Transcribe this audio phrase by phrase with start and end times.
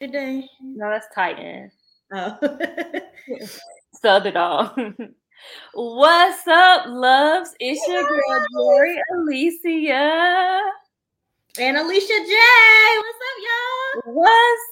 [0.00, 0.48] Today.
[0.62, 1.70] No, that's Titan.
[2.12, 2.38] Oh.
[4.02, 4.74] Southern all.
[5.74, 7.54] What's up, loves?
[7.60, 10.60] It's your girl Jory Alicia.
[11.60, 12.36] And Alicia J.
[12.96, 14.14] What's up, y'all?
[14.14, 14.62] What's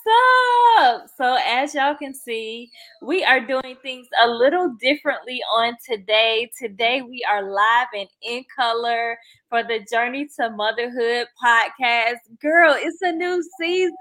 [0.79, 1.11] up?
[1.19, 2.71] So, as y'all can see,
[3.03, 6.51] we are doing things a little differently on today.
[6.59, 9.19] Today, we are live and in color
[9.51, 12.21] for the Journey to Motherhood podcast.
[12.41, 13.93] Girl, it's a new season.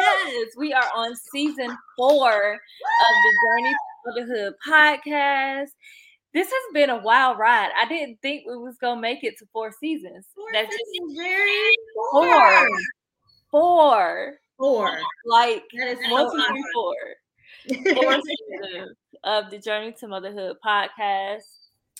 [0.00, 5.70] Yes, we are on season four of the Journey to Motherhood podcast.
[6.36, 7.70] This has been a wild ride.
[7.80, 10.26] I didn't think we was gonna make it to four seasons.
[10.34, 10.84] Four That's just
[11.16, 11.70] very Jerry.
[12.12, 12.68] four.
[13.50, 14.34] Four.
[14.58, 14.98] Four.
[15.24, 16.56] Like That is so one, two, awesome.
[16.74, 16.94] four.
[17.94, 21.40] Four seasons of the Journey to Motherhood podcast.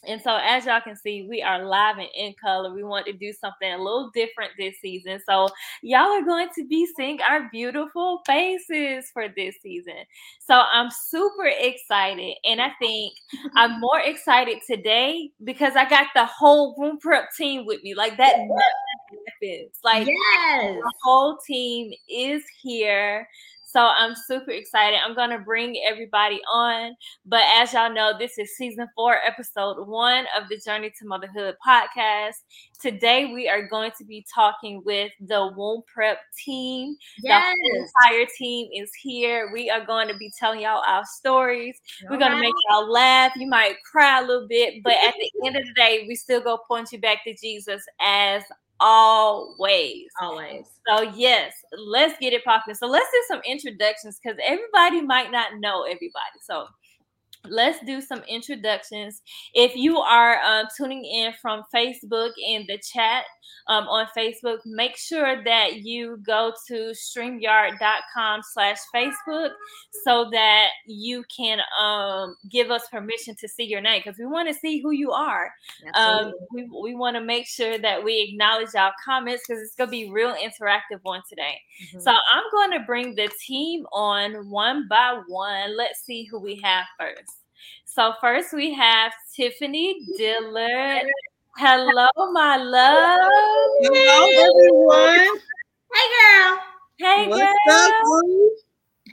[0.05, 2.73] And so, as y'all can see, we are live and in color.
[2.73, 5.21] We want to do something a little different this season.
[5.27, 5.49] So,
[5.83, 10.05] y'all are going to be seeing our beautiful faces for this season.
[10.39, 12.37] So, I'm super excited.
[12.45, 13.15] And I think
[13.55, 17.95] I'm more excited today because I got the whole womb prep team with me.
[17.95, 19.79] Like, that happens.
[19.83, 20.75] Like, yes.
[20.75, 23.27] the whole team is here.
[23.77, 24.99] So I'm super excited.
[25.05, 26.97] I'm going to bring everybody on.
[27.27, 31.57] But as y'all know, this is season four, episode one of the Journey to Motherhood
[31.69, 32.37] podcast.
[32.81, 36.97] Today, we are going to be talking with the womb prep team.
[37.23, 37.55] Yes.
[37.55, 39.51] The entire team is here.
[39.53, 41.79] We are going to be telling y'all our stories.
[42.09, 43.33] We're going to make y'all laugh.
[43.37, 46.41] You might cry a little bit, but at the end of the day, we still
[46.41, 48.43] go point you back to Jesus as
[48.81, 50.07] always.
[50.21, 50.67] always.
[50.89, 52.75] So yes, let's get it popping.
[52.75, 56.39] So let's do some introductions because everybody might not know everybody.
[56.43, 56.67] So
[57.51, 59.23] let's do some introductions.
[59.55, 63.25] If you are um, tuning in from Facebook in the chat
[63.69, 69.51] um, on Facebook, make sure that you go to streamyard.com slash Facebook
[70.05, 74.49] so that you can um, give us permission to see your name because we want
[74.49, 75.51] to see who you are.
[75.95, 79.89] Um, we we want to make sure that we acknowledge our comments because it's going
[79.89, 81.61] to be real interactive one today.
[81.93, 82.03] Mhm.
[82.03, 85.77] So I'm going to bring the team on one by one.
[85.77, 87.36] Let's see who we have first.
[87.85, 91.07] So first we have Tiffany Dillard.
[91.57, 93.19] Hello, my love.
[93.81, 95.39] Hello, everyone.
[95.95, 96.59] hey, girl.
[96.99, 97.75] Hey, What's girl.
[97.75, 97.95] up?
[98.05, 98.51] boo?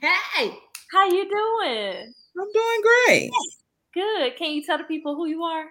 [0.02, 0.58] Hey.
[0.92, 2.14] How you doing?
[2.40, 3.32] I'm doing great.
[3.94, 4.36] Good.
[4.38, 5.66] Can you tell the people who you are?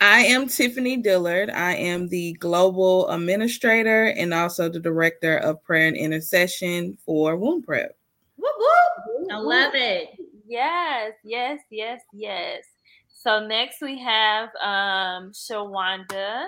[0.00, 1.50] I am Tiffany Dillard.
[1.50, 7.62] I am the global administrator and also the director of prayer and intercession for Womb
[7.62, 7.96] Prep.
[8.36, 9.28] Whoop, whoop.
[9.32, 10.10] I love it.
[10.48, 12.64] Yes, yes, yes, yes.
[13.12, 16.46] So next we have um Shawanda.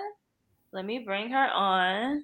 [0.73, 2.23] Let me bring her on.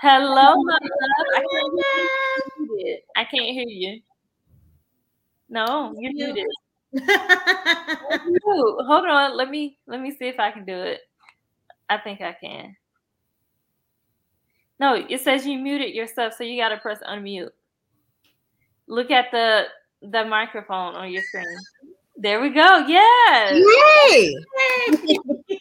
[0.00, 1.26] Hello, my love.
[1.36, 2.98] I can't hear you.
[3.16, 4.00] I can't hear you.
[5.48, 6.34] No, you're You.
[6.34, 7.06] muted.
[8.44, 9.36] Hold on.
[9.36, 11.02] Let me let me see if I can do it.
[11.88, 12.74] I think I can.
[14.80, 17.50] No, it says you muted yourself, so you gotta press unmute.
[18.88, 19.66] Look at the
[20.10, 21.44] the microphone on your screen.
[22.16, 22.86] There we go.
[22.86, 23.60] Yes.
[24.08, 24.34] Yay!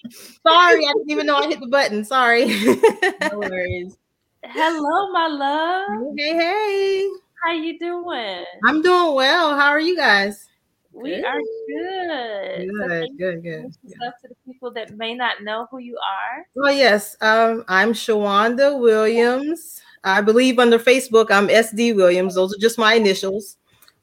[0.47, 2.03] Sorry, I didn't even know I hit the button.
[2.05, 2.45] Sorry.
[2.45, 3.97] no worries.
[4.43, 6.13] Hello, my love.
[6.17, 7.09] hey, hey.
[7.43, 8.45] How you doing?
[8.65, 9.55] I'm doing well.
[9.55, 10.47] How are you guys?
[10.91, 12.69] We are good.
[12.69, 13.65] So Good, thank good, good.
[13.65, 16.45] introducing to the people that may not know who you are.
[16.55, 17.17] Well, yes.
[17.19, 19.81] Um, I'm Shawanda Williams.
[20.03, 22.35] I believe under Facebook I'm SD Williams.
[22.35, 23.57] Those are just my initials.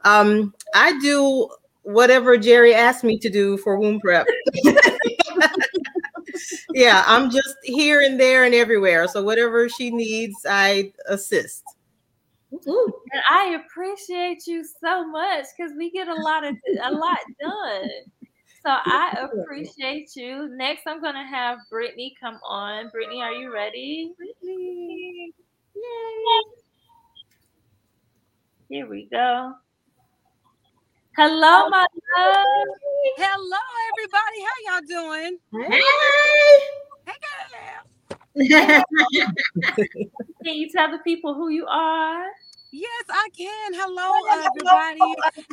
[0.05, 1.49] Um, I do
[1.83, 4.27] whatever Jerry asked me to do for womb prep.
[6.75, 9.09] yeah, I'm just here and there and everywhere.
[9.09, 11.63] So whatever she needs, I assist.
[12.53, 12.93] Ooh.
[13.13, 17.91] And I appreciate you so much because we get a lot of a lot done.
[18.63, 20.49] So I appreciate you.
[20.57, 22.91] Next, I'm gonna have Brittany come on.
[22.91, 24.13] Brittany, are you ready?
[24.19, 25.33] Brittany.
[25.75, 26.41] Yay.
[28.69, 29.55] Here we go.
[31.17, 31.87] Hello, my
[32.17, 32.67] love.
[33.17, 33.59] Hello,
[33.91, 34.39] everybody.
[34.47, 35.39] How y'all doing?
[35.69, 35.83] Hey.
[37.07, 37.19] Hey,
[39.03, 39.25] girl.
[40.45, 42.25] Can you tell the people who you are?
[42.71, 43.75] Yes, I can.
[43.75, 44.13] Hello,
[44.47, 45.01] everybody.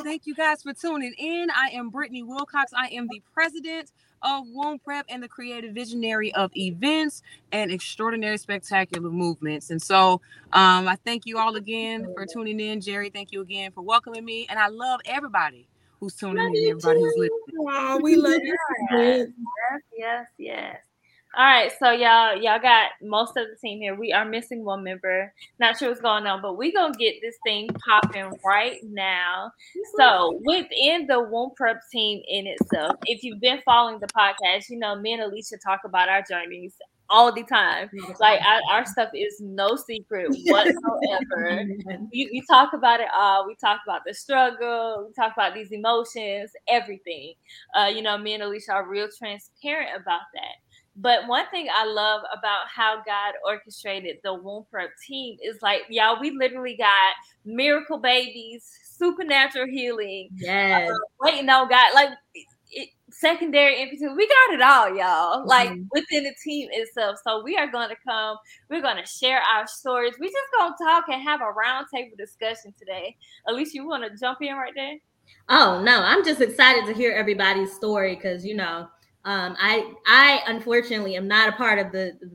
[0.04, 1.48] Thank you guys for tuning in.
[1.50, 2.72] I am Brittany Wilcox.
[2.78, 8.38] I am the president of Womb Prep and the creative visionary of events and extraordinary
[8.38, 9.70] spectacular movements.
[9.70, 10.22] And so
[10.54, 12.82] um, I thank you all again for tuning in.
[12.82, 14.48] Jerry, thank you again for welcoming me.
[14.50, 15.68] And I love everybody
[16.00, 17.68] who's tuning Love in, you everybody who's listening.
[17.70, 18.58] Oh, we love you.
[18.92, 20.87] Yes, yes, yes.
[21.38, 23.94] All right, so y'all y'all got most of the team here.
[23.94, 25.32] We are missing one member.
[25.60, 29.52] Not sure what's going on, but we gonna get this thing popping right now.
[30.00, 34.80] So within the womb prep team in itself, if you've been following the podcast, you
[34.80, 36.74] know me and Alicia talk about our journeys
[37.10, 37.90] all the time.
[38.20, 41.64] Like our, our stuff is no secret whatsoever.
[42.12, 43.48] we, we talk about it all.
[43.48, 45.06] We talk about the struggle.
[45.08, 47.34] We talk about these emotions, everything.
[47.76, 50.56] Uh, you know, me and Alicia are real transparent about that.
[51.00, 55.82] But one thing I love about how God orchestrated the womb prep team is like,
[55.90, 57.14] y'all, we literally got
[57.46, 58.66] miracle babies,
[58.98, 60.90] supernatural healing, Yes.
[60.90, 62.10] uh, waiting on God, like
[62.72, 64.16] it, secondary infertility.
[64.18, 65.46] We got it all, y'all.
[65.48, 65.88] Like Mhm.
[65.92, 67.18] within the team itself.
[67.24, 68.38] So we are going to come.
[68.70, 70.16] We're going to share our stories.
[70.20, 73.16] We just going to talk and have a roundtable discussion today.
[73.48, 74.96] Alicia, you want to jump in right there?
[75.50, 78.88] Oh no, I'm just excited to hear everybody's story because you know,
[79.28, 82.32] um, I I unfortunately am not a part of the, the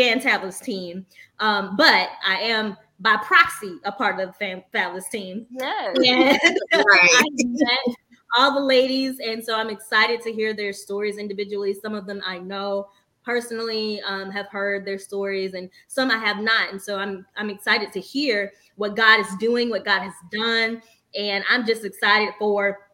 [0.00, 1.04] Fantabulous team,
[1.40, 5.46] um, but I am by proxy a part of the Fan- Fabulous team.
[5.50, 5.96] Yes.
[5.96, 6.38] And
[6.72, 7.10] Right.
[7.12, 7.96] I met
[8.36, 11.74] all the ladies, and so I'm excited to hear their stories individually.
[11.74, 12.90] Some of them I know
[13.24, 16.70] personally, um, have heard their stories, and some I have not.
[16.70, 20.80] And so I'm I'm excited to hear what God is doing, what God has done,
[21.18, 22.85] and I'm just excited for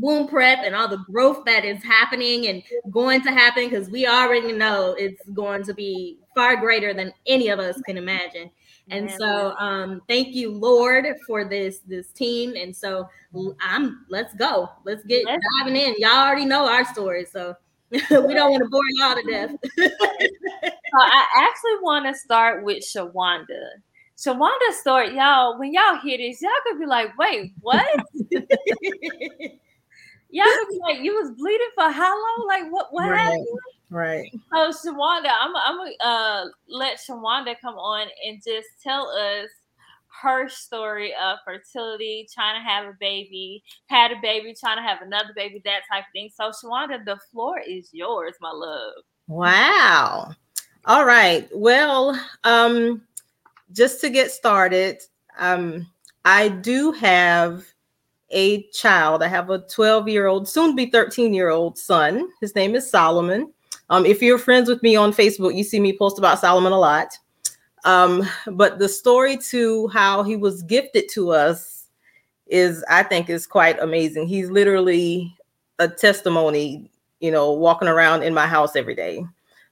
[0.00, 4.06] womb prep and all the growth that is happening and going to happen because we
[4.06, 8.50] already know it's going to be far greater than any of us can imagine.
[8.90, 13.08] And so um thank you Lord for this this team and so
[13.60, 14.68] I'm let's go.
[14.84, 15.40] Let's get Yes.
[15.60, 15.94] diving in.
[15.98, 17.56] Y'all already know our story so
[17.90, 18.00] we
[18.34, 19.50] don't want to bore y'all to death.
[20.94, 23.80] So I actually want to start with Shawanda.
[24.16, 27.84] Shawanda's story, y'all, when y'all hear this, y'all could be like, wait, what?
[30.30, 30.44] Y'all
[30.86, 32.46] like, you was bleeding for how long?
[32.48, 33.18] Like, what what Right.
[33.18, 33.58] happened?
[33.90, 34.30] Right.
[34.52, 39.48] So Shawanda, I'm I'm gonna uh, let Shawanda come on and just tell us
[40.22, 45.02] her story of fertility, trying to have a baby, had a baby, trying to have
[45.02, 46.30] another baby, that type of thing.
[46.34, 48.94] So Shawanda, the floor is yours, my love.
[49.26, 50.32] Wow.
[50.86, 51.48] All right.
[51.52, 53.02] Well, um,
[53.72, 55.02] just to get started,
[55.38, 55.86] um,
[56.24, 57.64] I do have
[58.30, 59.22] a child.
[59.22, 62.28] I have a 12 year old, soon to be 13 year old son.
[62.40, 63.52] His name is Solomon.
[63.90, 66.78] Um, if you're friends with me on Facebook, you see me post about Solomon a
[66.78, 67.18] lot.
[67.84, 71.88] Um, but the story to how he was gifted to us
[72.46, 74.26] is, I think, is quite amazing.
[74.26, 75.36] He's literally
[75.78, 76.90] a testimony,
[77.20, 79.24] you know, walking around in my house every day.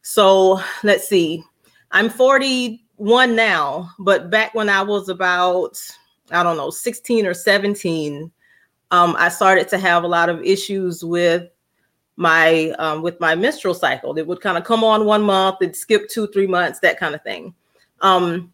[0.03, 1.43] So let's see.
[1.91, 5.81] I'm 41 now, but back when I was about,
[6.31, 8.31] I don't know, 16 or 17,
[8.93, 11.49] um, I started to have a lot of issues with
[12.17, 14.17] my um, with my menstrual cycle.
[14.19, 17.15] It would kind of come on one month, it'd skip two, three months, that kind
[17.15, 17.55] of thing.
[18.03, 18.53] Um,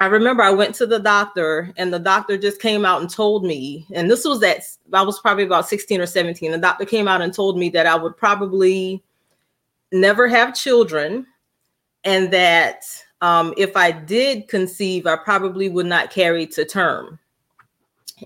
[0.00, 3.44] I remember I went to the doctor, and the doctor just came out and told
[3.44, 6.52] me, and this was that I was probably about 16 or 17.
[6.52, 9.02] The doctor came out and told me that I would probably
[9.92, 11.24] never have children,
[12.02, 12.82] and that
[13.20, 17.20] um, if I did conceive, I probably would not carry to term.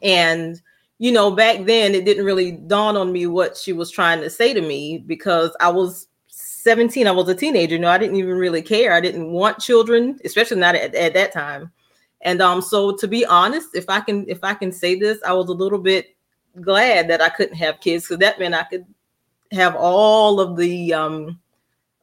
[0.02, 0.60] And
[1.02, 4.30] you know, back then it didn't really dawn on me what she was trying to
[4.30, 7.74] say to me because I was 17, I was a teenager.
[7.74, 8.92] You know, I didn't even really care.
[8.92, 11.72] I didn't want children, especially not at, at that time.
[12.20, 15.32] And um, so to be honest, if I can if I can say this, I
[15.32, 16.14] was a little bit
[16.60, 18.86] glad that I couldn't have kids because that meant I could
[19.50, 21.40] have all of the um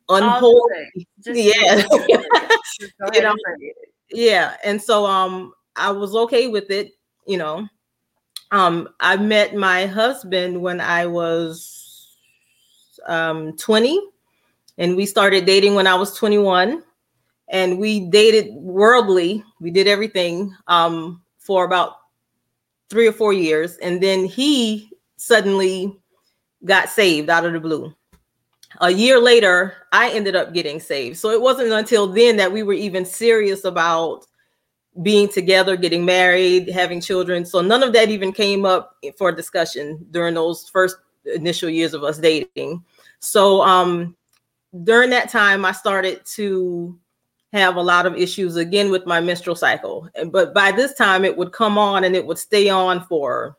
[0.09, 1.85] unholy yeah
[3.13, 3.75] You know, and say it.
[4.11, 6.93] yeah and so um i was okay with it
[7.27, 7.67] you know
[8.51, 12.17] um i met my husband when i was
[13.07, 13.99] um 20
[14.77, 16.83] and we started dating when i was 21
[17.49, 19.43] and we dated worldly.
[19.59, 21.93] We did everything um for about
[22.89, 23.77] three or four years.
[23.77, 25.95] And then he suddenly
[26.65, 27.93] got saved out of the blue.
[28.81, 31.17] A year later i ended up getting saved.
[31.17, 34.25] So it wasn't until then that we were even serious about
[35.01, 37.45] being together getting married having children.
[37.45, 42.03] So none of that even came up for discussion during those first initial years of
[42.03, 42.83] us dating.
[43.19, 44.15] So um
[44.83, 46.95] during that time i started to
[47.51, 50.07] have a lot of issues again with my menstrual cycle.
[50.27, 53.57] But by this time it would come on and it would stay on for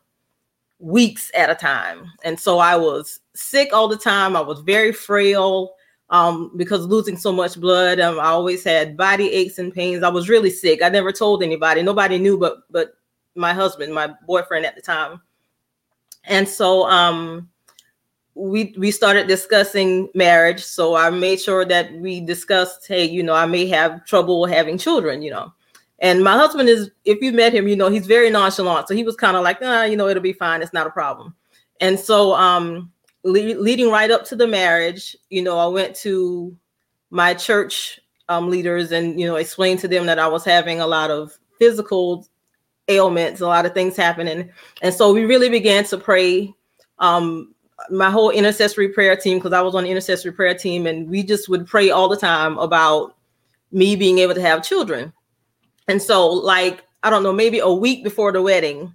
[0.79, 2.05] weeks at a time.
[2.23, 4.35] And so i was sick all the time.
[4.35, 5.73] I was very frail
[6.11, 10.09] um, because losing so much blood um, i always had body aches and pains i
[10.09, 12.93] was really sick i never told anybody nobody knew but but
[13.35, 15.21] my husband my boyfriend at the time
[16.25, 17.49] and so um
[18.33, 20.63] we we started discussing marriage.
[20.63, 24.77] So I made sure that we discussed, hey, you know, I may have trouble having
[24.77, 25.53] children, you know.
[25.99, 28.87] And my husband is, if you met him, you know, he's very nonchalant.
[28.87, 30.63] So he was kind of like, ah, you know, it'll be fine.
[30.63, 31.35] It's not a problem.
[31.79, 32.91] And so, um,
[33.23, 36.55] le- leading right up to the marriage, you know, I went to
[37.09, 37.99] my church
[38.29, 41.37] um, leaders and, you know, explained to them that I was having a lot of
[41.59, 42.27] physical
[42.87, 44.49] ailments, a lot of things happening.
[44.81, 46.53] And so we really began to pray.
[46.99, 47.53] Um,
[47.89, 51.23] my whole intercessory prayer team, because I was on the intercessory prayer team, and we
[51.23, 53.15] just would pray all the time about
[53.71, 55.11] me being able to have children.
[55.87, 58.93] And so, like, I don't know, maybe a week before the wedding,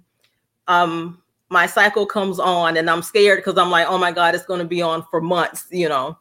[0.67, 4.45] um, my cycle comes on and I'm scared because I'm like, oh my God, it's
[4.45, 6.17] going to be on for months, you know.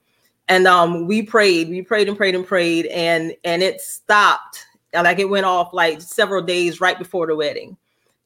[0.48, 4.64] And um, we prayed, we prayed and prayed and prayed, and and it stopped.
[4.94, 7.76] Like it went off like several days right before the wedding.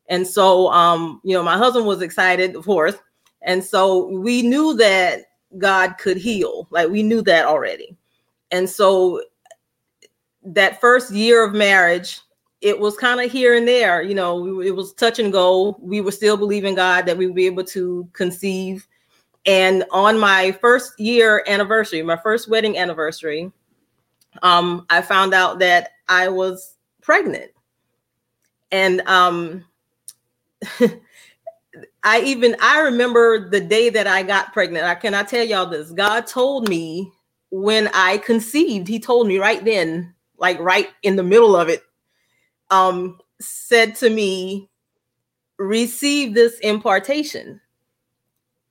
[0.08, 2.96] And so um, you know, my husband was excited, of course.
[3.42, 6.68] And so we knew that God could heal.
[6.70, 7.96] Like we knew that already.
[8.50, 9.22] And so
[10.42, 12.20] that first year of marriage,
[12.60, 14.02] it was kind of here and there.
[14.02, 15.78] You know, it was touch and go.
[15.80, 18.86] We were still believing God that we would be able to conceive.
[19.46, 23.52] And on my first year anniversary, my first wedding anniversary,
[24.42, 27.52] um, I found out that I was pregnant.
[28.72, 29.64] And um,
[32.04, 34.86] I even I remember the day that I got pregnant.
[34.86, 35.90] I cannot tell y'all this.
[35.92, 37.12] God told me
[37.50, 41.84] when I conceived, He told me right then, like right in the middle of it,
[42.70, 44.68] um, said to me,
[45.58, 47.60] receive this impartation.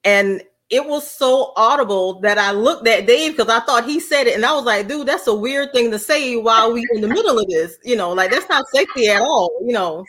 [0.04, 4.28] And it was so audible that I looked at Dave because I thought he said
[4.28, 7.02] it, and I was like, dude, that's a weird thing to say while we in
[7.02, 7.78] the middle of this.
[7.84, 10.06] You know, like that's not sexy at all, you know.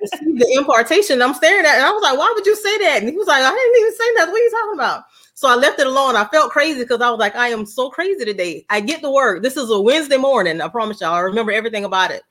[0.00, 1.22] receive the impartation.
[1.22, 3.00] I'm staring at and I was like, why would you say that?
[3.00, 4.28] And he was like, I didn't even say that.
[4.28, 5.04] What are you talking about?
[5.34, 6.16] So I left it alone.
[6.16, 8.66] I felt crazy because I was like, I am so crazy today.
[8.70, 9.42] I get to work.
[9.42, 10.60] This is a Wednesday morning.
[10.60, 11.14] I promise y'all.
[11.14, 12.22] I remember everything about it.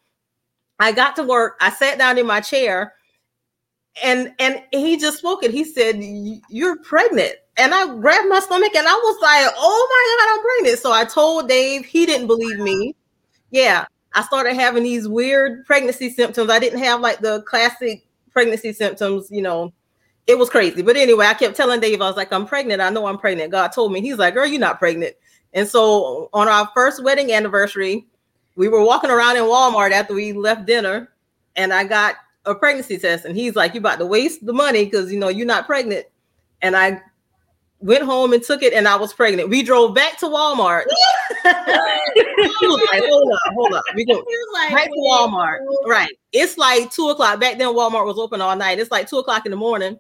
[0.84, 1.58] I got to work.
[1.62, 2.94] I sat down in my chair,
[4.04, 5.52] and and he just spoke it.
[5.52, 5.96] He said,
[6.50, 10.44] "You're pregnant." And I grabbed my stomach, and I was like, "Oh my god, I'm
[10.44, 11.86] pregnant!" So I told Dave.
[11.86, 12.96] He didn't believe me.
[13.52, 16.50] Yeah, I started having these weird pregnancy symptoms.
[16.50, 19.72] I didn't have like the classic pregnancy symptoms, you know.
[20.28, 20.82] It was crazy.
[20.82, 22.82] But anyway, I kept telling Dave, I was like, I'm pregnant.
[22.82, 23.52] I know I'm pregnant.
[23.52, 24.02] God told me.
[24.02, 25.16] He's like, girl, you're not pregnant.
[25.54, 28.08] And so on our first wedding anniversary,
[28.56, 31.10] we were walking around in Walmart after we left dinner,
[31.56, 34.86] and I got a pregnancy test, and he's like, "You about to waste the money
[34.86, 36.06] because you know you're not pregnant."
[36.62, 37.02] And I
[37.80, 39.50] went home and took it, and I was pregnant.
[39.50, 40.86] We drove back to Walmart.
[41.46, 41.56] like,
[42.56, 43.84] hold up, hold up.
[43.96, 45.60] We go like, back to Walmart.
[45.86, 46.12] Right.
[46.32, 47.40] It's like two o'clock.
[47.40, 48.80] Back then, Walmart was open all night.
[48.80, 49.98] It's like two o'clock in the morning,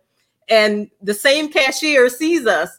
[0.49, 2.69] and the same cashier sees us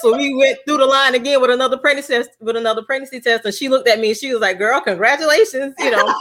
[0.00, 3.44] so we went through the line again with another pregnancy test, with another pregnancy test,
[3.44, 6.14] and she looked at me and she was like, "Girl, congratulations!" You know,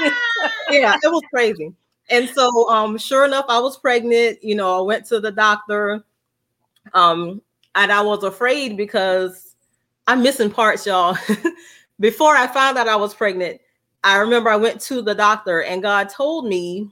[0.70, 1.72] yeah, it was crazy.
[2.10, 4.42] And so, um, sure enough, I was pregnant.
[4.42, 6.04] You know, I went to the doctor,
[6.94, 7.40] um,
[7.74, 9.54] and I was afraid because
[10.06, 11.16] I'm missing parts, y'all.
[12.00, 13.60] Before I found out I was pregnant,
[14.04, 16.90] I remember I went to the doctor, and God told me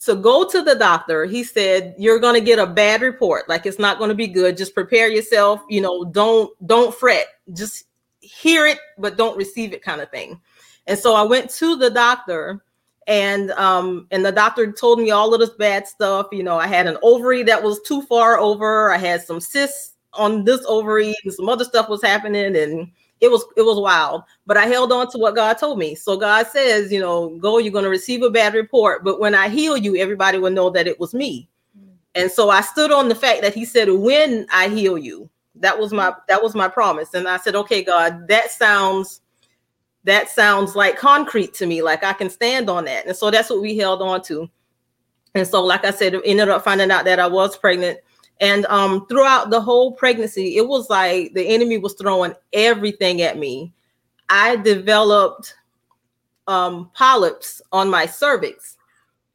[0.00, 1.24] to go to the doctor.
[1.24, 3.48] He said you're going to get a bad report.
[3.48, 4.56] Like it's not going to be good.
[4.56, 7.26] Just prepare yourself you know don't don't fret.
[7.52, 7.84] Just
[8.20, 10.40] hear it but don't receive it kind of thing.
[10.86, 12.62] And so i went to the doctor
[13.06, 16.28] and um and the doctor told me all of this bad stuff.
[16.32, 18.92] You know i had an ovary that was too far over.
[18.92, 23.30] I had some cysts on this ovary and some other stuff was happening and it
[23.30, 25.94] was it was wild but i held on to what god told me.
[25.94, 29.34] So god says you know go you're going to receive a bad report but when
[29.34, 31.48] i heal you everybody will know that it was me.
[31.78, 31.88] Mm.
[32.14, 35.28] and so i stood on the fact that he said when i heal you
[35.60, 37.14] that was my that was my promise.
[37.14, 39.20] And i said okay god that sounds
[40.04, 43.06] that sounds like concrete to me like i can stand on that.
[43.06, 44.48] And so that's what we held on to.
[45.34, 47.98] And so like i said ended up finding out that i was pregnant
[48.40, 53.38] and um, throughout the whole pregnancy, it was like the enemy was throwing everything at
[53.38, 53.72] me.
[54.28, 55.54] I developed
[56.46, 58.76] um, polyps on my cervix.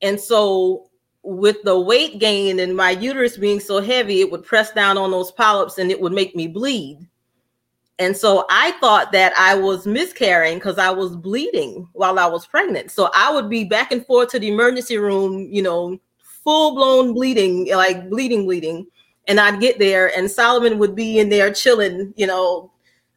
[0.02, 0.90] And so,
[1.24, 5.12] with the weight gain and my uterus being so heavy, it would press down on
[5.12, 7.08] those polyps and it would make me bleed.
[8.00, 12.48] And so I thought that I was miscarrying because I was bleeding while I was
[12.48, 12.90] pregnant.
[12.90, 16.00] So I would be back and forth to the emergency room, you know,
[16.44, 18.88] full blown bleeding, like bleeding, bleeding.
[19.28, 22.72] And I'd get there, and Solomon would be in there chilling, you know,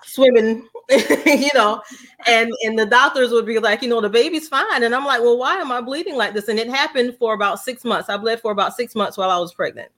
[0.05, 1.83] swimming, you know,
[2.27, 5.23] and and the doctors would be like, you know, the baby's fine, and I'm like,
[5.23, 6.49] well, why am I bleeding like this?
[6.49, 8.11] And it happened for about six months.
[8.11, 9.91] I bled for about six months while I was pregnant.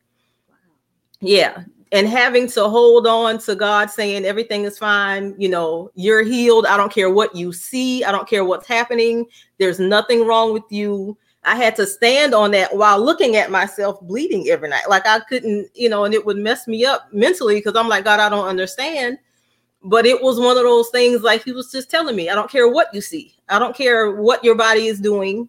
[1.21, 6.23] Yeah, and having to hold on to God saying everything is fine, you know, you're
[6.23, 6.67] healed.
[6.67, 9.27] I don't care what you see, I don't care what's happening.
[9.59, 11.17] There's nothing wrong with you.
[11.47, 14.89] I had to stand on that while looking at myself bleeding every night.
[14.89, 18.05] Like I couldn't, you know, and it would mess me up mentally because I'm like,
[18.05, 19.19] God, I don't understand.
[19.83, 22.51] But it was one of those things like he was just telling me, I don't
[22.51, 25.49] care what you see, I don't care what your body is doing.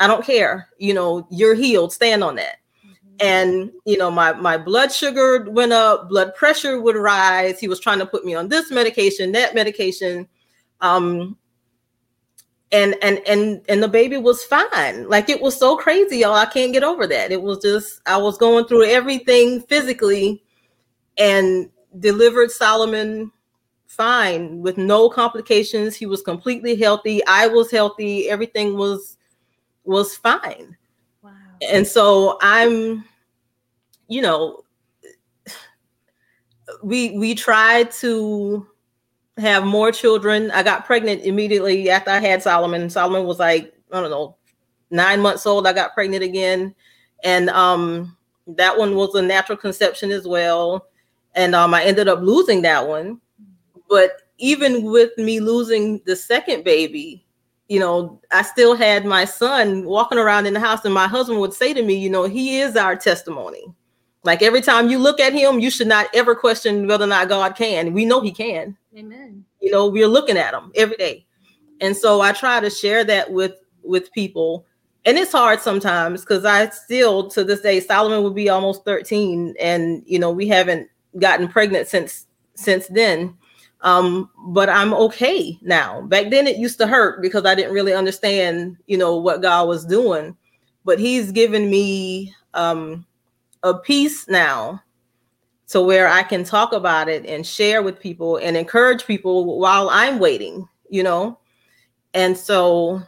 [0.00, 0.68] I don't care.
[0.78, 1.92] You know, you're healed.
[1.92, 2.56] Stand on that
[3.20, 7.78] and you know my my blood sugar went up blood pressure would rise he was
[7.78, 10.26] trying to put me on this medication that medication
[10.80, 11.36] um
[12.72, 15.08] and and and and the baby was fine.
[15.08, 16.34] Like it was so crazy y'all.
[16.34, 17.30] I can't get over that.
[17.32, 20.42] It was just i was going through everything physically
[21.18, 23.30] and delivered solomon
[23.86, 25.94] fine with no complications.
[25.94, 27.24] He was completely healthy.
[27.26, 28.30] I was healthy.
[28.30, 29.18] Everything was
[29.84, 30.76] was fine.
[31.22, 31.30] Wow.
[31.60, 33.04] and so i'm
[34.12, 34.62] you know,
[36.82, 38.66] we we tried to
[39.38, 40.50] have more children.
[40.50, 42.90] I got pregnant immediately after I had Solomon.
[42.90, 44.36] Solomon was like, I don't know,
[44.90, 45.66] nine months old.
[45.66, 46.74] I got pregnant again.
[47.24, 50.86] And um that one was a natural conception as well.
[51.34, 53.20] And um I ended up losing that one.
[53.88, 57.24] But even with me losing the second baby,
[57.68, 61.40] you know, I still had my son walking around in the house, and my husband
[61.40, 63.64] would say to me, you know, he is our testimony.
[64.24, 67.28] Like every time you look at him, you should not ever question whether or not
[67.28, 67.92] God can.
[67.92, 68.76] We know he can.
[68.96, 69.44] Amen.
[69.60, 71.26] You know, we're looking at them every day.
[71.80, 74.66] And so I try to share that with with people.
[75.04, 79.54] And it's hard sometimes because I still to this day, Solomon would be almost 13.
[79.58, 83.36] And you know, we haven't gotten pregnant since since then.
[83.80, 86.02] Um, but I'm okay now.
[86.02, 89.66] Back then it used to hurt because I didn't really understand, you know, what God
[89.68, 90.36] was doing.
[90.84, 93.06] But he's given me um
[93.62, 94.82] a peace now
[95.72, 99.88] to where I can talk about it and share with people and encourage people while
[99.88, 101.38] I'm waiting, you know?
[102.12, 103.00] And so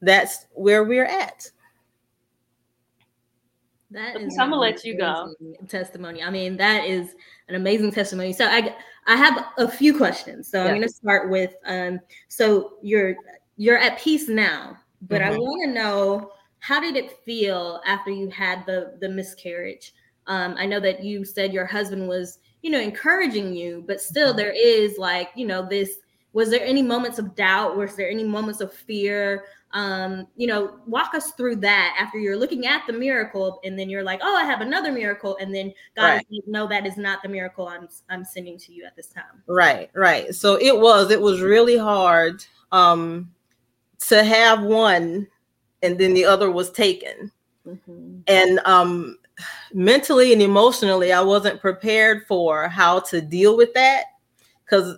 [0.00, 1.50] that's where we're at.
[3.90, 5.34] That is I'm gonna let you go.
[5.68, 6.22] Testimony.
[6.22, 7.16] I mean, that is
[7.48, 8.32] an amazing testimony.
[8.32, 8.76] So I
[9.08, 10.48] I have a few questions.
[10.48, 10.70] So yeah.
[10.70, 13.16] I'm gonna start with um so you're
[13.56, 15.34] you're at peace now, but mm-hmm.
[15.34, 19.92] I want to know how did it feel after you had the the miscarriage?
[20.32, 24.28] Um, I know that you said your husband was, you know, encouraging you, but still
[24.28, 24.38] mm-hmm.
[24.38, 25.98] there is like, you know, this.
[26.32, 27.76] Was there any moments of doubt?
[27.76, 29.44] Was there any moments of fear?
[29.72, 33.90] Um, you know, walk us through that after you're looking at the miracle, and then
[33.90, 36.26] you're like, "Oh, I have another miracle," and then God right.
[36.30, 39.42] is "No, that is not the miracle I'm I'm sending to you at this time."
[39.46, 40.34] Right, right.
[40.34, 43.30] So it was it was really hard um,
[44.08, 45.26] to have one
[45.82, 47.30] and then the other was taken.
[47.66, 48.20] Mm-hmm.
[48.26, 49.18] And um,
[49.72, 54.04] mentally and emotionally, I wasn't prepared for how to deal with that
[54.64, 54.96] because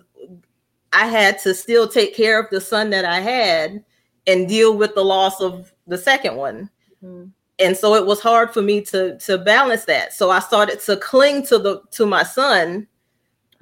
[0.93, 3.83] I had to still take care of the son that I had
[4.27, 6.69] and deal with the loss of the second one.
[7.03, 7.29] Mm-hmm.
[7.57, 10.11] And so it was hard for me to to balance that.
[10.11, 12.87] So I started to cling to the to my son.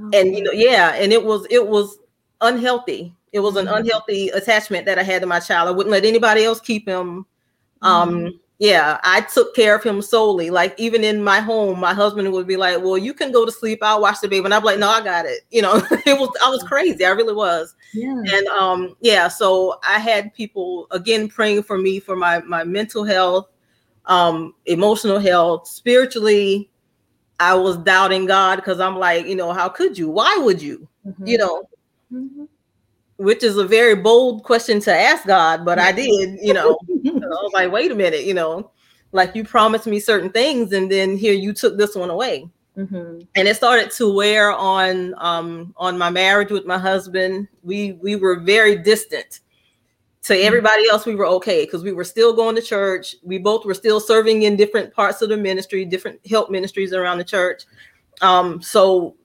[0.02, 0.20] Okay.
[0.20, 2.00] And you know, yeah, and it was it was
[2.42, 3.78] unhealthy it was an mm-hmm.
[3.78, 5.68] unhealthy attachment that I had to my child.
[5.68, 7.26] I wouldn't let anybody else keep him.
[7.82, 8.38] Um, mm-hmm.
[8.60, 10.50] Yeah, I took care of him solely.
[10.50, 13.52] Like even in my home, my husband would be like, "Well, you can go to
[13.52, 13.80] sleep.
[13.82, 16.30] I'll watch the baby." And I'm like, "No, I got it." You know, it was
[16.44, 17.04] I was crazy.
[17.04, 17.76] I really was.
[17.94, 18.16] Yeah.
[18.16, 23.04] And um, yeah, so I had people again praying for me for my my mental
[23.04, 23.50] health,
[24.06, 26.70] um, emotional health, spiritually.
[27.40, 30.10] I was doubting God because I'm like, you know, how could you?
[30.10, 30.88] Why would you?
[31.06, 31.28] Mm-hmm.
[31.28, 31.64] You know.
[32.14, 32.44] Mm-hmm
[33.24, 36.78] which is a very bold question to ask God, but I did, you know.
[36.90, 38.72] I was like, wait a minute, you know,
[39.14, 42.50] like you promised me certain things, and then here you took this one away.
[42.78, 43.20] Mm-hmm.
[43.36, 47.48] And it started to wear on um, on my marriage with my husband.
[47.62, 49.40] We we were very distant.
[50.24, 50.46] To mm-hmm.
[50.46, 53.16] everybody else, we were okay because we were still going to church.
[53.24, 57.20] We both were still serving in different parts of the ministry, different help ministries around
[57.20, 57.64] the church.
[58.22, 59.16] Um, so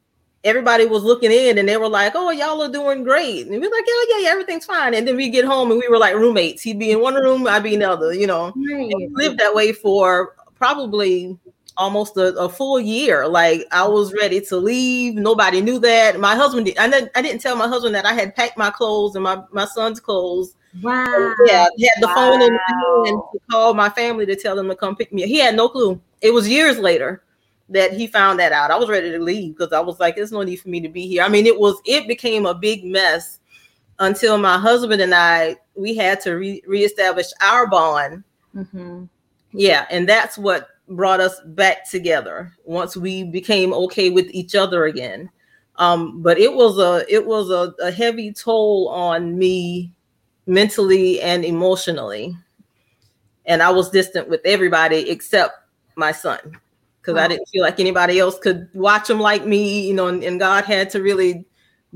[0.49, 3.71] everybody was looking in and they were like, "Oh, y'all are doing great," and we're
[3.71, 6.15] like, "Yeah, yeah, yeah, everything's fine." And then we get home and we were like
[6.15, 6.63] roommates.
[6.63, 8.13] He'd be in one room, I'd be in the other.
[8.13, 8.55] You know, right.
[8.57, 11.39] we lived that way for probably
[11.77, 13.27] almost a, a, full year.
[13.29, 13.93] Like I mm-hmm.
[13.93, 15.15] was ready to leave.
[15.15, 16.19] Nobody knew that.
[16.19, 16.77] My husband did.
[16.77, 19.43] I didn't, I didn't tell my husband that I had packed my clothes and my
[19.53, 20.55] my son's clothes.
[20.83, 21.35] Wow.
[21.47, 22.15] yeah, had the wow.
[22.15, 22.59] phone in
[23.07, 25.29] and to call my family to tell them to come pick me up.
[25.29, 26.01] He had no clue.
[26.21, 27.23] It was years later
[27.69, 28.71] that he found that out.
[28.71, 30.89] I was ready to leave because I was like, there's no need for me to
[30.89, 31.23] be here.
[31.23, 33.41] I mean, it was it became a big mess
[33.99, 38.25] until my husband and I we had to re- reestablish our bond.
[38.55, 39.05] Mm-hmm.
[39.53, 44.85] Yeah, and that's what brought us back together once we became okay with each other
[44.85, 45.31] again.
[45.77, 49.93] Um, but it was a it was a, a heavy toll on me
[50.47, 52.37] mentally and emotionally.
[53.45, 55.55] And I was distant with everybody except
[55.97, 56.59] my son
[57.09, 60.23] because I didn't feel like anybody else could watch him like me, you know, and,
[60.23, 61.47] and God had to really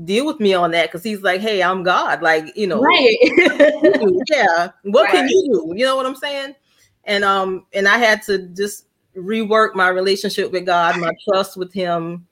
[0.05, 2.23] deal with me on that because he's like, hey, I'm God.
[2.23, 3.15] Like, you know, Right.
[4.27, 5.73] yeah, what can you do?
[5.77, 6.55] You know what I'm saying?
[7.03, 11.71] And um, and I had to just rework my relationship with God, my trust with
[11.71, 12.25] him.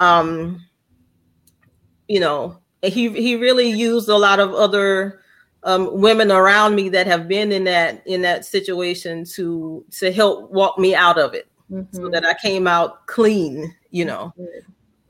[0.00, 0.64] Um,
[2.08, 5.20] you know, he he really used a lot of other
[5.62, 10.50] um, women around me that have been in that in that situation to to help
[10.50, 12.12] walk me out of it so Mhm.
[12.12, 14.32] that I came out clean, you know.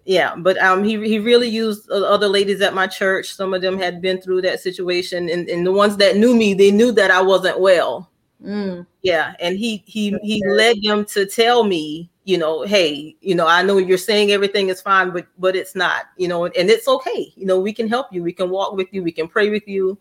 [0.06, 3.32] Yeah, but um, he he really used other ladies at my church.
[3.34, 6.52] Some of them had been through that situation, and, and the ones that knew me,
[6.54, 8.10] they knew that I wasn't well.
[8.44, 8.86] Mm.
[9.02, 13.46] Yeah, and he he he led them to tell me, you know, hey, you know,
[13.46, 16.86] I know you're saying everything is fine, but but it's not, you know, and it's
[16.88, 17.32] okay.
[17.36, 19.66] You know, we can help you, we can walk with you, we can pray with
[19.66, 19.96] you,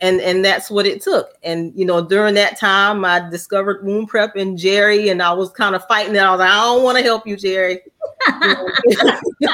[0.00, 1.34] and and that's what it took.
[1.42, 5.50] And you know, during that time, I discovered Womb Prep and Jerry, and I was
[5.50, 6.18] kind of fighting it.
[6.18, 7.80] I was like, I don't want to help you, Jerry.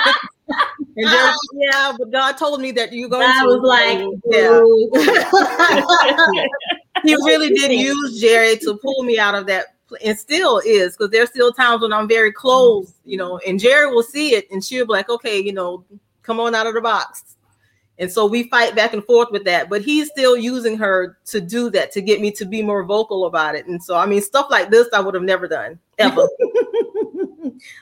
[0.95, 1.09] And
[1.55, 4.61] yeah, but God told me that you're going I was like, yeah
[7.03, 9.67] he really did use Jerry to pull me out of that,
[10.05, 13.93] and still is because there's still times when I'm very close, you know, and Jerry
[13.93, 15.85] will see it and she'll be like, okay, you know,
[16.23, 17.32] come on out of the box.
[18.03, 21.41] And so we fight back and forth with that, but he's still using her to
[21.41, 23.67] do that to get me to be more vocal about it.
[23.67, 26.29] And so, I mean, stuff like this I would have never done ever.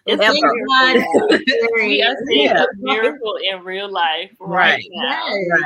[0.07, 0.55] Thank Ever.
[0.69, 1.29] God for
[1.77, 2.65] We are seeing Yeah.
[2.65, 4.85] a miracle in real life right, Right.
[4.91, 5.27] now.
[5.29, 5.61] Yes.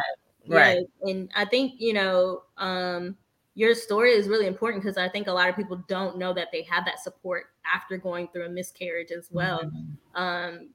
[0.47, 0.77] Right.
[0.79, 1.11] Yes.
[1.11, 3.17] And I think, you know, um,
[3.57, 6.49] your story is really important because I think a lot of people don't know that
[6.53, 9.65] they have that support after going through a miscarriage as well.
[9.65, 10.23] Mm-hmm.
[10.23, 10.69] Um,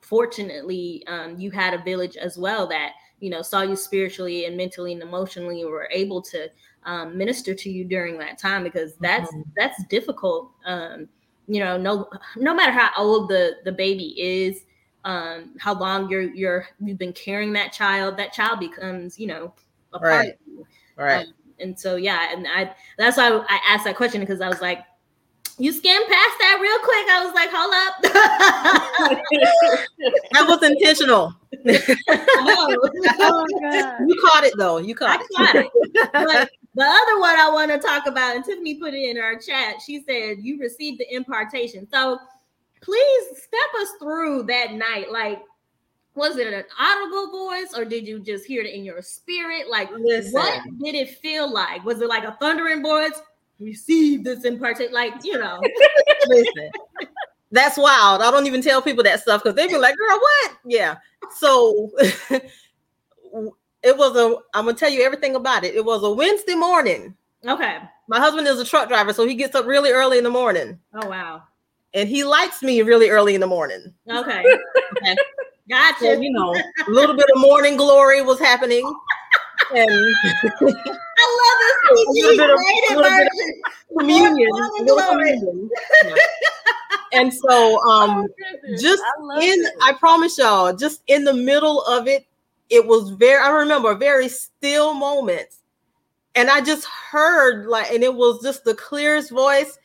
[0.00, 4.56] fortunately, um, you had a village as well that, you know, saw you spiritually and
[4.56, 6.50] mentally and emotionally were able to
[6.84, 9.44] um, minister to you during that time because that's Mhm.
[9.56, 10.50] that's difficult.
[10.66, 11.08] Um,
[11.46, 14.64] you know, no no matter how old the the baby is,
[15.04, 19.54] um, how long you're you're you've been carrying that child, that child becomes, you know,
[19.92, 20.34] a part Right.
[20.34, 20.66] of you.
[20.96, 21.26] Right.
[21.28, 24.60] Um, and so yeah, and I that's why I asked that question because I was
[24.60, 24.84] like,
[25.58, 27.08] you skimmed past that real quick.
[27.10, 27.94] I was like, hold up.
[30.32, 31.34] That was intentional.
[32.08, 32.76] oh,
[33.20, 33.46] oh
[34.08, 34.78] You caught it though.
[34.78, 35.70] You caught I it.
[35.94, 36.10] it.
[36.12, 39.36] But the other one I want to talk about, and Tiffany put it in our
[39.38, 39.76] chat.
[39.86, 41.86] She said you received the impartation.
[41.92, 42.18] So
[42.80, 45.12] please step us through that night.
[45.12, 45.42] Like,
[46.14, 49.68] was it an audible voice, or did you just hear it in your spirit?
[49.70, 50.32] Like, Listen.
[50.32, 51.84] what did it feel like?
[51.84, 53.20] Was it like a thundering voice?
[53.62, 55.60] Receive this in impartation, like you know.
[56.26, 56.70] Listen,
[57.50, 58.22] that's wild.
[58.22, 60.96] I don't even tell people that stuff because they be like, "Girl, what?" Yeah.
[61.38, 61.90] So
[63.82, 64.36] it was a.
[64.54, 65.74] I'm gonna tell you everything about it.
[65.74, 67.14] It was a Wednesday morning.
[67.46, 67.78] Okay.
[68.08, 70.78] My husband is a truck driver, so he gets up really early in the morning,
[70.94, 71.42] Oh wow.
[71.94, 73.92] and he likes me really early in the morning.
[74.10, 74.44] Okay.
[75.02, 75.16] Okay.
[75.70, 75.98] Gotcha.
[76.00, 78.84] So you know, a little bit of morning glory was happening,
[79.74, 80.14] and
[81.22, 81.58] I love
[81.96, 83.62] this little bit of- PG rated of version.
[83.98, 85.70] communion, communion.
[87.14, 88.26] And so, um,
[88.80, 89.72] just I in it.
[89.82, 92.26] I promise y'all, just in the middle of it,
[92.70, 95.58] it was very I remember very still moments.
[96.34, 99.78] And I just heard like, and it was just the clearest voice,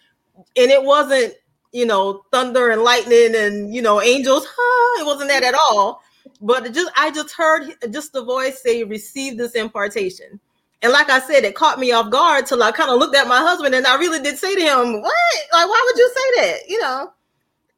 [0.55, 1.33] and it wasn't,
[1.73, 4.47] you know, thunder and lightning and you know, angels.
[4.49, 6.01] Huh, it wasn't that at all.
[6.39, 10.39] But just I just heard just the voice say, receive this impartation.
[10.83, 13.27] And like I said, it caught me off guard till I kind of looked at
[13.27, 15.13] my husband and I really did say to him, What?
[15.53, 16.69] Like, why would you say that?
[16.69, 17.13] You know,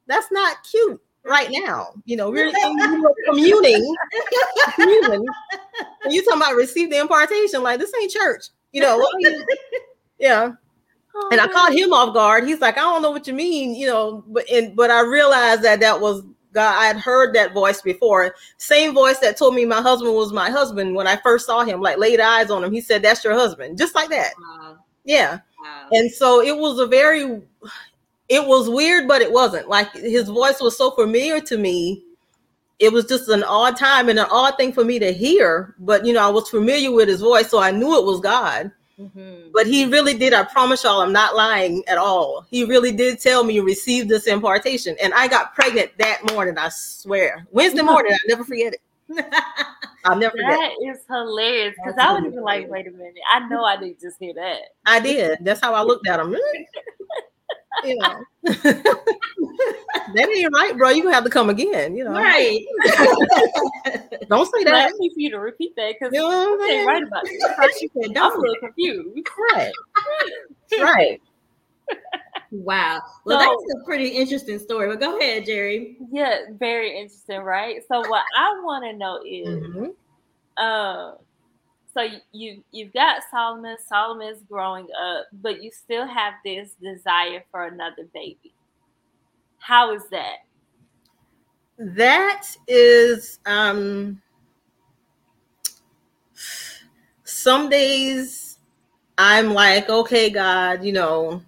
[0.06, 1.92] that's not cute right now.
[2.04, 2.52] You know, we're
[3.26, 3.94] communing.
[4.74, 5.26] communing.
[6.04, 8.44] And you talking about receive the impartation, like this ain't church.
[8.72, 9.46] You know, what are you-
[10.18, 10.52] yeah.
[11.14, 12.44] Oh, And I caught him off guard.
[12.46, 15.62] He's like, I don't know what you mean, you know, but and but I realized
[15.62, 16.76] that that was God.
[16.78, 18.34] I had heard that voice before.
[18.56, 21.80] Same voice that told me my husband was my husband when I first saw him,
[21.80, 22.72] like laid eyes on him.
[22.72, 24.34] He said, That's your husband, just like that.
[24.38, 24.78] Wow.
[25.04, 25.40] Yeah.
[25.62, 25.88] Wow.
[25.92, 27.42] And so it was a very
[28.30, 29.68] it was weird, but it wasn't.
[29.68, 32.04] Like his voice was so familiar to me.
[32.78, 35.74] It was just an odd time and an odd thing for me to hear.
[35.80, 38.70] But you know, I was familiar with his voice, so I knew it was God.
[39.00, 39.52] Mhm.
[39.52, 40.34] But he really did.
[40.34, 42.46] I promise y'all, I'm not lying at all.
[42.50, 46.58] He really did tell me receive this impartation, and I got pregnant that morning.
[46.58, 48.12] I swear, Wednesday morning.
[48.12, 48.80] I'll never forget it.
[50.04, 50.48] I'll never forget.
[50.48, 53.14] That is hilarious because I would have been like, wait a minute.
[53.32, 54.60] I know I didn't just hear that.
[54.86, 55.38] I did.
[55.40, 56.36] That's how I looked at him.
[57.84, 58.20] you know.
[60.14, 60.90] that ain't right, bro.
[60.90, 62.12] You gonna have to come again, you know.
[62.12, 62.60] Right.
[64.28, 64.74] Don't say that.
[64.74, 64.94] I that.
[64.98, 67.42] need for you to repeat that because You know what I'm ain't right about it.
[68.16, 69.28] I'm a little confused.
[69.52, 69.72] Right.
[70.80, 71.20] Right.
[72.52, 73.00] Wow.
[73.24, 74.86] Well, So- that's a pretty interesting story.
[74.88, 75.96] But go ahead, Jerry.
[76.12, 77.82] Yeah, very interesting, right?
[77.88, 79.94] So what I want to know is, Mhm.
[80.62, 81.16] um,
[81.94, 83.76] so you- you you've got Solomon.
[83.86, 88.54] Solomon is growing up, but you still have this desire for another baby.
[89.58, 90.38] How is that?
[91.78, 94.20] That is um
[97.24, 98.58] some days
[99.18, 101.42] I'm like, okay, God, you know,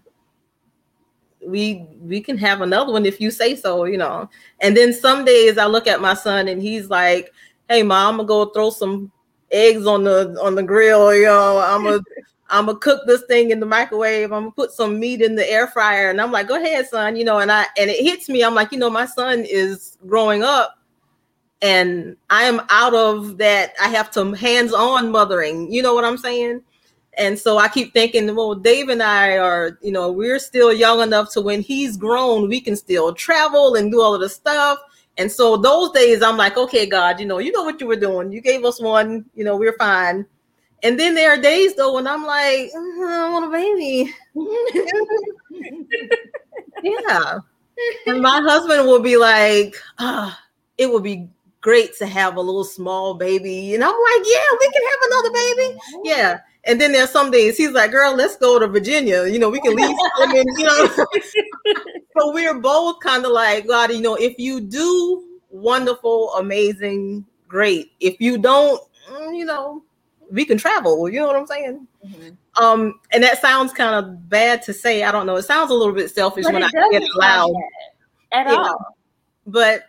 [1.44, 4.28] we we can have another one if you say so, you know.
[4.61, 7.33] And then some days I look at my son and he's like,
[7.68, 9.11] hey mom, I'm gonna go throw some
[9.53, 12.01] eggs on the on the grill, know, I'm gonna
[12.49, 14.33] I'm gonna cook this thing in the microwave.
[14.33, 17.17] I'm gonna put some meat in the air fryer, and I'm like, "Go ahead, son."
[17.17, 18.43] You know, and I and it hits me.
[18.45, 20.79] I'm like, you know, my son is growing up,
[21.62, 23.73] and I am out of that.
[23.81, 25.73] I have to hands-on mothering.
[25.73, 26.62] You know what I'm saying?
[27.19, 31.03] And so I keep thinking, well, Dave and I are, you know, we're still young
[31.03, 34.79] enough to when he's grown, we can still travel and do all of the stuff.
[35.18, 37.96] And so those days, I'm like, okay, God, you know, you know what you were
[37.96, 38.33] doing.
[38.33, 39.25] You gave us one.
[39.35, 40.27] You know, we're fine.
[40.83, 44.12] And then there are days though when I'm like, "Uh, I want a baby.
[46.83, 47.38] yeah.
[48.07, 50.38] And my husband will be like, ah,
[50.79, 51.29] it would be
[51.61, 53.75] great to have a little small baby.
[53.75, 55.79] And I'm like, yeah, we can have another baby.
[56.05, 56.40] Yeah.
[56.64, 59.27] And then there's some days he's like, girl, let's go to Virginia.
[59.27, 59.96] You know, we can leave
[60.59, 60.87] you know.
[62.18, 67.92] so we're both kind of like, God, you know, if you do wonderful, amazing, great.
[67.98, 69.83] If you don't, mm, you know,
[70.31, 71.09] we can travel.
[71.09, 71.87] You know what I'm saying?
[72.61, 75.03] Um, and that sounds kind of bad to say.
[75.03, 75.37] I don't know.
[75.37, 77.55] It sounds a little bit selfish But when I get it loud.
[78.33, 78.96] At all.
[79.46, 79.85] But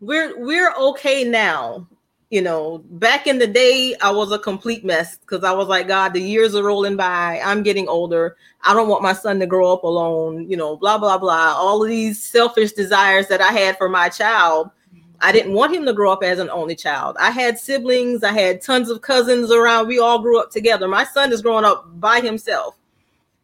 [0.00, 1.88] we're we're okay now.
[2.34, 5.86] You know, back in the day, I was a complete mess because I was like,
[5.86, 7.40] God, the years are rolling by.
[7.44, 8.36] I'm getting older.
[8.64, 10.50] I don't want my son to grow up alone.
[10.50, 11.54] You know, blah blah blah.
[11.56, 14.72] All of these selfish desires that I had for my child.
[15.20, 17.16] I didn't want him to grow up as an only child.
[17.20, 19.86] I had siblings, I had tons of cousins around.
[19.86, 20.88] We all grew up together.
[20.88, 22.74] My son is growing up by himself.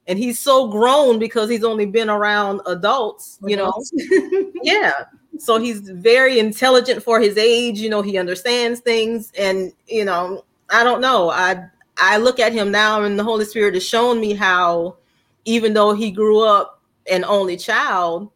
[0.09, 3.73] And he's so grown because he's only been around adults, you know.
[4.65, 5.05] yeah.
[5.39, 10.45] So he's very intelligent for his age, you know, he understands things and you know,
[10.71, 11.31] I don't know.
[11.31, 11.67] I
[11.99, 14.97] I look at him now and the Holy Spirit has shown me how
[15.45, 18.31] even though he grew up an only child,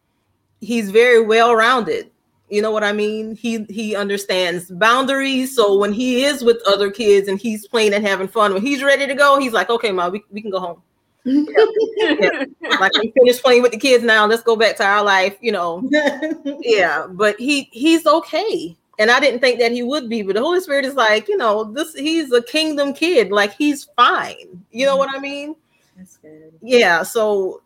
[0.61, 2.11] he's very well rounded.
[2.49, 3.35] You know what I mean?
[3.35, 5.55] He he understands boundaries.
[5.55, 8.83] So when he is with other kids and he's playing and having fun, when he's
[8.83, 10.81] ready to go, he's like, okay, mom, we, we can go home.
[12.79, 14.25] Like I'm finished playing with the kids now.
[14.27, 15.87] Let's go back to our life, you know.
[16.61, 18.75] Yeah, but he he's okay.
[18.99, 21.35] And I didn't think that he would be, but the Holy Spirit is like, you
[21.37, 24.63] know, this he's a kingdom kid, like he's fine.
[24.71, 25.55] You know what I mean?
[25.97, 26.53] That's good.
[26.61, 27.61] yeah so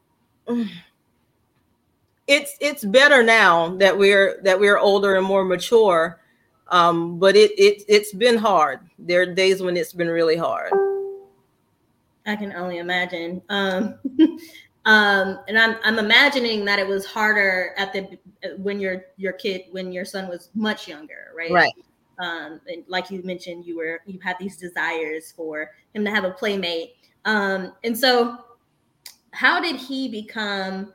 [2.27, 6.19] it's it's better now that we're that we're older and more mature
[6.67, 10.71] um but it it it's been hard there are days when it's been really hard
[12.25, 13.41] I can only imagine.
[13.49, 13.95] Um,
[14.85, 18.17] um, and I'm I'm imagining that it was harder at the
[18.57, 21.51] when your your kid when your son was much younger, right?
[21.51, 21.73] right
[22.19, 26.23] Um, and like you mentioned, you were you had these desires for him to have
[26.23, 26.95] a playmate.
[27.25, 28.37] Um, and so,
[29.31, 30.93] how did he become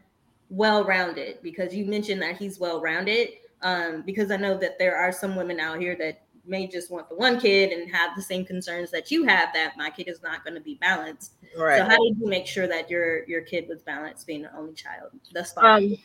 [0.51, 1.39] well-rounded?
[1.43, 3.29] Because you mentioned that he's well-rounded.
[3.63, 7.09] Um, because I know that there are some women out here that may just want
[7.09, 10.23] the one kid and have the same concerns that you have that my kid is
[10.23, 11.35] not going to be balanced.
[11.57, 14.55] right So how did you make sure that your your kid was balanced, being the
[14.57, 15.97] only child That's fine.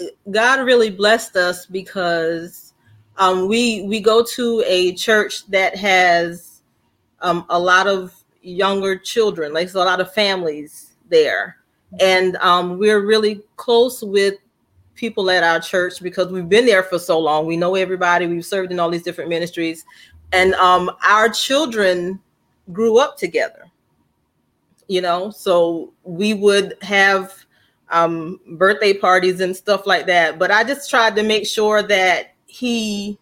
[0.00, 2.72] um god really blessed us because
[3.18, 6.62] um we we go to a church that has
[7.20, 11.58] um a lot of younger children like so a lot of families there
[12.00, 14.34] and um we're really close with
[14.94, 17.46] people at our church because we've been there for so long.
[17.46, 18.26] We know everybody.
[18.26, 19.84] We've served in all these different ministries.
[20.32, 22.20] And um our children
[22.72, 23.72] grew up together
[24.92, 25.30] you know?
[25.30, 27.46] So we would have
[27.90, 30.38] um, birthday parties and stuff like that.
[30.38, 33.18] But I just tried to make sure that he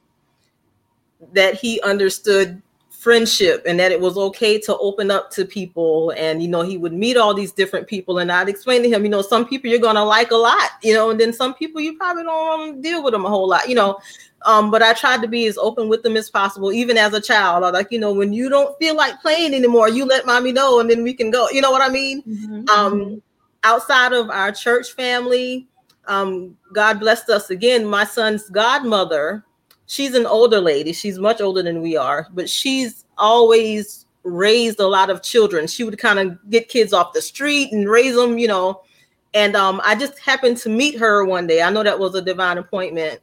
[1.32, 2.60] that he understood
[3.00, 6.76] friendship and that it was okay to open up to people and you know he
[6.76, 9.70] would meet all these different people and I'd explain to him you know some people
[9.70, 12.76] you're gonna like a lot you know and then some people you probably don't want
[12.76, 13.98] to deal with them a whole lot you know
[14.44, 17.20] um but I tried to be as open with them as possible even as a
[17.20, 20.52] child I like you know when you don't feel like playing anymore you let mommy
[20.52, 22.68] know and then we can go you know what I mean Mhm.
[22.68, 23.22] um
[23.64, 25.68] outside of our church family,
[26.06, 27.84] um, God blessed us again.
[27.84, 29.44] My son's godmother,
[29.90, 30.92] she's an older lady.
[30.92, 35.66] She's much older than we are, but she's always raised a lot of children.
[35.66, 38.82] She would kind of get kids off the street and raise them, you know.
[39.34, 41.60] And um, I just happened to meet her one day.
[41.60, 43.20] I know that was a divine appointment.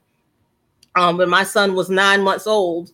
[0.97, 2.91] Um, when my son was nine months old,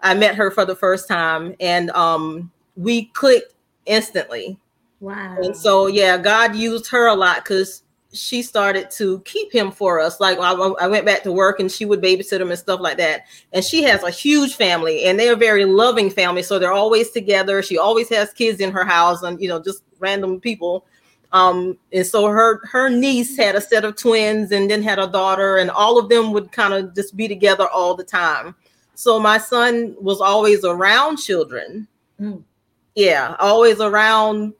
[0.00, 3.54] I met her for the first time, and um, we clicked
[3.86, 4.58] instantly.
[4.98, 5.36] Wow.
[5.42, 7.81] And so, yeah, God used her a lot because
[8.12, 10.20] she started to keep him for us.
[10.20, 12.98] Like I, I, went back to work and she would babysit him and stuff like
[12.98, 13.22] that.
[13.52, 16.42] And she has a huge family and they're a very loving family.
[16.42, 17.62] So they're always together.
[17.62, 20.84] She always has kids in her house and, you know, just random people.
[21.32, 25.06] Um, and so her her niece had a set of twins and then had a
[25.06, 28.54] daughter, and all of them would kind of just be together all the time.
[28.94, 31.88] So my son was always around children.
[32.20, 32.42] Mm.
[32.94, 34.52] Yeah, always around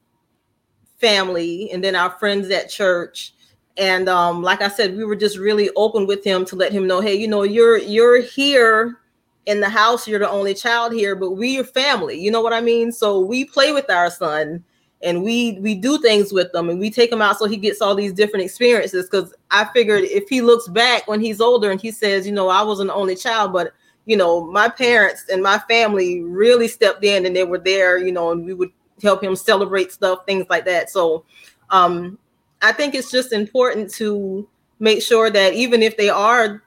[1.03, 3.35] family and then our friends at church
[3.77, 6.87] and um like i said we were just really open with him to let him
[6.87, 8.99] know hey you know you're you're here
[9.47, 10.07] in the house.
[10.07, 12.19] You're the only child here but we are family.
[12.19, 12.93] You know what i mean?
[12.93, 14.63] So we play with our son
[15.03, 17.81] and we we do things with them and we take him out so he gets
[17.81, 19.09] all these different experiences.
[19.11, 22.49] Because i figured if he looks back when he's older and he says you know
[22.49, 23.73] i was an only child but
[24.05, 28.13] you know my parents and my family really stepped in and they were there you
[28.13, 28.71] know and we would
[29.03, 30.91] help him celebrate stuff, things like that.
[30.91, 31.25] So
[31.71, 32.19] um,
[32.63, 34.49] I think it's just important to
[34.79, 36.63] make sure that even if they are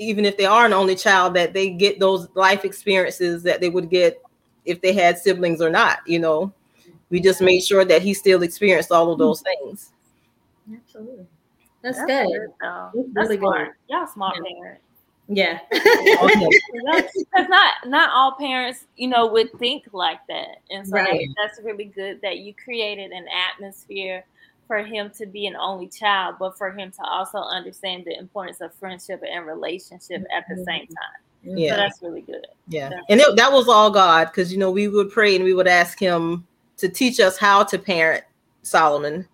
[0.00, 3.68] even if they are an only child that they get those life experiences that they
[3.68, 4.22] would get
[4.64, 6.52] if they had siblings or not you know
[7.10, 9.22] we just made sure that he still experienced all of hmm.
[9.24, 9.92] those things
[10.72, 11.26] absolutely
[11.82, 12.90] that's, That's good good, though.
[12.94, 13.68] That's That's really smart.
[13.68, 13.94] good.
[13.94, 14.52] Y'all smart Yeah.
[14.60, 14.84] parents.
[15.28, 21.28] yeah Because not not all parents, you know, would think like that, and so Right.
[21.36, 24.24] that's really good that you created an atmosphere
[24.68, 28.60] for him to be an only child, but for him to also understand the importance
[28.60, 31.22] of friendship and relationship at the same time.
[31.44, 31.74] So yeah.
[31.74, 32.46] that's really good.
[32.68, 32.90] yeah.
[32.90, 33.00] Yeah.
[33.08, 35.68] and it, that was all god because you know we would pray and we would
[35.68, 38.24] ask him to teach us how to parent
[38.62, 39.26] solomon.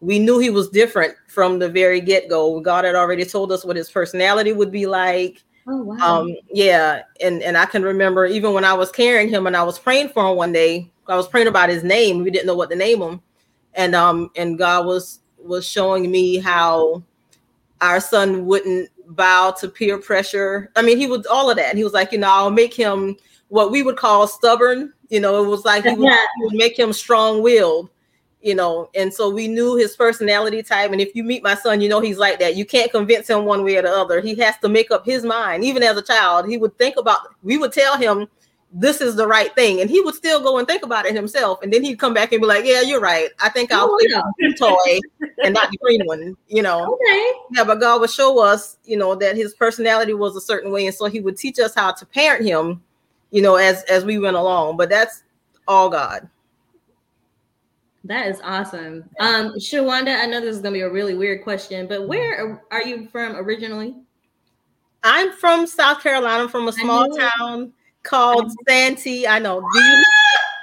[0.00, 2.60] We knew he was different from the very get-go.
[2.60, 5.42] God had already told us what his personality would be like.
[5.66, 6.20] Oh wow.
[6.20, 9.62] Um yeah and and i can remember even when i was carrying him and i
[9.62, 12.22] was praying for him one day i was praying about his name.
[12.22, 13.20] We didn't know what to name him
[13.78, 17.02] and um and god was was showing me how
[17.80, 20.70] our son wouldn't bow to peer pressure.
[20.76, 21.70] I mean he would all of that.
[21.70, 23.16] And he was like you know i'll make him
[23.48, 24.92] what we would call stubborn.
[25.08, 27.88] You know it was like he would, he would make him strong-willed
[28.42, 28.88] you know.
[28.94, 30.92] And so we knew his personality type.
[30.92, 32.56] And if you meet my son you know he's like that.
[32.56, 34.20] You can't convince him one way or the other.
[34.20, 35.64] He has to make up his mind.
[35.64, 38.28] Even as a child he would think about we would tell him
[38.70, 39.80] this is the right thing.
[39.80, 41.58] And he would still go and think about it himself.
[41.62, 43.30] And then he'd come back and be like yeah you're right.
[43.42, 44.20] I think i'll Oh, play yeah.
[44.38, 46.94] the toy and not the green one you know?
[46.94, 47.32] Okay.
[47.54, 50.86] Yeah but god would show us you know that his personality was a certain way.
[50.86, 52.82] And so he would teach us how to parent him
[53.30, 54.76] you know as as we went along.
[54.76, 55.22] But that's
[55.66, 56.28] all god.
[58.04, 59.04] That is awesome.
[59.20, 62.82] Um, Shawanda, I know this is gonna be a really weird question, but where are-
[62.82, 63.94] you from originally?
[65.04, 67.72] i'm from south carolina from a small town
[68.08, 70.04] called santee i know do you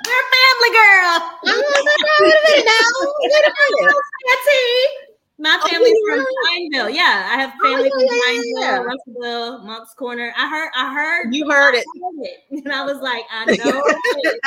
[0.05, 1.15] We're family girl.
[4.25, 4.87] Santee.
[5.37, 6.69] My Oh, family's from really?
[6.71, 6.89] Pineville.
[6.95, 8.83] Yeah, I have Oh, family yeah, from yeah, Pineville, yeah.
[8.83, 10.33] Russellville, Moncks Corner.
[10.37, 13.45] I heard, I heard, you heard I it heard it, and I was like, I
[13.57, 13.83] know
[14.23, 14.41] it.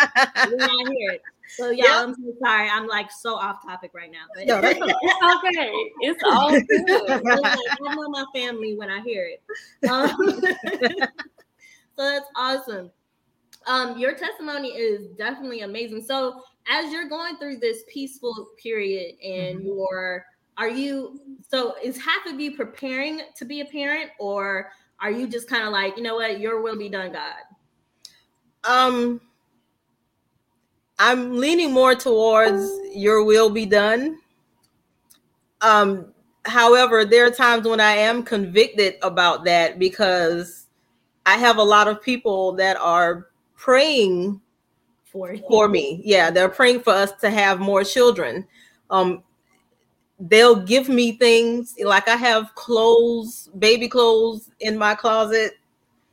[0.51, 1.23] When I hear it.
[1.59, 2.03] So y'all, Yeah.
[2.05, 2.69] I'm so sorry.
[2.71, 4.25] I'm like so off topic right now.
[4.35, 5.93] But No, that's It's okay.
[6.01, 7.11] It's all good.
[7.11, 9.43] I'm like, I know my family when I hear it.
[9.89, 10.41] Um,
[11.99, 12.91] so that's awesome.
[13.67, 16.03] Um, your testimony is definitely amazing.
[16.03, 19.65] So as you're going through this peaceful period and Mhm.
[19.65, 20.25] you're
[20.57, 25.29] are you so is half of you preparing to be a parent or are you
[25.29, 27.43] just kind of like, you know what, your will be done, God?
[28.65, 29.21] um
[30.99, 34.19] i'm leaning more towards your will be done
[35.61, 36.13] um
[36.45, 40.68] however there are times when i am convicted about that because
[41.29, 44.41] i have a lot of people that are praying
[45.05, 45.45] For you.
[45.49, 48.47] for me yeah they're praying for us to have more children
[48.91, 49.23] um
[50.21, 55.53] they'll give me things like i have clothes baby clothes in my closet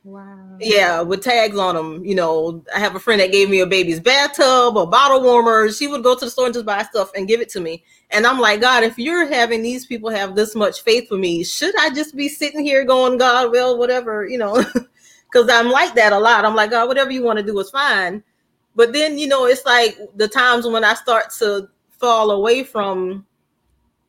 [0.04, 0.56] Wow.
[0.60, 2.04] yeah, with tags on them.
[2.04, 5.70] You know, I have a friend that gave me a baby's bathtub, a bottle warmer.
[5.72, 7.82] She would go to the store and just buy stuff and give it to me.
[8.10, 11.42] And I'm like, God, if you're having these people have this much faith for me,
[11.42, 14.64] should I just be sitting here going, God, well, whatever, you know?
[15.30, 16.44] Because I'm like that a lot.
[16.44, 18.22] I'm like, God, whatever you want to do is fine.
[18.74, 23.26] But then, you know, it's like the times when I start to fall away from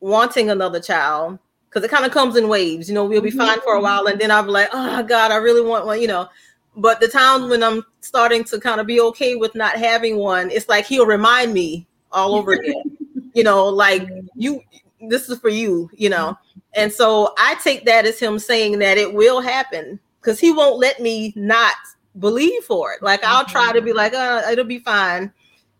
[0.00, 1.38] wanting another child
[1.68, 2.88] because it kind of comes in waves.
[2.88, 3.38] You know, we'll be mm-hmm.
[3.38, 6.00] fine for a while, and then I'll be like, oh God, I really want one.
[6.00, 6.28] You know,
[6.76, 10.50] but the times when I'm starting to kind of be okay with not having one,
[10.50, 12.96] it's like he'll remind me all over again.
[13.34, 14.62] you know, like you,
[15.08, 15.90] this is for you.
[15.94, 16.38] You know,
[16.74, 20.76] and so I take that as him saying that it will happen because he won't
[20.76, 21.74] let me not
[22.18, 23.02] believe for it.
[23.02, 25.32] Like I'll try to be like, uh, it'll be fine.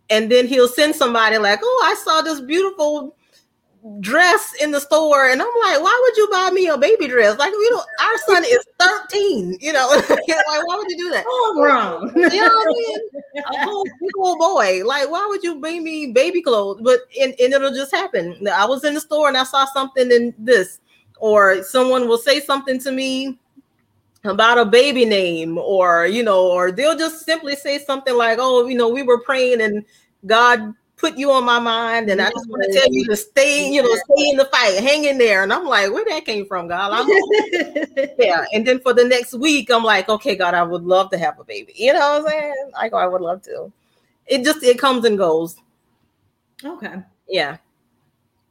[0.08, 3.14] And then he'll send somebody like, oh, I saw this beautiful
[4.00, 7.38] dress in the store, and I'm like, why would you buy me a baby dress?
[7.38, 9.58] Like, you know, our son is 13.
[9.60, 11.24] You know, like, why would you do that?
[11.28, 12.10] Oh, wrong.
[12.16, 12.98] You know what I mean?
[13.36, 14.82] A whole big old boy.
[14.86, 16.80] Like, why would you bring me baby clothes?
[16.82, 18.48] But and, and it'll just happen.
[18.48, 20.80] I was in the store and I saw something in this,
[21.18, 23.38] or someone will say something to me
[24.28, 28.66] about a baby name or you know or they'll just simply say something like oh
[28.66, 29.84] you know we were praying and
[30.26, 33.70] god put you on my mind and I just want to tell you to stay,
[33.70, 35.42] you know, stay in the fight, hang in there.
[35.44, 36.90] And I'm like, where that came from, God?
[36.92, 37.08] I'm
[38.18, 38.44] yeah.
[38.52, 41.38] And then for the next week, I'm like, okay, God, I would love to have
[41.38, 41.72] a baby.
[41.76, 42.70] You know what I'm saying?
[42.72, 43.72] Like, I would love to.
[44.26, 45.56] It just it comes and goes.
[46.64, 46.96] Okay.
[47.28, 47.58] Yeah.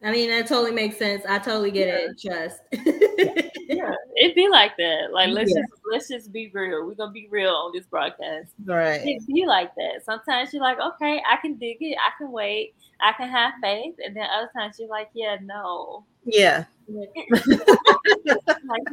[0.03, 1.23] I mean, that totally makes sense.
[1.27, 1.93] I totally get yeah.
[1.93, 2.17] it.
[2.17, 2.61] Just
[3.67, 5.07] yeah, it'd be like that.
[5.11, 5.61] Like let's yeah.
[5.61, 6.85] just let's just be real.
[6.85, 8.51] We're gonna be real on this broadcast.
[8.63, 9.01] Right.
[9.01, 10.05] It'd be like that.
[10.05, 11.97] Sometimes you're like, okay, I can dig it.
[11.97, 12.75] I can wait.
[13.01, 13.95] I can have faith.
[14.03, 16.05] And then other times you're like, yeah, no.
[16.25, 16.65] Yeah.
[16.87, 17.09] like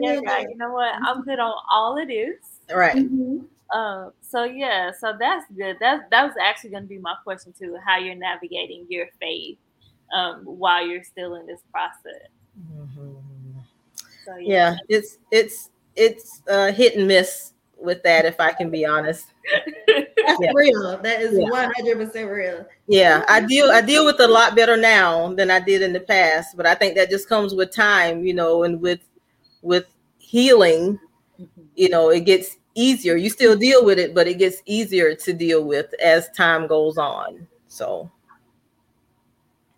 [0.00, 0.48] yeah, right.
[0.48, 0.94] You know what?
[1.04, 2.36] I'm good on all of this.
[2.74, 2.96] Right.
[2.96, 3.76] Mm-hmm.
[3.76, 5.76] Um, so yeah, so that's good.
[5.80, 7.76] That that was actually going to be my question too.
[7.84, 9.58] How you're navigating your faith
[10.14, 12.28] um, while you're still in this process.
[12.58, 13.58] Mm-hmm.
[14.24, 14.46] So, yeah.
[14.46, 14.76] yeah.
[14.88, 19.26] it's it's it's uh, hit and miss with that, if I can be honest.
[19.86, 20.52] That's yeah.
[20.54, 20.98] real.
[21.02, 22.66] That is one hundred percent real.
[22.86, 26.00] Yeah, I deal I deal with a lot better now than I did in the
[26.00, 29.00] past, but I think that just comes with time, you know, and with
[29.62, 29.86] with
[30.18, 30.98] healing,
[31.38, 31.62] mm-hmm.
[31.74, 33.16] you know, it gets easier.
[33.16, 36.96] You still deal with it, but it gets easier to deal with as time goes
[36.96, 37.46] on.
[37.68, 38.10] So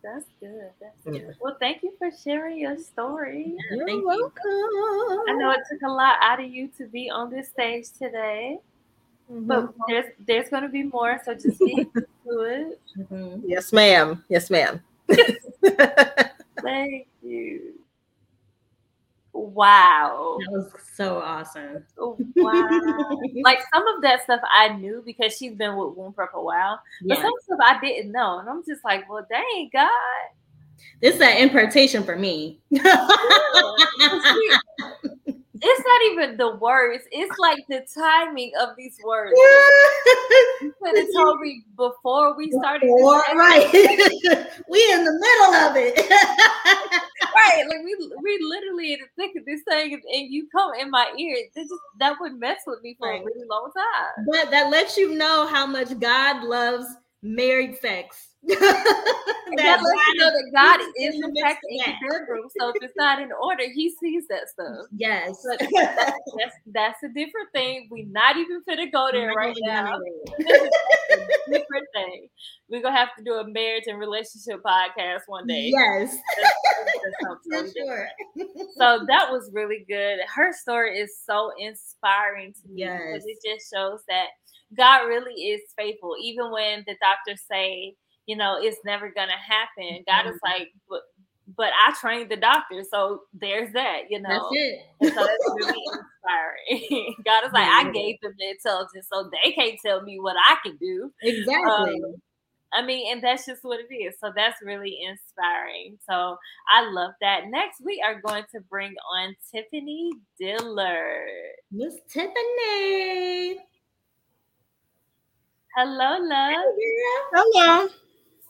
[0.07, 0.71] that's good.
[0.81, 1.15] That's good.
[1.15, 1.33] Yeah.
[1.41, 3.57] Well, thank you for sharing your story.
[3.71, 4.31] You're thank welcome.
[4.45, 5.25] You.
[5.29, 8.59] I know it took a lot out of you to be on this stage today.
[9.31, 9.47] Mm-hmm.
[9.47, 12.81] But there's there's going to be more, so just be to it.
[12.97, 13.41] Mm-hmm.
[13.49, 14.25] Yes, ma'am.
[14.29, 14.81] Yes, ma'am.
[16.63, 17.76] Thank you.
[19.37, 20.39] Wow.
[20.41, 21.85] That was so awesome.
[21.99, 23.21] Wow.
[23.45, 26.81] like some of that stuff I knew because she's been with Womb Prep a while.
[27.03, 28.39] But some stuff I didn't know.
[28.39, 29.91] And I'm just like, well, dang, God.
[31.03, 32.61] This is an impartation for me.
[35.63, 37.05] it's not even the words.
[37.11, 39.33] It's like the timing of these words.
[40.61, 42.83] you could have told me before we started.
[42.83, 43.69] Before, right.
[44.71, 45.97] we in the middle of it.
[47.37, 47.65] right.
[47.69, 51.13] Like we we literally in the thick of this thing and you come in my
[51.19, 51.37] ear.
[51.55, 53.23] This just that would mess with me for right.
[53.23, 54.27] a really long time.
[54.31, 56.87] But that lets you know how much God loves
[57.23, 58.29] married sex.
[58.47, 62.49] That lets you know that God is in fact in your bedroom.
[62.59, 64.87] So if it's not in order, He sees that stuff.
[64.97, 67.89] Yes, that's, that's a different thing.
[67.91, 69.99] We're not even gonna go there right now.
[71.49, 72.29] different thing.
[72.69, 75.71] We're gonna have to do a marriage and relationship podcast one day.
[75.73, 76.17] Yes,
[77.51, 78.09] that's, sure.
[78.77, 80.19] So that was really good.
[80.35, 83.01] Her story is so inspiring to me yes.
[83.05, 84.27] because it just shows that
[84.77, 87.95] God really is faithful, even when the doctors say
[88.27, 90.05] you know, it's never gonna happen.
[90.07, 90.61] God is mm-hmm.
[90.61, 91.03] like, but,
[91.57, 94.29] but I trained the doctor, so there's that, you know.
[94.29, 94.79] That's it.
[95.01, 97.15] And so that's really inspiring.
[97.25, 100.57] God is like, I gave them the intelligence, so they can't tell me what I
[100.65, 101.13] can do.
[101.23, 102.01] Exactly.
[102.05, 102.15] Um,
[102.73, 104.17] I mean, and that's just what it is.
[104.21, 105.99] So that's really inspiring.
[106.07, 106.37] So
[106.69, 107.49] I love that.
[107.49, 111.29] Next, we are going to bring on Tiffany Dillard.
[111.71, 113.59] Miss Tiffany.
[115.77, 116.65] Hello, love.
[117.33, 117.89] Hello.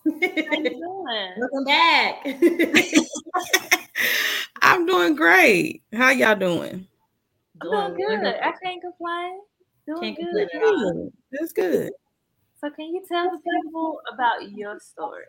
[0.07, 2.25] Welcome back.
[4.63, 5.83] I'm doing great.
[5.93, 6.87] How y'all doing?
[7.61, 8.25] Doing good.
[8.25, 9.41] I can't complain.
[9.87, 10.49] Doing can't good.
[10.51, 11.91] Complain That's good.
[12.61, 15.25] So, can you tell the people about your story?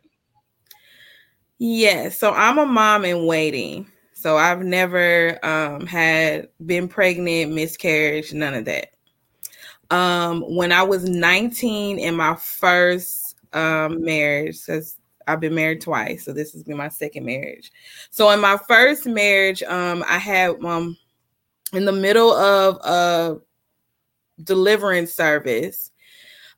[1.58, 2.04] Yes.
[2.04, 3.92] Yeah, so, I'm a mom in waiting.
[4.14, 8.94] So, I've never um, had been pregnant, miscarriage, none of that.
[9.90, 16.26] Um, when I was 19 in my first um, marriage because I've been married twice,
[16.26, 17.72] so this has been my second marriage.
[18.12, 20.98] So in my first marriage, um, I had um
[21.74, 23.40] in the middle of a
[24.44, 25.92] deliverance service,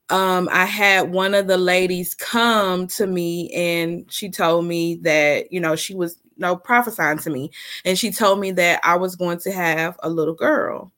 [0.10, 5.52] um, I had one of the ladies come to me and she told me that,
[5.52, 7.52] you know, she was you know, prophesying to me.
[7.86, 10.92] And she told me that I was going to have a little girl.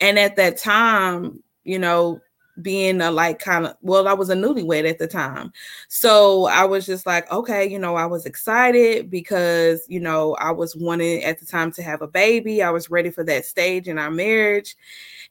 [0.00, 2.20] And at that time, you know,
[2.62, 5.52] being a like kind of well, I was a newlywed at the time.
[5.88, 10.50] So I was just like, okay, you know, I was excited because, you know, I
[10.50, 12.62] was wanting at the time to have a baby.
[12.62, 14.76] I was ready for that stage in our marriage.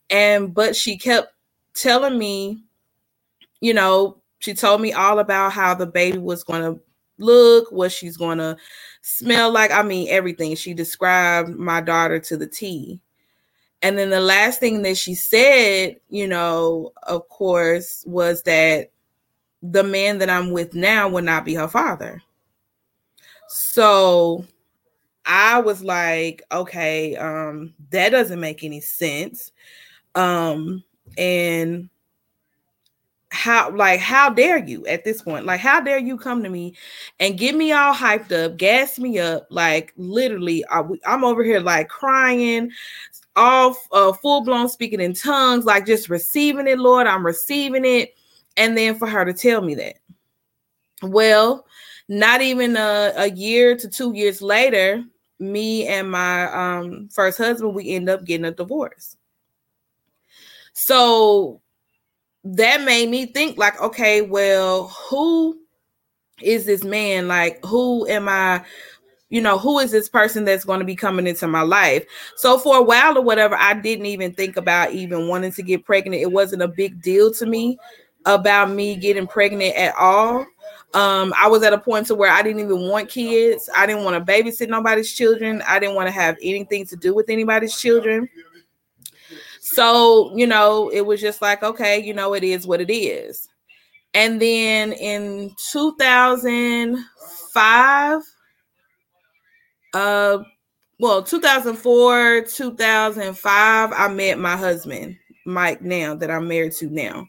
[0.10, 1.34] And but she kept
[1.74, 2.64] telling me,
[3.62, 6.82] you know, she told me all about how the baby was going to
[7.18, 8.58] look, what she's going to
[9.02, 9.72] smell like.
[9.72, 10.56] I mean, everything.
[10.56, 13.02] She described my daughter to the T.
[13.82, 18.92] And then the last thing that she said, you know, of course, was that
[19.62, 22.22] the man that I'm with now will not be her father.
[23.48, 24.46] So
[25.26, 29.52] I was like, okay, um, that doesn't make any sense.
[30.16, 30.84] Um,
[31.18, 31.90] and
[33.32, 36.74] how like how dare you at this point like how dare you come to me
[37.20, 41.60] and get me all hyped up gas me up like literally I, am over here
[41.60, 42.72] like crying
[43.36, 48.16] all uh, full blown speaking in tongues like just receiving it lord i'm receiving it
[48.60, 49.96] and then for her to tell me that.
[51.02, 51.66] Well
[52.12, 55.04] not even a, a year to two years later
[55.40, 59.16] me and my um, first husband we end up getting a divorce.
[60.74, 61.62] So
[62.44, 65.58] that made me think like okay well who
[66.42, 67.28] is this man?
[67.28, 68.64] Like who am i
[69.30, 72.06] you know who is this person that's going to be coming into my life?
[72.36, 75.86] So for a while or whatever i didn't even think about even wanting to get
[75.86, 76.22] pregnant.
[76.22, 77.78] It wasn't a big deal to me
[78.26, 80.46] about me getting pregnant at all.
[80.94, 83.70] Um i was at a point to where i didn't even want kids.
[83.76, 85.62] I didn't want to babysit nobody's children.
[85.68, 88.28] I didn't want to have anything to do with anybody's children.
[89.72, 93.48] So, you know, it was just like, okay, you know, it is what it is.
[94.16, 98.22] And then in 2005,
[99.94, 100.40] uh,
[101.00, 107.28] well, 2004, 2005, I met my husband, Mike, now that I'm married to now.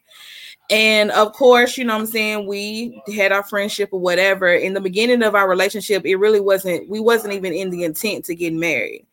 [0.71, 4.53] And of course, you know I'm saying, we had our friendship or whatever.
[4.53, 8.25] In the beginning of our relationship, it really wasn't, we wasn't even in the intent
[8.27, 9.07] to get married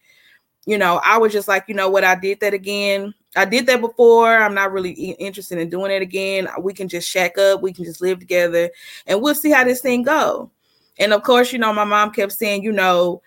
[0.68, 3.14] you know, I was just like, you know what, I did that again.
[3.38, 4.36] I did that before.
[4.38, 6.50] I'm not really interested in doing it again.
[6.60, 8.70] We can just shack up, we can just live together,
[9.08, 10.52] and we'll see how this thing go.
[11.00, 13.22] And of course, you know, my mom kept saying, you know,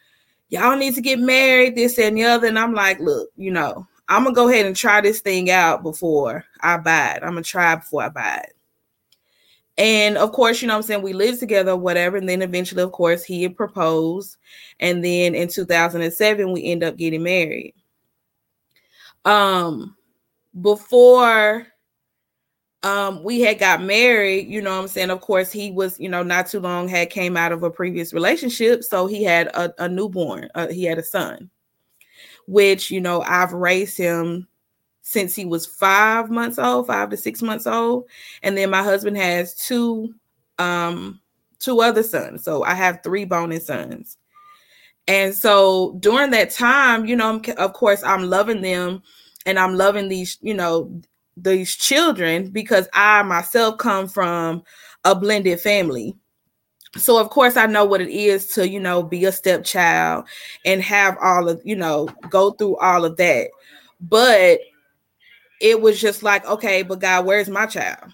[0.51, 2.49] y'all need to get married, this and the other.
[2.49, 5.83] And I'm like, look, you know, I'm gonna go ahead and try this thing out
[5.83, 7.23] before I buy it.
[7.23, 8.57] I'm gonna try before I buy it.
[9.79, 12.19] And of course, you know I'm saying, we lived together, whatever.
[12.19, 14.37] And then eventually, of course, he had proposed.
[14.81, 17.75] And then in 2007, we end up getting married.
[19.25, 19.97] Um,
[20.61, 21.67] before
[22.83, 25.11] um we had got married, you know I'm saying?
[25.11, 28.13] Of course, he was, you know, not too long had came out of a previous
[28.13, 28.83] relationship.
[28.85, 31.51] So he had a, a newborn, uh, he had a son,
[32.47, 34.49] which, you know, I've raised him
[35.03, 38.09] since he was five months old, five to six months old.
[38.43, 40.15] And then my husband has two
[40.59, 41.21] um
[41.59, 42.45] two other sons.
[42.45, 44.17] So I have three bonus sons.
[45.07, 49.03] And so during that time, you know, of course, I'm loving them
[49.45, 51.01] and I'm loving these, you know,
[51.37, 54.63] these children because I myself come from
[55.05, 56.15] a blended family.
[56.97, 60.25] So of course I know what it is to, you know, be a stepchild
[60.65, 63.49] and have all of, you know, go through all of that.
[64.01, 64.61] But
[65.61, 68.13] it was just like, okay, but God, where's my child?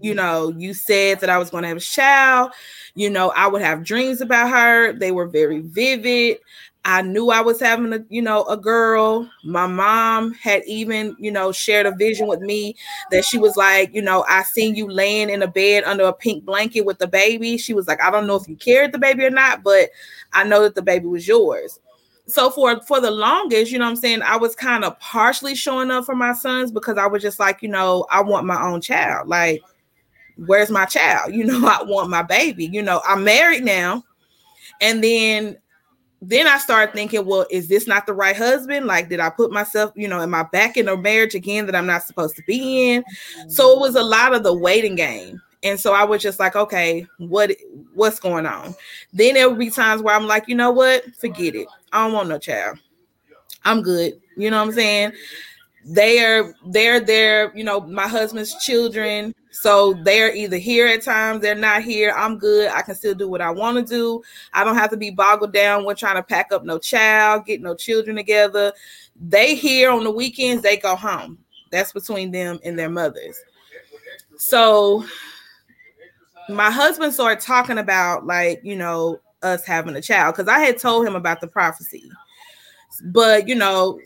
[0.00, 0.16] You mm-hmm.
[0.16, 2.52] know, you said that I was going to have a child.
[2.94, 4.92] You know, I would have dreams about her.
[4.92, 6.38] They were very vivid.
[6.84, 9.30] I knew I was having a, you know, a girl.
[9.44, 12.74] My mom had even, you know, shared a vision with me
[13.10, 16.12] that she was like, you know, I seen you laying in a bed under a
[16.12, 17.58] pink blanket with the baby.
[17.58, 19.90] She was like, I don't know if you carried the baby or not, but
[20.32, 21.78] I know that the baby was yours
[22.30, 25.90] so for for the longest, you know I'm saying, I was kind of partially showing
[25.90, 28.80] up for my sons because I was just like, you know, I want my own
[28.80, 29.28] child.
[29.28, 29.62] Like,
[30.46, 31.34] where's my child?
[31.40, 32.66] You know, I want my baby.
[32.66, 34.04] You know, I'm married now.
[34.80, 35.58] And then
[36.22, 38.86] then I started thinking, well, is this not the right husband?
[38.86, 41.74] Like, did I put myself, you know, am I back in a marriage again that
[41.74, 43.04] I'm not supposed to be in?
[43.48, 45.40] So it was a lot of the waiting game.
[45.62, 47.52] And so I was just like, okay, what
[47.94, 48.74] what's going on?
[49.12, 51.14] Then there would be times where I'm like, you know what?
[51.16, 51.68] Forget it.
[51.92, 52.78] I don't want no child.
[53.64, 54.20] I'm good.
[54.36, 55.12] You know what I'm saying?
[55.84, 59.34] They are they're there, you know, my husband's children.
[59.50, 62.14] So they're either here at times, they're not here.
[62.16, 62.70] I'm good.
[62.70, 64.22] I can still do what I want to do.
[64.52, 67.60] I don't have to be boggled down with trying to pack up no child, get
[67.60, 68.72] no children together.
[69.20, 71.38] They here on the weekends, they go home.
[71.70, 73.40] That's between them and their mothers.
[74.36, 75.04] So
[76.48, 80.78] my husband started talking about like, you know, us having a child because I had
[80.78, 82.10] told him about the prophecy.
[83.02, 84.00] But you know,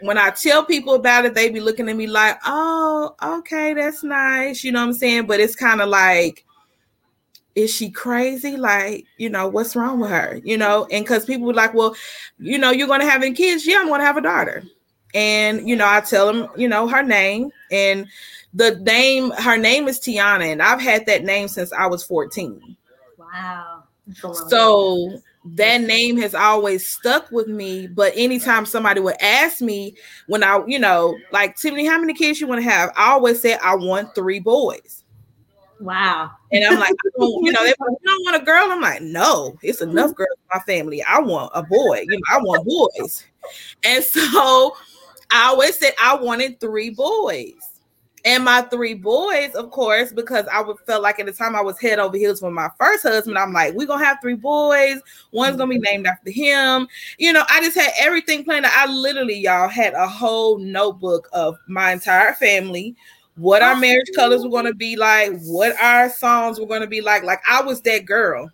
[0.00, 4.02] when I tell people about it, they be looking at me like, "Oh, okay, that's
[4.02, 5.26] nice." You know what I'm saying?
[5.26, 6.44] But it's kind of like,
[7.58, 8.56] is she crazy?
[8.56, 10.40] Like, you know, what's wrong with her?
[10.44, 11.96] You know, and because people were like, well,
[12.38, 13.66] you know, you're going to have any kids?
[13.66, 14.62] Yeah, I'm going to have a daughter.
[15.12, 18.06] And, you know, I tell them, you know, her name and
[18.54, 20.52] the name, her name is Tiana.
[20.52, 22.76] And I've had that name since I was 14.
[23.18, 23.82] Wow.
[24.48, 25.20] So
[25.56, 27.86] that name has always stuck with me.
[27.86, 29.94] But anytime somebody would ask me
[30.26, 32.90] when I, you know, like Tiffany, how many kids you want to have?
[32.96, 35.04] I always say I want three boys.
[35.80, 36.32] Wow.
[36.50, 38.64] And I'm like, you know, they like, you don't want a girl.
[38.68, 39.90] I'm like, no, it's mm-hmm.
[39.92, 41.02] enough girls in my family.
[41.02, 42.04] I want a boy.
[42.08, 43.24] You know, I want boys.
[43.84, 44.76] And so
[45.30, 47.54] I always said I wanted three boys.
[48.24, 51.60] And my three boys, of course, because I would felt like at the time I
[51.60, 53.38] was head over heels for my first husband.
[53.38, 55.00] I'm like, we're gonna have three boys.
[55.30, 55.84] One's gonna be mm-hmm.
[55.84, 56.88] named after him.
[57.18, 58.66] You know, I just had everything planned.
[58.66, 62.96] I literally, y'all, had a whole notebook of my entire family,
[63.36, 67.22] what our marriage colors were gonna be like, what our songs were gonna be like.
[67.22, 68.50] Like I was that girl.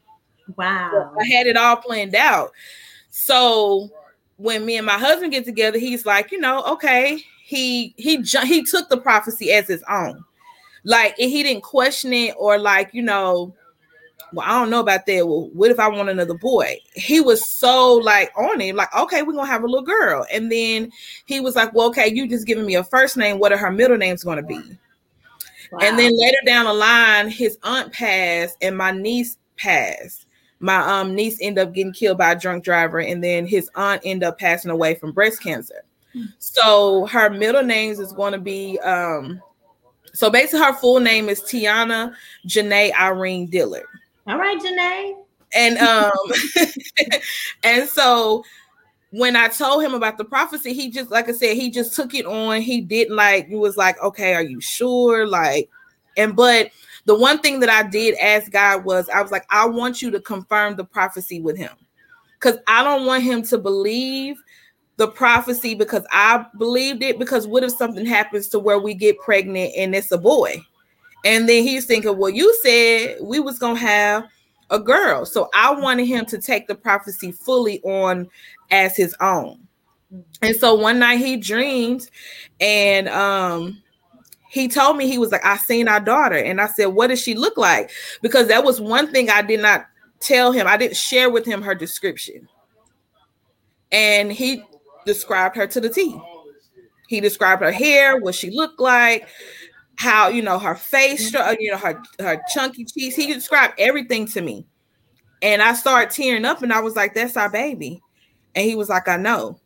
[0.57, 1.15] Wow.
[1.19, 2.53] I had it all planned out.
[3.09, 3.91] So
[4.37, 8.64] when me and my husband get together, he's like, you know, okay, he he he
[8.64, 10.24] took the prophecy as his own.
[10.82, 13.55] Like he didn't question it or like, you know,
[14.32, 15.28] well, I don't know about that.
[15.28, 16.78] Well, what if I want another boy?
[16.95, 20.24] He was so like on it, like, okay, we're gonna have a little girl.
[20.32, 20.90] And then
[21.26, 23.38] he was like, Well, okay, you just giving me a first name.
[23.38, 24.78] What are her middle names gonna be?
[25.70, 25.80] Wow.
[25.82, 30.24] And then later down the line, his aunt passed and my niece passed.
[30.61, 34.01] My um niece ended up getting killed by a drunk driver, and then his aunt
[34.03, 35.84] ended up passing away from breast cancer.
[36.39, 39.41] So her middle names is going to be um
[40.12, 42.15] so basically her full name is Tiana
[42.47, 43.87] Janae Irene Dillard.
[44.27, 45.15] All right, Janae.
[45.53, 46.11] And um
[47.65, 48.45] and so
[49.11, 52.15] when I told him about the prophecy, he just like I said, he just took
[52.15, 52.61] it on.
[52.61, 55.27] He didn't like he was like, okay, are you sure?
[55.27, 55.69] Like,
[56.17, 56.71] and but
[57.05, 60.11] the one thing that I did ask God was I was like, I want you
[60.11, 61.73] to confirm the prophecy with him.
[62.35, 64.37] Because I don't want him to believe
[64.97, 67.18] the prophecy because I believed it.
[67.18, 70.62] Because what if something happens to where we get pregnant and it's a boy?
[71.24, 74.24] And then he's thinking, well, you said we was gonna have
[74.70, 75.24] a girl.
[75.24, 78.28] So I wanted him to take the prophecy fully on
[78.70, 79.66] as his own.
[80.42, 82.09] And so one night he dreamed
[82.61, 83.82] and um
[84.49, 86.36] he told me he was like, I seen our daughter.
[86.36, 87.90] And I said, What does she look like?
[88.22, 89.86] Because that was one thing I did not
[90.20, 90.66] tell him.
[90.66, 92.49] I didn't share with him her description.
[93.90, 94.62] And he
[95.05, 96.18] described her to the T.
[97.09, 99.28] He described her hair, what she looked like,
[99.96, 101.48] how you know her face, mm-hmm.
[101.48, 103.14] uh, you know her her chunky cheeks.
[103.14, 104.66] He described everything to me,
[105.42, 108.00] and I started tearing up, and I was like, "That's our baby,"
[108.55, 109.61] and he was like, "I know."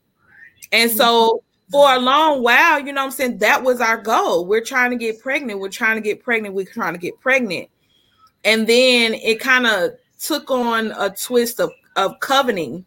[0.72, 1.72] And so mm-hmm.
[1.72, 4.46] for a long while, you know I'm saying, that was our goal.
[4.46, 5.60] We're trying to get pregnant.
[5.60, 6.54] We're trying to get pregnant.
[6.54, 7.68] We're trying to get pregnant.
[8.44, 12.84] And then it kind of took on a twist of, of coveting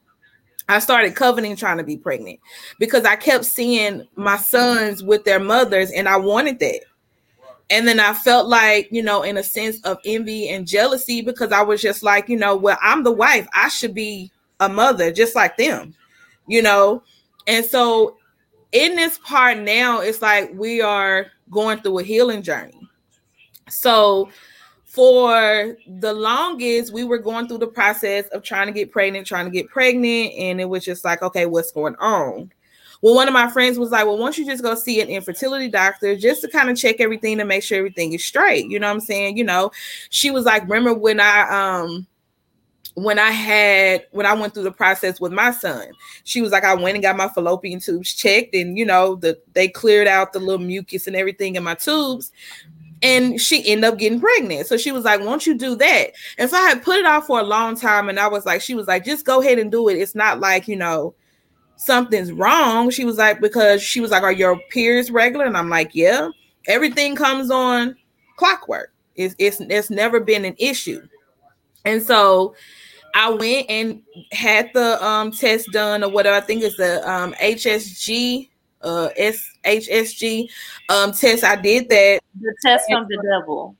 [0.71, 2.39] I started coveting trying to be pregnant
[2.79, 6.81] because I kept seeing my sons with their mothers and I wanted that.
[7.69, 11.51] And then I felt like, you know, in a sense of envy and jealousy because
[11.51, 13.47] I was just like, you know, well, I'm the wife.
[13.53, 15.93] I should be a mother just like them,
[16.47, 17.03] you know?
[17.47, 18.17] And so
[18.71, 22.79] in this part now, it's like we are going through a healing journey.
[23.69, 24.29] So
[24.91, 29.45] for the longest, we were going through the process of trying to get pregnant, trying
[29.45, 32.51] to get pregnant, and it was just like, okay, what's going on?
[33.01, 35.07] Well, one of my friends was like, Well, why don't you just go see an
[35.07, 38.69] infertility doctor just to kind of check everything to make sure everything is straight?
[38.69, 39.37] You know what I'm saying?
[39.37, 39.71] You know,
[40.09, 42.05] she was like, Remember when I um
[42.95, 45.87] when I had when I went through the process with my son,
[46.25, 49.39] she was like, I went and got my fallopian tubes checked, and you know, the
[49.53, 52.31] they cleared out the little mucus and everything in my tubes
[53.01, 54.67] and she ended up getting pregnant.
[54.67, 56.11] So she was like, Won't you do that?
[56.37, 58.09] And so I had put it off for a long time.
[58.09, 59.95] And I was like, She was like, Just go ahead and do it.
[59.95, 61.15] It's not like, you know,
[61.77, 62.89] something's wrong.
[62.89, 65.45] She was like, Because she was like, Are your periods regular?
[65.45, 66.29] And I'm like, Yeah.
[66.67, 67.95] Everything comes on
[68.37, 68.93] clockwork.
[69.15, 71.01] It's, it's, it's never been an issue.
[71.85, 72.55] And so
[73.15, 76.37] I went and had the um, test done or whatever.
[76.37, 78.50] I think it's the um, HSG
[78.83, 80.49] uh SHSG
[80.89, 81.43] um test.
[81.43, 82.21] I did that.
[82.39, 83.75] The test from the devil.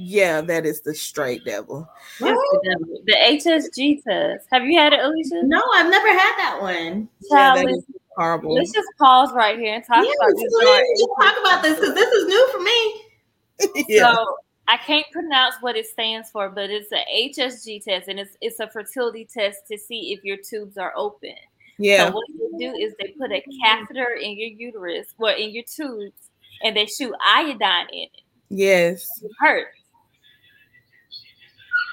[0.00, 1.88] Yeah, that is the straight devil.
[2.20, 3.02] The, devil.
[3.04, 4.46] the HSG test.
[4.52, 5.42] Have you had it, Alicia?
[5.42, 7.08] No, I've never had that one.
[7.30, 7.84] Yeah, that is
[8.16, 8.54] horrible.
[8.54, 10.54] Let's just pause right here and talk yeah, about this.
[10.54, 13.84] Please talk about this because this is new for me.
[13.88, 14.14] yeah.
[14.14, 14.36] So
[14.68, 18.60] I can't pronounce what it stands for, but it's a HSG test, and it's it's
[18.60, 21.34] a fertility test to see if your tubes are open.
[21.78, 22.06] Yeah.
[22.08, 25.64] So what they do is they put a catheter in your uterus, well, in your
[25.64, 26.30] tubes,
[26.62, 28.10] and they shoot iodine in it.
[28.50, 29.08] Yes.
[29.22, 29.76] It hurts.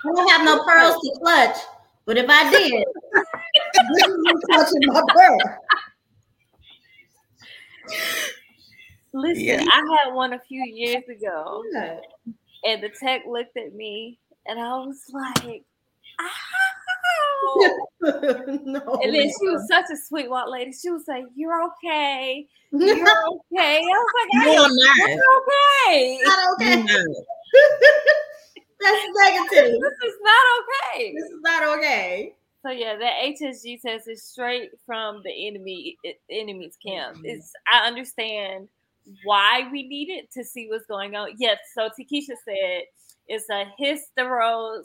[0.04, 1.58] I don't have no pearls to clutch,
[2.06, 2.72] but if I did,
[3.94, 5.38] this is clutching my pearl.
[9.14, 9.66] Listen, yeah.
[9.72, 12.00] I had one a few years ago, yeah.
[12.66, 15.64] and the tech looked at me, and I was like,
[16.20, 16.28] "Ow!"
[18.66, 20.72] no, and then she was such a sweet white lady.
[20.72, 22.48] She was like, "You're okay.
[22.72, 23.06] You're okay."
[23.56, 25.20] I was like, "No, I'm not.
[25.38, 26.20] okay.
[26.24, 26.84] Not okay."
[28.82, 29.82] That's negative.
[29.82, 31.14] This is not okay.
[31.14, 32.36] This is not okay.
[32.62, 35.98] So yeah, that HSG test is straight from the enemy
[36.30, 37.18] enemy's camp.
[37.18, 37.26] Mm-hmm.
[37.26, 38.70] It's I understand
[39.24, 41.30] why we need it to see what's going on.
[41.38, 42.84] Yes, so Takesha said
[43.28, 44.84] it's a hystero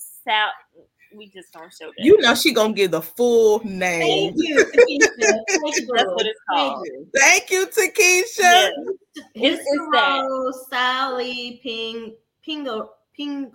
[1.15, 1.91] we just don't show.
[1.99, 4.35] You know she gonna give the full name.
[4.35, 5.09] Thank you, Takesha.
[5.19, 6.87] That's what it's called.
[7.17, 8.71] Thank you, Takesha.
[9.35, 10.65] It's, it's that.
[10.71, 12.15] Sally Ping
[12.47, 13.53] Pingo Ping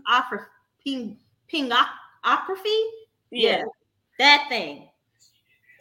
[0.83, 1.17] Ping
[1.51, 2.81] Pingography.
[3.31, 3.57] Yeah.
[3.57, 3.63] yeah,
[4.19, 4.89] that thing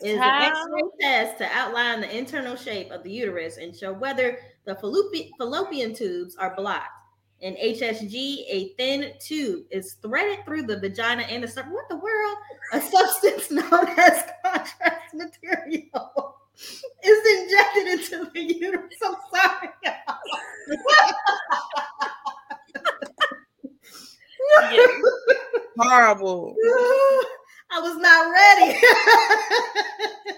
[0.03, 0.39] is How?
[0.39, 4.75] an X-ray test to outline the internal shape of the uterus and show whether the
[4.77, 6.89] fallopian, fallopian tubes are blocked.
[7.45, 12.39] In HSG, a thin tube is threaded through the vagina and the what the world?
[12.73, 16.39] A substance known as contrast material
[17.05, 18.95] is injected into the uterus.
[19.05, 19.69] I'm sorry.
[25.79, 26.57] Horrible.
[27.71, 28.79] I was not ready.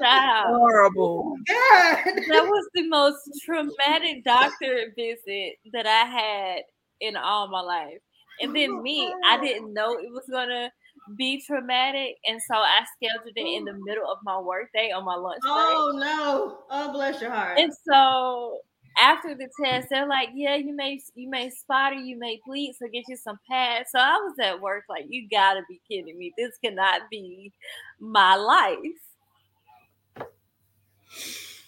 [0.00, 0.46] wow.
[0.48, 1.22] Horrible.
[1.24, 1.98] Oh, God.
[2.30, 6.62] That was the most traumatic doctor visit that I had
[7.01, 7.99] in all my life.
[8.40, 10.70] And then oh, me, I didn't know it was gonna
[11.16, 13.84] be traumatic, and so I scheduled it in the oh.
[13.84, 15.53] middle of my workday on my lunch break.
[15.55, 16.59] Oh no!
[16.70, 17.59] Oh bless your heart.
[17.59, 18.61] And so
[18.99, 22.74] after the test, they're like, "Yeah, you may you may spot or you may bleed,
[22.78, 26.18] so get you some pads." So I was at work like, "You gotta be kidding
[26.18, 26.32] me!
[26.36, 27.53] This cannot be
[28.01, 28.78] my life."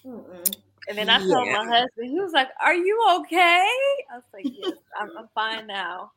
[0.05, 0.57] Mm-mm.
[0.89, 1.35] And then I yeah.
[1.35, 3.67] told my husband, he was like, "Are you okay?"
[4.11, 6.11] I was like, "Yes, I'm, I'm fine now."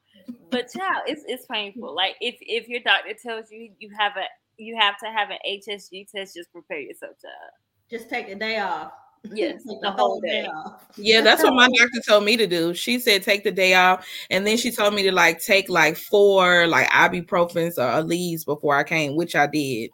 [0.49, 1.95] But child, it's it's painful.
[1.95, 4.23] Like if if your doctor tells you you have a
[4.57, 7.51] you have to have an HSG test, just prepare yourself, child.
[7.89, 8.91] Just take a day off.
[9.33, 10.49] Yes, the whole day.
[10.97, 12.73] Yeah, that's what my doctor told me to do.
[12.73, 15.95] She said take the day off, and then she told me to like take like
[15.95, 19.91] four like ibuprofens or Aleve before I came, which I did.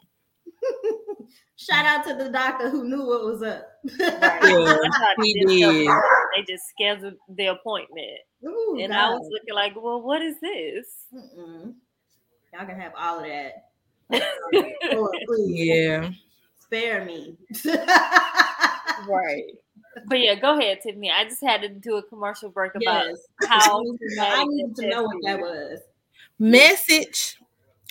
[1.58, 3.68] Shout out to the doctor who knew what was up.
[4.00, 4.40] Right.
[4.44, 4.78] Yeah,
[5.24, 5.88] he did.
[6.36, 9.00] They just scheduled the appointment, Ooh, and God.
[9.00, 11.74] I was looking like, "Well, what is this?" Mm-mm.
[12.54, 13.70] Y'all can have all of that.
[15.48, 16.12] yeah,
[16.60, 17.36] spare me.
[17.66, 19.44] right.
[20.06, 21.10] But yeah, go ahead, Tiffany.
[21.12, 23.18] I just had to do a commercial break about yes.
[23.48, 23.82] how
[24.20, 25.80] I need to know what that was.
[26.38, 27.40] Message.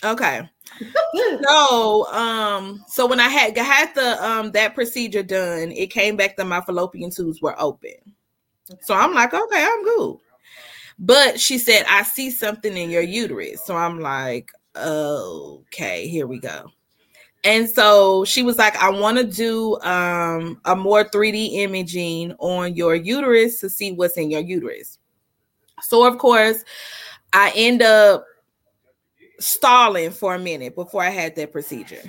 [0.03, 0.49] Okay.
[1.47, 6.37] so um so when I had had the um that procedure done, it came back
[6.37, 7.95] that my fallopian tubes were open.
[8.81, 10.17] So I'm like, okay, I'm good.
[10.99, 13.63] But she said, I see something in your uterus.
[13.65, 16.71] So I'm like, okay, here we go.
[17.43, 22.75] And so she was like, I want to do um, a more 3D imaging on
[22.75, 24.97] your uterus to see what's in your uterus.
[25.81, 26.65] So, of course,
[27.33, 28.25] I end up
[29.39, 32.03] stalling for a minute before I had that procedure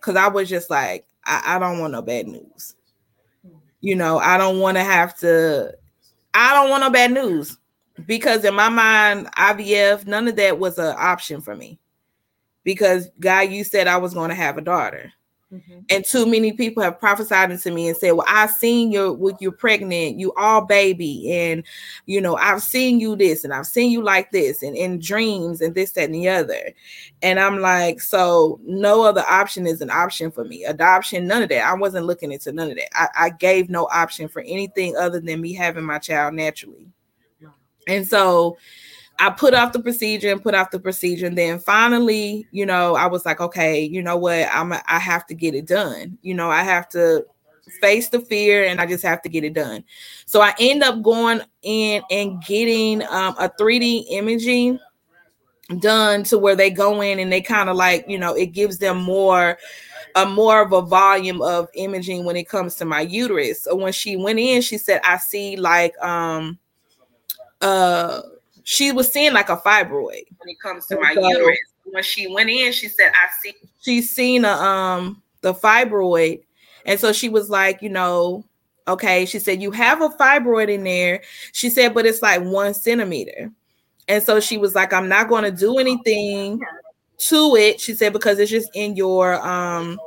[0.00, 2.74] because I was just like, I, I don't want no bad news.
[3.80, 5.74] You know, I don't want to have to,
[6.34, 7.58] I don't want no bad news
[8.06, 11.78] because in my mind, IVF, none of that was an option for me
[12.64, 15.12] because God, you said I was going to have a daughter.
[15.52, 15.80] Mm-hmm.
[15.90, 19.36] And too many people have prophesied into me and said, Well, I've seen you with
[19.40, 21.62] you're pregnant, you all baby, and
[22.06, 25.60] you know, I've seen you this and I've seen you like this and in dreams
[25.60, 26.72] and this, that, and the other.
[27.20, 30.64] And I'm like, so no other option is an option for me.
[30.64, 31.64] Adoption, none of that.
[31.64, 32.88] I wasn't looking into none of that.
[32.94, 36.86] I, I gave no option for anything other than me having my child naturally.
[37.88, 38.56] And so
[39.18, 41.26] I put off the procedure and put off the procedure.
[41.26, 44.48] And then finally, you know, I was like, okay, you know what?
[44.52, 46.18] I'm I have to get it done.
[46.22, 47.24] You know, I have to
[47.80, 49.84] face the fear and I just have to get it done.
[50.26, 54.78] So I end up going in and getting um, a 3D imaging
[55.78, 58.78] done to where they go in and they kind of like, you know, it gives
[58.78, 59.58] them more
[60.14, 63.62] a more of a volume of imaging when it comes to my uterus.
[63.64, 66.58] So when she went in, she said, I see like um
[67.60, 68.22] uh
[68.64, 71.58] she was seeing like a fibroid when it comes to my so, uterus.
[71.84, 76.42] When she went in, she said, "I see." She's seen a um the fibroid,
[76.86, 78.44] and so she was like, you know,
[78.86, 79.26] okay.
[79.26, 81.22] She said you have a fibroid in there.
[81.52, 83.50] She said, but it's like one centimeter,
[84.08, 86.60] and so she was like, I'm not going to do anything
[87.18, 87.80] to it.
[87.80, 89.98] She said because it's just in your um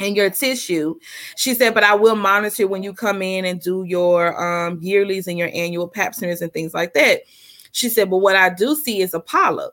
[0.00, 0.94] in your tissue.
[1.36, 5.26] She said, but I will monitor when you come in and do your um yearlies
[5.26, 7.22] and your annual pap smears and things like that.
[7.72, 9.72] She said, but what I do see is a polyp.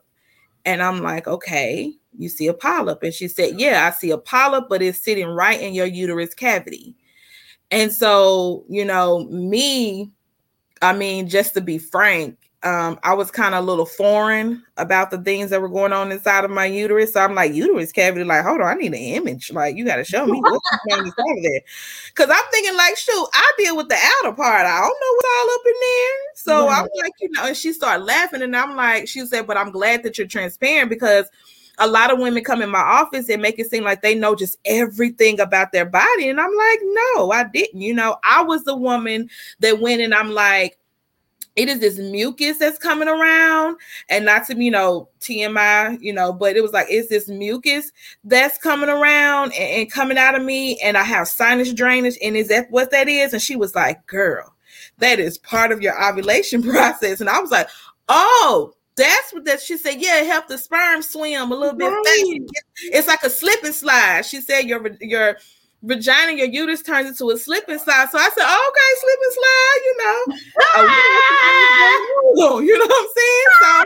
[0.64, 3.02] And I'm like, okay, you see a polyp.
[3.02, 6.34] And she said, yeah, I see a polyp, but it's sitting right in your uterus
[6.34, 6.94] cavity.
[7.70, 10.10] And so, you know, me,
[10.82, 15.12] I mean, just to be frank, um, I was kind of a little foreign about
[15.12, 17.12] the things that were going on inside of my uterus.
[17.12, 19.52] So I'm like, uterus cavity, like, hold on, I need an image.
[19.52, 21.60] Like, you got to show me what's going on inside of there.
[22.16, 24.66] Cause I'm thinking, like, shoot, I deal with the outer part.
[24.66, 26.16] I don't know what's all up in there.
[26.34, 26.78] So right.
[26.78, 29.70] I'm like, you know, and she started laughing, and I'm like, she said, but I'm
[29.70, 31.26] glad that you're transparent because
[31.78, 34.34] a lot of women come in my office and make it seem like they know
[34.34, 36.28] just everything about their body.
[36.28, 37.80] And I'm like, no, I didn't.
[37.80, 39.30] You know, I was the woman
[39.60, 40.76] that went and I'm like,
[41.58, 43.76] it is this mucus that's coming around
[44.08, 47.90] and not to you know tmi you know but it was like it's this mucus
[48.24, 52.36] that's coming around and, and, coming out of me and i have sinus drainage and
[52.36, 53.32] is that what that is?
[53.32, 54.54] And she was like girl
[54.98, 57.20] that is part of your ovulation process.
[57.20, 57.68] And i was like
[58.08, 61.86] oh that's what that she said yeah it helped the sperm swim a little bit
[61.86, 62.40] right.
[62.82, 64.24] it's like a slip and slide.
[64.24, 65.36] She said your your
[65.82, 68.08] vagina, your uterus turns into a slip and slide.
[68.10, 70.24] So I said, oh, okay, slip and slide, you know.
[72.38, 73.46] oh, you know what I'm saying?
[73.62, 73.84] So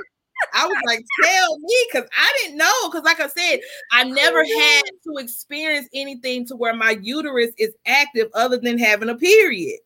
[0.54, 2.88] I was like, tell me, because I didn't know.
[2.90, 3.60] Because, like I said,
[3.92, 8.78] I never oh, had to experience anything to where my uterus is active other than
[8.78, 9.78] having a period.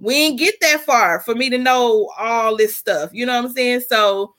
[0.00, 3.10] We didn't get that far for me to know all this stuff.
[3.12, 3.82] You know what I'm saying?
[3.88, 4.34] So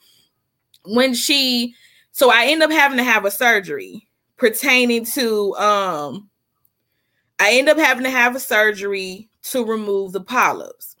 [0.84, 1.74] when she,
[2.12, 6.28] so I end up having to have a surgery pertaining to um
[7.38, 10.96] I end up having to have a surgery to remove the polyps.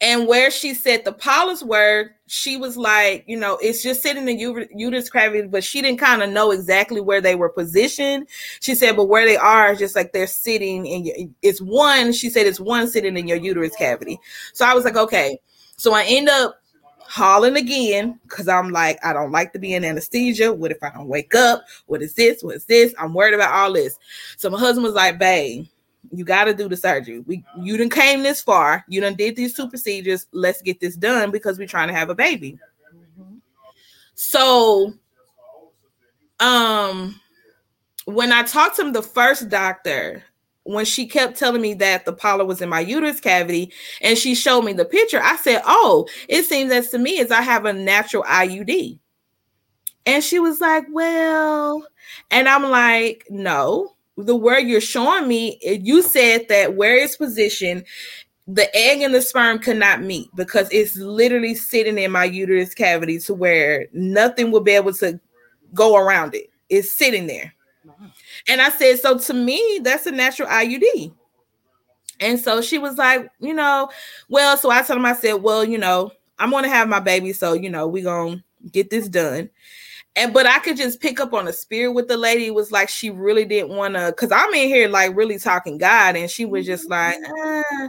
[0.00, 4.28] And where she said the polyps were, she was like, you know, it's just sitting
[4.28, 8.28] in the uterus cavity, but she didn't kind of know exactly where they were positioned.
[8.60, 12.28] She said, but where they are is just like they're sitting in it's one, she
[12.28, 14.18] said it's one sitting in your uterus cavity.
[14.52, 15.38] So I was like, okay.
[15.76, 16.60] So I end up
[17.14, 20.52] hauling again because I'm like, I don't like to be in anesthesia.
[20.52, 21.64] What if I don't wake up?
[21.86, 22.42] What is this?
[22.42, 22.92] What is this?
[22.98, 23.98] I'm worried about all this.
[24.36, 25.66] So my husband was like, babe,
[26.10, 27.20] you got to do the surgery.
[27.20, 28.84] We you done came this far.
[28.88, 30.26] You done did these two procedures.
[30.32, 32.58] Let's get this done because we're trying to have a baby.
[34.16, 34.92] So,
[36.40, 37.20] um,
[38.06, 40.24] when I talked to him, the first doctor,
[40.64, 44.34] when she kept telling me that the polyp was in my uterus cavity and she
[44.34, 47.64] showed me the picture, I said, Oh, it seems as to me as I have
[47.64, 48.98] a natural IUD.
[50.06, 51.86] And she was like, Well,
[52.30, 57.84] and I'm like, No, the word you're showing me, you said that where it's positioned,
[58.46, 63.18] the egg and the sperm cannot meet because it's literally sitting in my uterus cavity
[63.18, 65.18] to where nothing will be able to
[65.72, 66.50] go around it.
[66.68, 67.54] It's sitting there.
[68.48, 71.12] And I said, so to me, that's a natural IUD.
[72.20, 73.90] And so she was like, you know,
[74.28, 77.00] well, so I told him, I said, well, you know, I'm going to have my
[77.00, 77.32] baby.
[77.32, 79.50] So, you know, we're going to get this done.
[80.16, 82.46] And but I could just pick up on the spirit with the lady.
[82.46, 85.76] It was like she really didn't want to, because I'm in here like really talking
[85.76, 87.88] God, and she was just like, ah.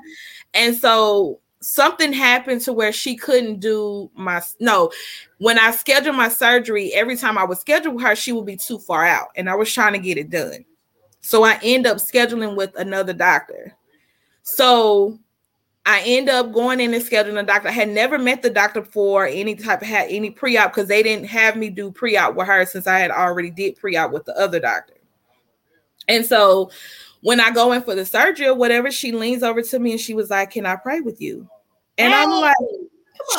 [0.55, 4.91] and so something happened to where she couldn't do my no.
[5.39, 8.77] When I scheduled my surgery, every time I would schedule her, she would be too
[8.77, 10.63] far out, and I was trying to get it done.
[11.21, 13.73] So I end up scheduling with another doctor.
[14.43, 15.17] So
[15.87, 17.69] I end up going in and scheduling a doctor.
[17.69, 21.01] I had never met the doctor for any type of had any pre-op because they
[21.01, 24.37] didn't have me do pre-op with her since I had already did pre-op with the
[24.39, 24.93] other doctor.
[26.07, 26.69] And so
[27.21, 29.99] when I go in for the surgery or whatever, she leans over to me and
[29.99, 31.49] she was like, Can I pray with you?
[31.97, 32.55] And hey, I'm like,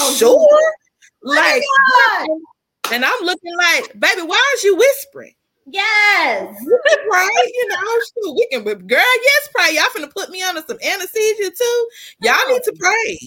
[0.00, 0.72] on, Sure.
[1.22, 1.62] Like,
[2.92, 5.34] and I'm looking like, baby, why aren't you whispering?
[5.66, 6.56] Yes.
[7.10, 7.50] right.
[7.52, 9.74] You know, we can, but girl, yes, pray.
[9.74, 11.88] Y'all finna put me under some anesthesia too.
[12.22, 13.18] Y'all need to pray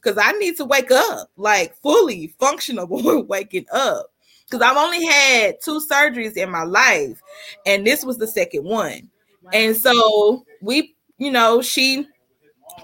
[0.00, 2.86] because I need to wake up, like fully functional
[3.28, 4.12] waking up.
[4.48, 7.20] Because I've only had two surgeries in my life,
[7.66, 9.10] and this was the second one.
[9.52, 12.06] And so we, you know, she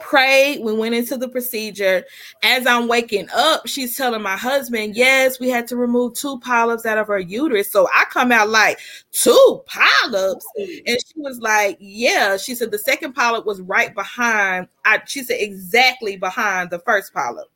[0.05, 0.63] prayed.
[0.63, 2.05] We went into the procedure.
[2.43, 6.87] As I'm waking up, she's telling my husband, Yes, we had to remove two polyps
[6.87, 7.73] out of her uterus.
[7.73, 8.79] So I come out like,
[9.13, 10.47] Two polyps.
[10.57, 12.37] And she was like, Yeah.
[12.37, 17.13] She said the second polyp was right behind, I she said exactly behind the first
[17.15, 17.49] polyp.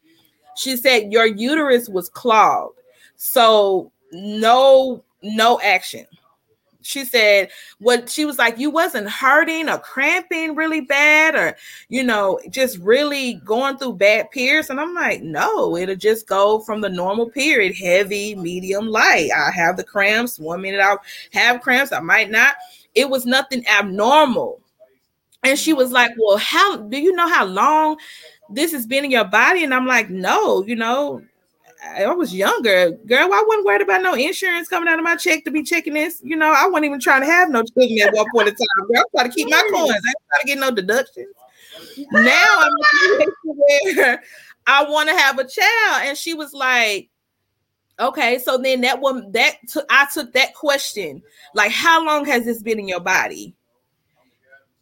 [0.57, 2.81] She said your uterus was clogged.
[3.17, 6.07] So no no action
[6.83, 11.57] she said what she was like you wasn't hurting or cramping really bad or
[11.89, 14.71] you know just really going through bad periods?
[14.71, 19.31] And i'm like no it'll just go from the normal period heavy medium light.
[19.37, 20.39] I have the cramps.
[20.39, 21.01] One minute i'll
[21.33, 22.55] have cramps i might not.
[22.95, 24.61] It was nothing abnormal.
[25.45, 27.97] And she was like well how do you know how long
[28.51, 29.65] this has been in your body?
[29.65, 31.23] And i'm like no you know
[31.85, 33.33] I was younger, girl.
[33.33, 36.21] I wasn't worried about no insurance coming out of my check to be checking this.
[36.25, 38.87] You know, I wasn't even trying to have no children at one point in time.
[38.93, 39.91] Girl, I'm trying to keep my coins.
[39.91, 41.35] I ain't trying to get no deductions.
[42.11, 44.23] Now I'm where
[44.67, 47.11] I want to have a child, and she was like,
[48.01, 51.23] "Okay." So then that one that took I took that question,
[51.55, 53.55] like, how long has this been in your body?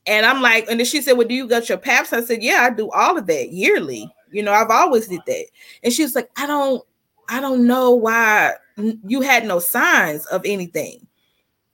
[0.07, 2.43] And I'm like, and then she said, "Well, do you got your PAPs?" I said,
[2.43, 5.47] "Yeah, I do all of that yearly." You know, I've always did that.
[5.83, 6.85] And she was like, I don't,
[7.29, 11.07] I don't know why you had no signs of anything.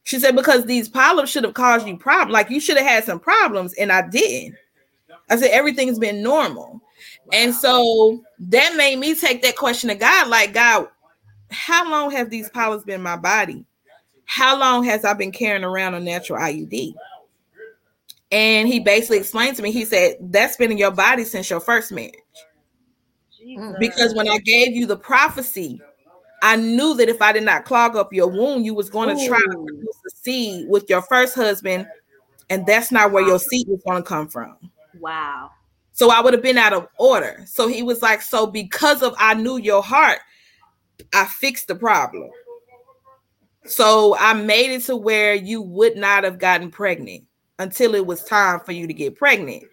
[0.05, 2.33] She said, because these polyps should have caused you problems.
[2.33, 4.57] Like you should have had some problems, and I didn't.
[5.31, 6.81] I said, everything's been normal.
[7.27, 7.31] Wow.
[7.33, 10.89] And so that made me take that question to God, like, God,
[11.51, 13.65] how long have these polyps been in my body?
[14.25, 16.95] How long has I been carrying around a natural IUD?
[18.33, 21.61] And he basically explained to me, he said, That's been in your body since your
[21.61, 22.15] first marriage.
[23.39, 23.77] Jesus.
[23.79, 25.81] Because when I gave you the prophecy,
[26.43, 29.27] I knew that if I did not clog up your wound, you was going to
[29.29, 31.87] try to produce a seed with your first husband,
[32.49, 34.57] and that's not where your seed was going to come from.
[34.99, 35.51] Wow.
[35.93, 37.45] So I would have been out of order.
[37.47, 40.21] So he was like, So because of I knew your heart,
[41.13, 42.31] I fixed the problem.
[43.67, 47.25] So I made it to where you would not have gotten pregnant
[47.59, 49.65] until it was time for you to get pregnant.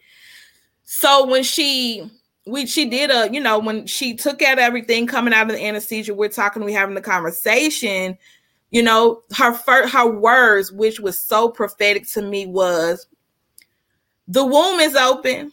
[0.83, 2.09] So when she
[2.45, 5.63] we she did a, you know, when she took out everything coming out of the
[5.63, 8.17] anesthesia, we're talking, we having the conversation,
[8.71, 13.07] you know, her first her words, which was so prophetic to me, was
[14.27, 15.51] the womb is open.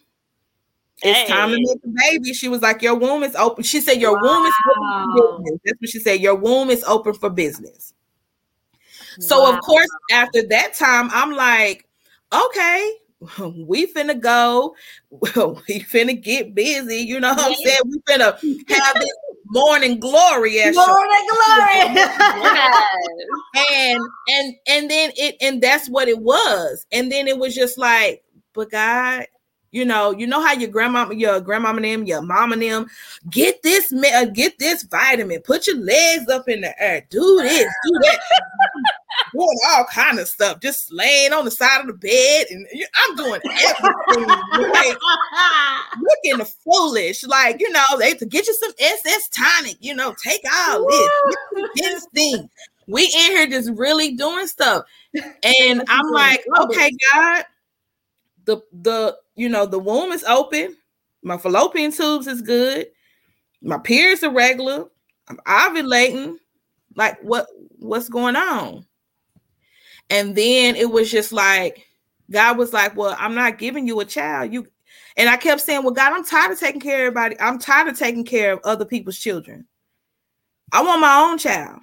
[1.02, 1.26] It's hey.
[1.26, 2.32] time to make a baby.
[2.32, 3.64] She was like, Your womb is open.
[3.64, 4.20] She said, Your wow.
[4.22, 5.60] womb is open for business.
[5.64, 6.20] That's what she said.
[6.20, 7.92] Your womb is open for business.
[9.20, 9.52] So, wow.
[9.52, 11.85] of course, after that time, I'm like,
[12.44, 12.92] okay,
[13.66, 14.74] we finna go,
[15.10, 16.96] we finna get busy.
[16.96, 17.78] You know what I'm saying?
[17.86, 18.32] We finna
[18.68, 19.12] have this
[19.46, 22.04] morning glory morning glory.
[23.70, 26.86] and and and then it and that's what it was.
[26.92, 28.22] And then it was just like,
[28.52, 29.26] but God,
[29.76, 32.86] you know, you know how your grandma, your grandmama them, your mama them,
[33.28, 37.66] get this, uh, get this vitamin, put your legs up in the air, do this,
[37.84, 38.18] do that,
[39.34, 43.16] doing all kind of stuff, just laying on the side of the bed, and I'm
[43.16, 44.26] doing everything,
[44.72, 44.96] like,
[46.00, 50.40] looking foolish, like you know, they to get you some SS tonic, you know, take
[50.50, 51.10] all this,
[51.74, 52.48] this thing.
[52.88, 57.44] We in here just really doing stuff, and I'm like, okay, God,
[58.46, 60.76] the the you know, the womb is open.
[61.22, 62.86] My fallopian tubes is good.
[63.62, 64.86] My periods are regular.
[65.28, 66.36] I'm ovulating.
[66.94, 67.46] Like what
[67.78, 68.86] what's going on?
[70.08, 71.86] And then it was just like
[72.30, 74.52] God was like, Well, I'm not giving you a child.
[74.52, 74.66] You
[75.16, 77.40] and I kept saying, Well, God, I'm tired of taking care of everybody.
[77.40, 79.66] I'm tired of taking care of other people's children.
[80.72, 81.80] I want my own child.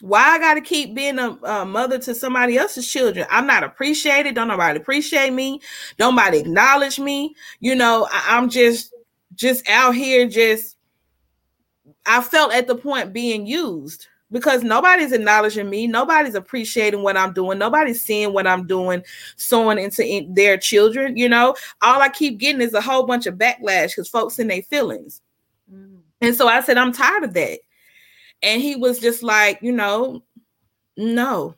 [0.00, 3.26] Why I got to keep being a, a, mother to somebody else's children?
[3.30, 4.34] I'm not appreciated.
[4.34, 5.60] Don't nobody appreciate me.
[5.96, 7.34] Don't nobody acknowledge me.
[7.60, 8.92] You know, I, I'm just
[9.34, 10.28] just out here.
[10.28, 10.76] Just
[12.04, 15.86] I felt at the point being used because nobody's acknowledging me.
[15.86, 17.58] Nobody's appreciating what I'm doing.
[17.58, 19.02] Nobody's seeing what I'm doing,
[19.36, 21.16] sowing into in their children.
[21.16, 24.48] You know, all I keep getting is a whole bunch of backlash because folks in
[24.48, 25.22] their feelings.
[25.72, 26.00] Mm.
[26.20, 27.60] And so I said, I'm tired of that.
[28.46, 30.22] And he was just like, you know,
[30.96, 31.56] no.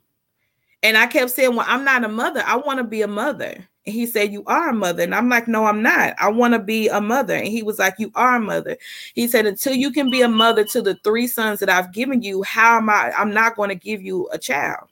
[0.82, 2.42] And I kept saying, Well, I'm not a mother.
[2.46, 3.68] I want to be a mother.
[3.84, 5.02] And he said, You are a mother.
[5.02, 6.14] And I'm like, No, I'm not.
[6.18, 7.34] I want to be a mother.
[7.34, 8.78] And he was like, You are a mother.
[9.14, 12.22] He said, Until you can be a mother to the three sons that I've given
[12.22, 13.12] you, how am I?
[13.12, 14.88] I'm not going to give you a child.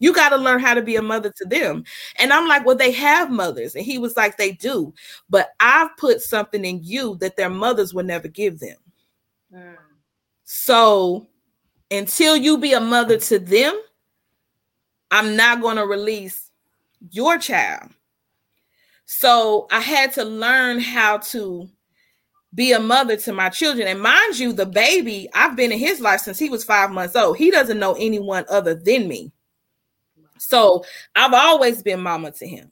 [0.00, 1.82] You got to learn how to be a mother to them.
[2.16, 3.74] And I'm like, Well, they have mothers.
[3.74, 4.92] And he was like, They do.
[5.30, 8.76] But I've put something in you that their mothers would never give them.
[9.54, 9.76] Mm.
[10.44, 11.26] So
[11.90, 13.78] until you be a mother to them,
[15.10, 16.50] I'm not going to release
[17.10, 17.90] your child.
[19.06, 21.68] So I had to learn how to
[22.54, 23.88] be a mother to my children.
[23.88, 27.16] And mind you, the baby, I've been in his life since he was five months
[27.16, 27.36] old.
[27.36, 29.32] He doesn't know anyone other than me.
[30.38, 30.84] So
[31.16, 32.70] I've always been mama to him.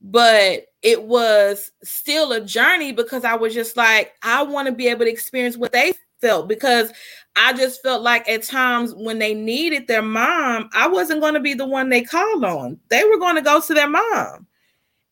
[0.00, 4.88] But it was still a journey because I was just like, I want to be
[4.88, 6.92] able to experience what they felt because
[7.38, 11.40] I just felt like at times when they needed their mom, I wasn't going to
[11.40, 12.80] be the one they called on.
[12.88, 14.46] They were going to go to their mom.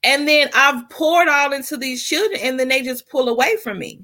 [0.02, 3.78] And then I've poured all into these children and then they just pull away from
[3.78, 4.00] me.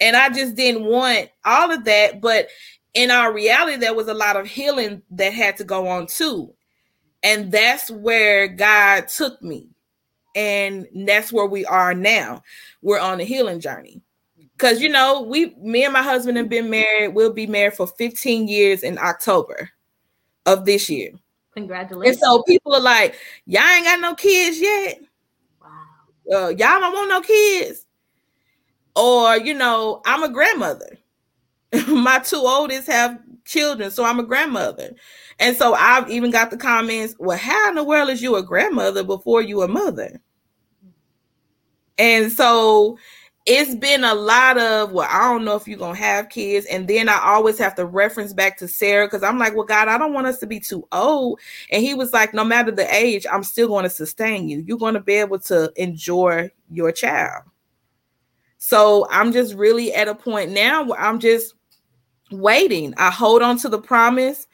[0.00, 2.20] And I just didn't want all of that.
[2.20, 2.48] But
[2.94, 6.52] in our reality, there was a lot of healing that had to go on too.
[7.22, 9.68] And that's where God took me.
[10.34, 12.42] And that's where we are now.
[12.82, 14.02] We're on a healing journey.
[14.58, 17.14] Cause you know, we me and my husband have been married.
[17.14, 19.70] We'll be married for 15 years in October
[20.46, 21.12] of this year.
[21.54, 22.16] Congratulations.
[22.16, 23.14] And so people are like,
[23.46, 25.00] Y'all ain't got no kids yet.
[25.62, 25.68] Wow.
[26.32, 27.86] Uh, y'all don't want no kids.
[28.96, 30.98] Or, you know, I'm a grandmother.
[31.88, 34.94] my two oldest have children, so I'm a grandmother.
[35.38, 38.42] And so I've even got the comments, well, how in the world is you a
[38.42, 40.20] grandmother before you a mother?
[41.96, 42.98] And so
[43.50, 46.66] it's been a lot of well i don't know if you're gonna have kids.
[46.66, 49.88] And then i always have to reference back to sarah because i'm like well god
[49.88, 51.40] i don't want us to be too old.
[51.72, 54.62] And he was like no matter the age i'm still going to sustain you.
[54.66, 57.44] You're going to be able to enjoy your child.
[58.58, 61.54] So i'm just really at a point now where i'm just
[62.30, 62.92] waiting.
[62.98, 64.46] I hold on to the promise.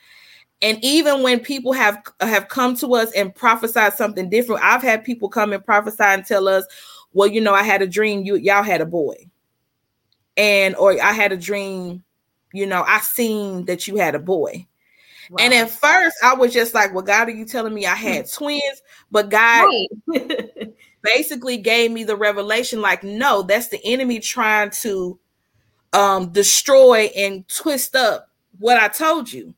[0.62, 5.04] And even when people have have come to us and prophesied something different i've had
[5.04, 6.64] people come and prophesy and tell us
[7.14, 9.28] well, you know, I had a dream you y'all had a boy.
[10.36, 12.02] And or I had a dream,
[12.52, 14.66] you know, I seen that you had a boy.
[15.30, 15.36] Wow.
[15.38, 18.30] And at first I was just like, well, God, are you telling me I had
[18.32, 18.82] twins?
[19.10, 19.70] But God
[20.08, 20.74] right.
[21.02, 25.18] basically gave me the revelation, like, no, that's the enemy trying to
[25.92, 29.54] um destroy and twist up what I told you.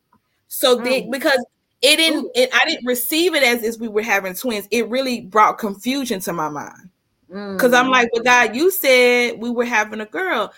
[0.48, 1.44] So then because
[1.80, 5.22] it didn't it, I didn't receive it as if we were having twins, it really
[5.22, 6.90] brought confusion to my mind.
[7.29, 10.53] Because I'm like, well, God, you said we were having a girl.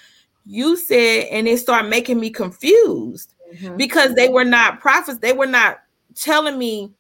[0.45, 3.77] You said, and it started making me confused mm-hmm.
[3.77, 5.19] because they were not prophets.
[5.19, 5.81] They were not
[6.15, 6.93] telling me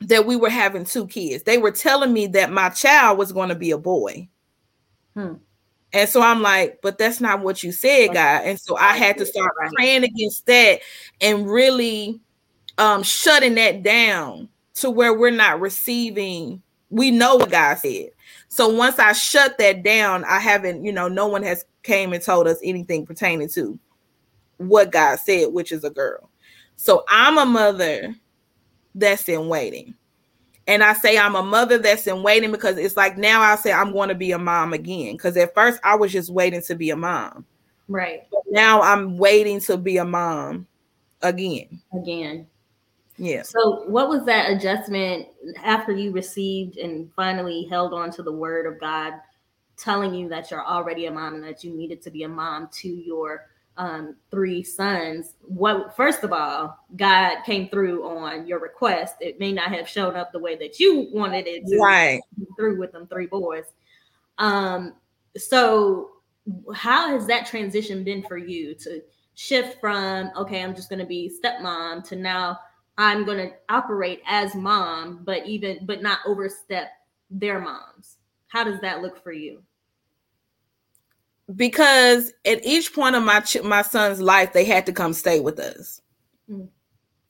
[0.00, 1.44] that we were having two kids.
[1.44, 4.28] They were telling me that my child was going to be a boy.
[5.14, 5.34] Hmm.
[5.92, 8.42] And so I'm like, but that's not what you said, God.
[8.44, 10.80] And so I had to start praying against that
[11.20, 12.20] and really
[12.78, 16.62] um shutting that down to where we're not receiving.
[16.90, 18.10] We know what God said.
[18.56, 22.22] So once I shut that down, I haven't, you know, no one has came and
[22.24, 23.78] told us anything pertaining to
[24.56, 26.30] what God said, which is a girl.
[26.76, 28.14] So I'm a mother
[28.94, 29.94] that's in waiting.
[30.66, 33.72] And I say I'm a mother that's in waiting because it's like now I say
[33.72, 35.12] I'm going to be a mom again.
[35.12, 37.44] Because at first I was just waiting to be a mom.
[37.88, 38.22] Right.
[38.30, 40.66] But now I'm waiting to be a mom
[41.20, 41.82] again.
[41.92, 42.46] Again.
[43.18, 43.42] Yeah.
[43.42, 45.28] So, what was that adjustment
[45.62, 49.14] after you received and finally held on to the word of God
[49.76, 52.68] telling you that you're already a mom and that you needed to be a mom
[52.72, 53.46] to your
[53.76, 55.34] um, three sons?
[55.42, 59.16] What, first of all, God came through on your request.
[59.20, 61.78] It may not have shown up the way that you wanted it to.
[61.78, 62.20] Right.
[62.56, 63.64] Through with them three boys.
[64.38, 64.94] Um,
[65.36, 66.10] so,
[66.74, 69.02] how has that transition been for you to
[69.34, 72.58] shift from, okay, I'm just going to be stepmom to now
[72.98, 76.88] I'm going to operate as mom, but even but not overstep
[77.30, 78.16] their moms.
[78.48, 79.62] How does that look for you?
[81.54, 85.40] Because at each point of my ch- my son's life, they had to come stay
[85.40, 86.00] with us,
[86.50, 86.68] mm.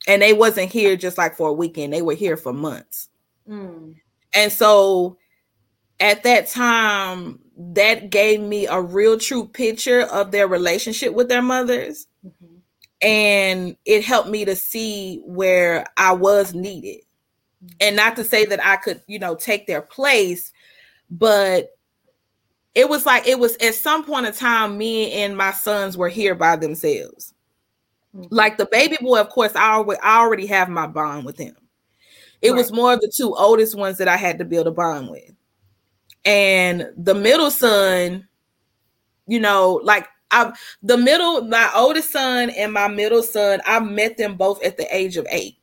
[0.06, 1.92] and they wasn't here just like for a weekend.
[1.92, 3.08] They were here for months,
[3.48, 3.94] mm.
[4.32, 5.18] and so
[6.00, 11.42] at that time, that gave me a real true picture of their relationship with their
[11.42, 12.06] mothers.
[12.24, 12.55] Mm-hmm
[13.02, 17.02] and it helped me to see where I was needed.
[17.80, 20.52] And not to say that I could, you know, take their place,
[21.10, 21.76] but
[22.74, 26.08] it was like it was at some point in time, me and my sons were
[26.08, 27.34] here by themselves.
[28.14, 28.26] Mm-hmm.
[28.30, 31.56] Like the baby boy, of course, I already, I already have my bond with him.
[32.42, 32.56] It right.
[32.56, 35.32] was more of the two oldest ones that I had to build a bond with.
[36.24, 38.28] And the middle son,
[39.26, 44.16] you know, like I the middle, my oldest son and my middle son, I met
[44.16, 45.56] them both at the age of eight.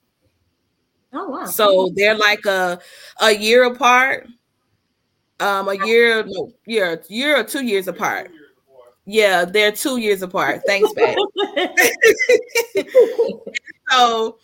[1.13, 1.45] Oh wow!
[1.45, 2.79] So they're like a
[3.21, 4.27] a year apart.
[5.39, 8.31] Um, a year, no, year, year or two years apart.
[9.05, 10.61] Yeah, they're two years apart.
[10.65, 11.17] Thanks, Pat.
[13.89, 14.37] so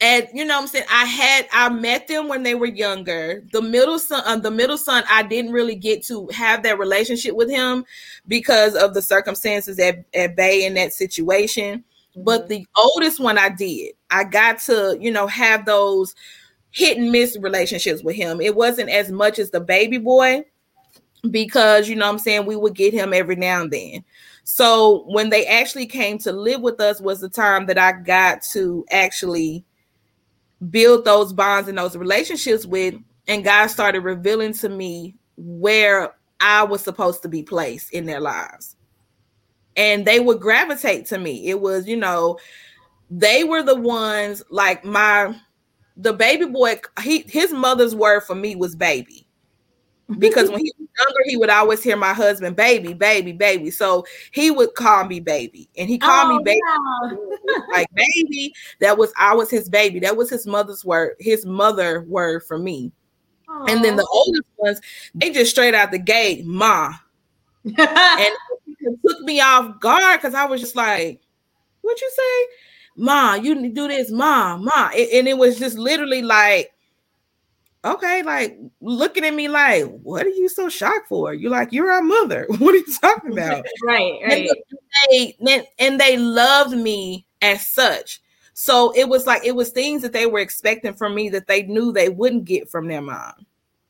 [0.00, 3.62] and you know i'm saying i had i met them when they were younger the
[3.62, 7.48] middle son uh, the middle son i didn't really get to have that relationship with
[7.48, 7.84] him
[8.26, 12.24] because of the circumstances at, at bay in that situation mm-hmm.
[12.24, 16.14] but the oldest one i did i got to you know have those
[16.74, 18.40] hit and miss relationships with him.
[18.40, 20.44] It wasn't as much as the baby boy
[21.30, 24.04] because you know I'm saying we would get him every now and then.
[24.42, 28.42] So when they actually came to live with us was the time that I got
[28.52, 29.64] to actually
[30.70, 32.94] build those bonds and those relationships with
[33.26, 38.20] and God started revealing to me where I was supposed to be placed in their
[38.20, 38.76] lives.
[39.76, 41.48] And they would gravitate to me.
[41.48, 42.38] It was, you know,
[43.10, 45.34] they were the ones like my
[45.96, 49.23] the baby boy, he his mother's word for me was baby.
[50.18, 53.70] Because when he was younger, he would always hear my husband, baby, baby, baby.
[53.70, 55.68] So he would call me baby.
[55.78, 57.60] And he called Oh, me baby yeah.
[57.72, 58.52] like baby.
[58.80, 60.00] That was I was his baby.
[60.00, 62.92] That was his mother's word, his mother word for me.
[63.68, 64.80] And then the oldest ones,
[65.14, 66.92] they just straight out the gate, ma.
[67.64, 68.34] And
[68.80, 71.20] it took me off guard because I was just like,
[71.80, 72.56] what you say?
[72.96, 74.88] Ma, you do this, ma, ma.
[74.88, 76.73] And it was just literally like,
[77.84, 81.34] okay, like looking at me like, what are you so shocked for?
[81.34, 82.46] You're like, you're our mother.
[82.58, 83.64] What are you talking about?
[83.84, 84.48] right, and right.
[85.10, 88.20] they and- and they loved me as such.
[88.54, 91.62] So it was like it was things that they were expecting from me that they
[91.64, 93.46] knew they wouldn't get from their mom.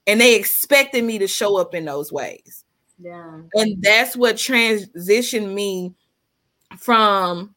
[0.07, 2.65] And they expected me to show up in those ways.
[2.99, 3.41] Yeah.
[3.55, 5.95] And that's what transitioned me
[6.79, 7.55] from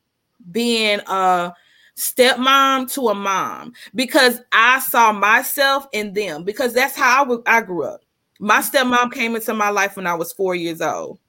[0.52, 1.54] being a
[1.98, 7.44] stepmom to a mom because I saw myself in them because that's how I w-
[7.48, 8.02] I grew up.
[8.40, 11.20] My stepmom came into my life when I was 4 years old.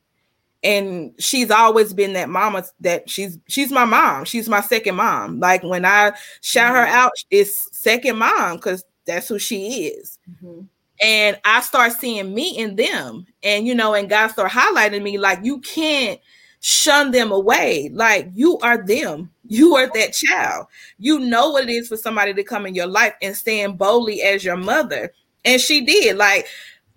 [0.64, 4.24] And she's always been that mama that she's she's my mom.
[4.24, 5.40] She's my second mom.
[5.40, 6.12] Like when I
[6.42, 10.68] shout her out, it's second mom because that's who she is Mhm.
[11.02, 15.18] and I start seeing me in them, and you know, and God start highlighting me
[15.18, 16.20] like you can't
[16.60, 17.90] shun them away.
[17.92, 20.66] Like you are them, you are that child.
[20.98, 24.22] You know what it is for somebody to come in your life and stand boldly
[24.22, 25.12] as your mother,
[25.44, 26.16] and she did.
[26.16, 26.46] Like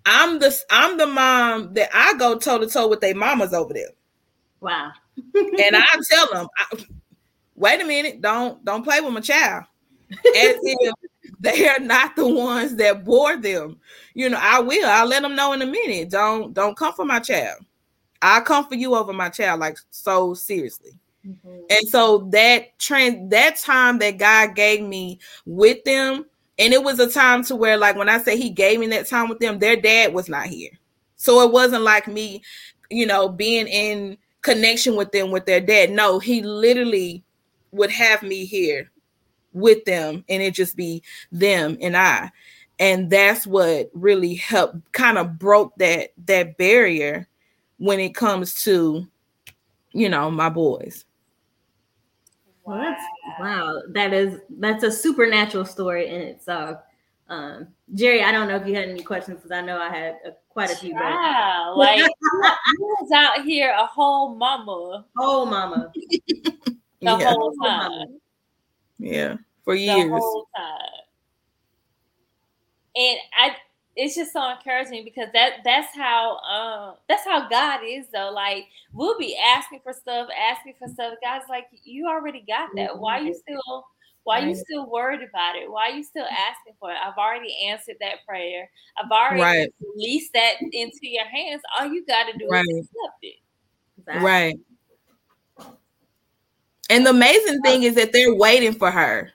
[0.06, 3.74] I'm the I'm the mom that I go toe to toe with their mamas over
[3.74, 3.90] there,
[4.60, 4.92] Wow.
[5.36, 6.86] and I tell them, I,
[7.56, 9.66] wait a minute, don't don't play with my child.
[10.12, 10.18] As
[10.62, 10.94] if
[11.40, 13.80] they are not the ones that bore them.
[14.14, 14.88] You know, I will.
[14.88, 16.10] I'll let them know in a minute.
[16.10, 17.60] Don't don't come for my child.
[18.22, 20.92] I'll come for you over my child, like so seriously.
[21.24, 21.88] And mm-hmm.
[21.88, 26.26] so that trend, that time that God gave me with them,
[26.58, 29.08] and it was a time to where, like, when I say He gave me that
[29.08, 30.72] time with them, their dad was not here,
[31.16, 32.42] so it wasn't like me,
[32.90, 35.92] you know, being in connection with them with their dad.
[35.92, 37.24] No, He literally
[37.72, 38.92] would have me here
[39.54, 42.32] with them, and it just be them and I,
[42.80, 47.28] and that's what really helped, kind of broke that that barrier
[47.78, 49.08] when it comes to,
[49.92, 51.06] you know, my boys.
[52.64, 53.04] Well, that's
[53.40, 53.82] wow.
[53.90, 56.80] That is that's a supernatural story in itself.
[57.28, 60.18] Um, Jerry, I don't know if you had any questions because I know I had
[60.28, 60.94] uh, quite a few.
[60.94, 66.60] But Wow, like you was out here a whole mama oh, mama, the
[67.02, 68.20] yeah, whole time.
[69.00, 70.10] yeah, for the years.
[70.12, 70.88] whole time.
[72.96, 73.56] And I
[73.96, 78.32] it's just so encouraging because that that's how um that's how God is though.
[78.34, 81.16] Like we'll be asking for stuff, asking for stuff.
[81.24, 82.98] God's like, you already got that.
[82.98, 83.86] Why you still
[84.24, 85.70] why you still worried about it?
[85.70, 86.98] Why you still asking for it?
[87.04, 88.70] I've already answered that prayer.
[89.02, 89.74] I've already Right.
[89.96, 91.62] released that into your hands.
[91.78, 92.64] All you gotta do Right.
[92.70, 93.36] is accept it.
[93.98, 94.24] Exactly.
[94.26, 94.60] Right.
[96.90, 99.32] And the amazing thing is that they're waiting for her.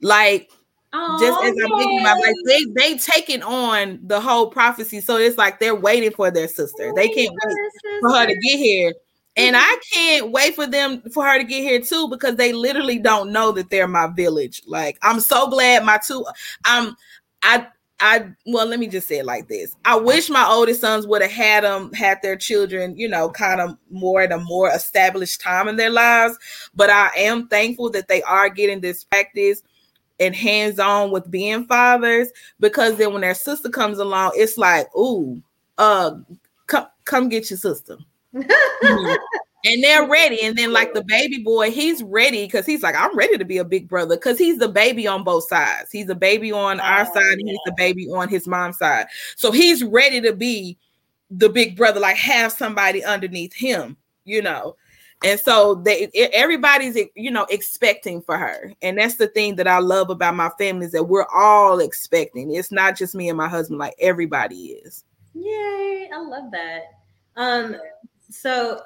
[0.00, 0.50] Like
[0.92, 5.00] just as I'm thinking about like they they taking on the whole prophecy.
[5.00, 6.92] So it's like they're waiting for their sister.
[6.94, 7.56] They can't wait
[8.00, 8.94] for her to get here.
[9.36, 12.98] And I can't wait for them for her to get here too because they literally
[12.98, 14.62] don't know that they're my village.
[14.66, 16.24] Like I'm so glad my two
[16.68, 16.96] um
[17.42, 17.66] I
[18.00, 19.76] I well let me just say it like this.
[19.84, 23.60] I wish my oldest sons would have had them had their children, you know, kind
[23.60, 26.36] of more at a more established time in their lives,
[26.74, 29.62] but I am thankful that they are getting this practice
[30.20, 32.28] and hands-on with being fathers
[32.60, 35.40] because then when their sister comes along, it's like, ooh,
[35.78, 36.12] uh
[36.66, 37.96] come come get your sister.
[38.32, 40.40] and they're ready.
[40.42, 43.58] And then, like the baby boy, he's ready because he's like, I'm ready to be
[43.58, 45.90] a big brother because he's the baby on both sides.
[45.90, 49.06] He's a baby on our Oh, side, and he's the baby on his mom's side.
[49.36, 50.76] So he's ready to be
[51.30, 54.76] the big brother, like have somebody underneath him, you know.
[55.24, 58.72] And so they everybody's you know expecting for her.
[58.82, 62.54] And that's the thing that I love about my family is that we're all expecting.
[62.54, 65.04] It's not just me and my husband, like everybody is.
[65.34, 66.82] Yay, I love that.
[67.36, 67.76] Um,
[68.30, 68.82] so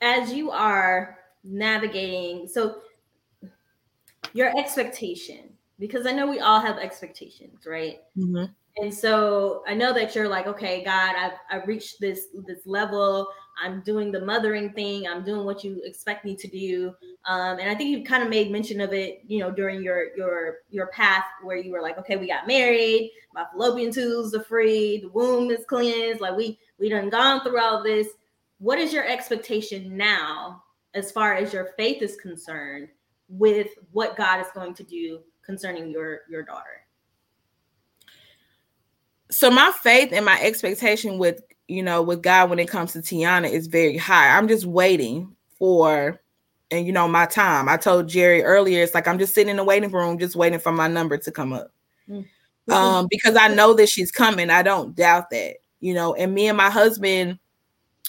[0.00, 2.76] as you are navigating, so
[4.34, 8.00] your expectation, because I know we all have expectations, right?
[8.16, 8.54] Mhm.
[8.76, 13.28] And so I know that you're like, okay, God, I've, I've reached this this level.
[13.62, 15.06] I'm doing the mothering thing.
[15.06, 16.94] I'm doing what you expect me to do.
[17.26, 20.16] Um, and I think you've kind of made mention of it, you know, during your
[20.16, 24.42] your your path where you were like, okay, we got married, my fallopian tubes are
[24.42, 28.08] free, the womb is cleansed, like we we done gone through all this.
[28.58, 30.62] What is your expectation now
[30.94, 32.88] as far as your faith is concerned
[33.28, 36.84] with what God is going to do concerning your your daughter?
[39.30, 43.00] so my faith and my expectation with you know with God when it comes to
[43.00, 44.36] Tiana is very high.
[44.36, 46.20] I'm just waiting for
[46.70, 47.68] and you know my time.
[47.68, 50.58] I told Jerry earlier it's like I'm just sitting in the waiting room just waiting
[50.58, 51.70] for my number to come up.
[52.08, 52.26] Mm.
[52.70, 54.50] Um because I know that she's coming.
[54.50, 55.56] I don't doubt that.
[55.80, 57.38] You know, and me and my husband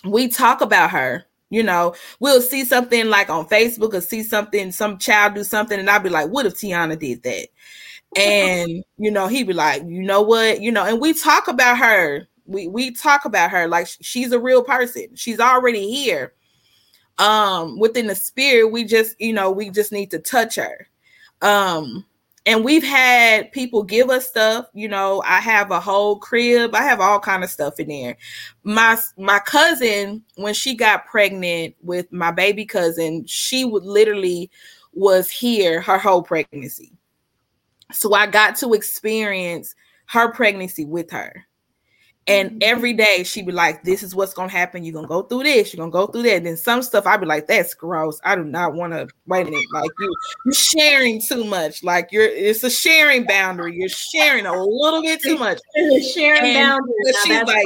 [0.03, 1.25] we talk about her.
[1.49, 5.79] You know, we'll see something like on Facebook or see something, some child do something,
[5.79, 7.47] and I'll be like, what if Tiana did that?
[8.15, 11.77] and you know he'd be like you know what you know and we talk about
[11.77, 15.07] her we we talk about her like she's a real person.
[15.15, 16.33] She's already here.
[17.17, 20.87] Um within the spirit we just you know we just need to touch her.
[21.41, 22.05] Um
[22.47, 26.83] and we've had people give us stuff you know i have a whole crib i
[26.83, 28.17] have all kind of stuff in there.
[28.63, 34.51] My my cousin when she got pregnant with my baby cousin she would literally
[34.95, 36.91] was here her whole pregnancy.
[37.91, 39.75] So I got to experience
[40.07, 41.45] her pregnancy with her.
[42.27, 42.57] And mm-hmm.
[42.63, 44.83] every day she'd be like, This is what's gonna happen.
[44.83, 46.37] You're gonna go through this, you're gonna go through that.
[46.37, 48.19] And then some stuff I'd be like, That's gross.
[48.23, 49.65] I do not want to wait a minute.
[49.71, 50.15] Like you
[50.45, 51.83] you're sharing too much.
[51.83, 53.75] Like you're it's a sharing boundary.
[53.75, 55.59] You're sharing a little bit too much.
[55.75, 56.93] It's a sharing And- boundary.
[57.23, 57.65] she's like,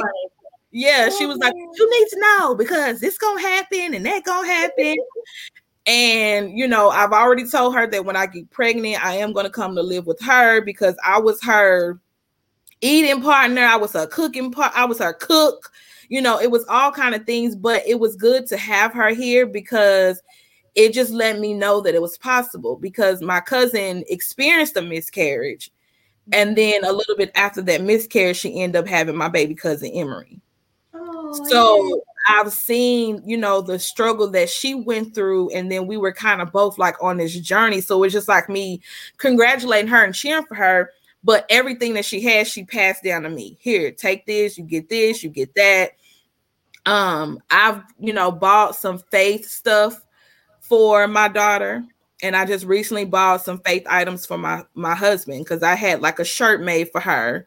[0.72, 1.72] Yeah, she was like, mm-hmm.
[1.74, 4.96] You need to know because this gonna happen and that gonna happen.
[5.86, 9.50] And you know, I've already told her that when I get pregnant, I am gonna
[9.50, 11.98] come to live with her because I was her
[12.80, 15.70] eating partner, I was her cooking part, I was her cook.
[16.08, 19.10] You know, it was all kind of things, but it was good to have her
[19.10, 20.20] here because
[20.74, 25.70] it just let me know that it was possible because my cousin experienced a miscarriage.
[26.32, 26.82] And mm-hmm.
[26.82, 30.40] then a little bit after that miscarriage, she ended up having my baby cousin Emery.
[30.94, 35.96] Oh, So I've seen, you know, the struggle that she went through, and then we
[35.96, 37.80] were kind of both like on this journey.
[37.80, 38.80] So it's just like me
[39.16, 40.90] congratulating her and cheering for her.
[41.22, 43.58] But everything that she has, she passed down to me.
[43.60, 45.92] Here, take this, you get this, you get that.
[46.86, 50.00] Um, I've, you know, bought some faith stuff
[50.60, 51.84] for my daughter.
[52.22, 56.02] And I just recently bought some faith items for my my husband because I had
[56.02, 57.46] like a shirt made for her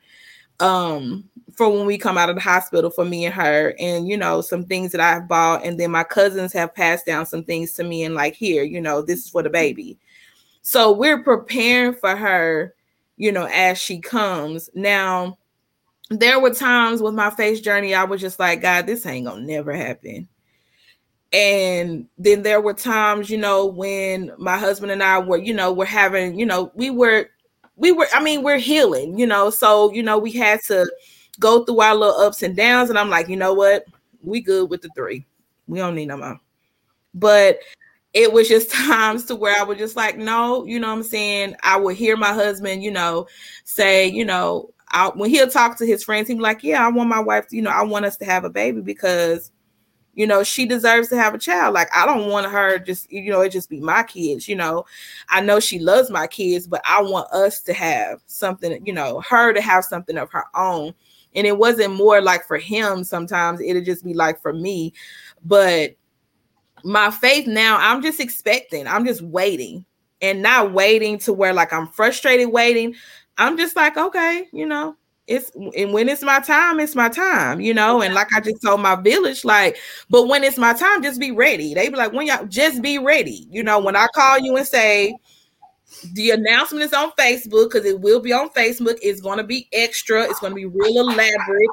[0.60, 1.24] um
[1.56, 4.42] for when we come out of the hospital for me and her and you know
[4.42, 7.84] some things that I've bought and then my cousins have passed down some things to
[7.84, 9.98] me and like here you know this is for the baby
[10.62, 12.74] so we're preparing for her
[13.18, 14.70] you know as she comes.
[14.74, 15.38] Now
[16.10, 19.42] there were times with my face journey I was just like God this ain't gonna
[19.42, 20.28] never happen.
[21.32, 25.72] And then there were times you know when my husband and I were you know
[25.72, 27.30] we're having you know we were
[27.76, 29.50] we were i mean we're healing you know?
[29.50, 30.90] So you know we had to
[31.40, 33.86] go through our little ups and downs and i'm like you know what?
[34.22, 35.26] We good with the three.
[35.68, 36.40] We don't need no more.
[37.14, 37.60] But
[38.14, 41.04] it was just times to where i was just like no you know what i'm
[41.04, 41.56] saying?
[41.64, 43.28] I would hear my husband you know
[43.64, 46.90] say you know I, when he'll talk to his friends he'd be like yeah i
[46.90, 49.52] want my wife to, you know i want us to have a baby because
[50.14, 51.74] you know she deserves to have a child.
[51.74, 54.86] Like i don't want her just you know it just be my kids you know.
[55.30, 59.22] I know she loves my kids but i want us to have something you know
[59.22, 60.94] her to have something of her own.
[61.36, 64.94] And it wasn't more like for him sometimes it'd just be like for me.
[65.44, 65.96] But
[66.84, 69.86] my faith now i'm just expecting i'm just waiting
[70.22, 72.94] and not waiting to where like i'm frustrated waiting
[73.38, 74.96] i'm just like okay you know
[75.28, 78.02] it's and when it's my time, it's my time, you know.
[78.02, 79.78] And like I just told my village, like,
[80.10, 81.74] but when it's my time, just be ready.
[81.74, 83.80] They be like, when y'all just be ready, you know.
[83.80, 85.16] When I call you and say
[86.14, 89.70] the announcement is on Facebook, because it will be on Facebook, it's going to be
[89.72, 91.70] extra, it's going to be real elaborate.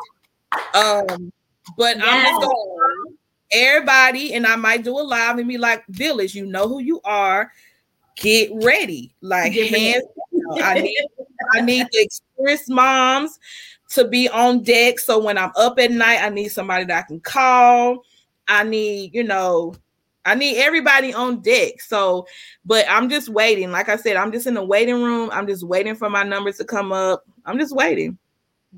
[0.74, 1.32] Um,
[1.77, 3.10] but I'm just going
[3.52, 7.01] everybody, and I might do a live and be like, village, you know who you
[7.05, 7.52] are.
[8.16, 10.05] Get ready, like Get hands.
[10.62, 11.06] I need
[11.55, 13.39] I need the experienced moms
[13.90, 14.98] to be on deck.
[14.98, 18.05] So when I'm up at night, I need somebody that I can call.
[18.47, 19.74] I need, you know,
[20.24, 21.81] I need everybody on deck.
[21.81, 22.27] So,
[22.64, 23.70] but I'm just waiting.
[23.70, 25.31] Like I said, I'm just in the waiting room.
[25.32, 27.24] I'm just waiting for my numbers to come up.
[27.44, 28.18] I'm just waiting.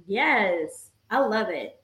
[0.06, 1.82] Yes, I love it.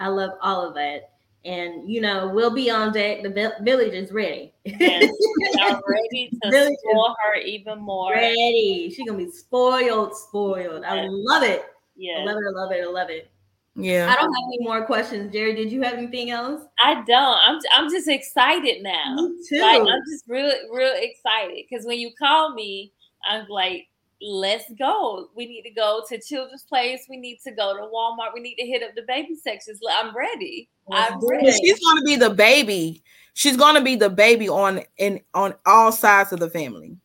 [0.00, 1.04] I love all of it.
[1.44, 3.22] And you know we'll be on deck.
[3.22, 4.52] The village is ready.
[4.64, 8.12] Yes, we are ready to Village spoil her even more.
[8.12, 8.92] ready.
[8.94, 10.84] She's gonna be spoiled, spoiled.
[10.84, 11.60] I love it.
[11.60, 11.64] I
[11.96, 12.26] Yes.
[12.26, 12.44] love it.
[12.46, 12.82] I love it.
[12.84, 13.30] I love it.
[13.76, 14.04] Yeah.
[14.10, 15.54] I don't have any more questions, Jerry.
[15.54, 16.62] Did you have anything else?
[16.82, 17.38] I don't.
[17.46, 19.14] I'm I'm just excited now.
[19.16, 19.60] Me too.
[19.60, 22.92] Like I'm just really real excited because when you call me,
[23.28, 23.86] I'm like,
[24.24, 25.28] let's go.
[25.34, 27.06] We need to go to Children's Place.
[27.08, 28.32] We need to go to Walmart.
[28.34, 29.80] We need to hit up the baby sections.
[30.00, 30.68] I'm ready.
[30.90, 31.52] I'm ready.
[31.52, 33.02] She's gonna be the baby.
[33.34, 36.96] She's gonna be the baby on in on all sides of the family.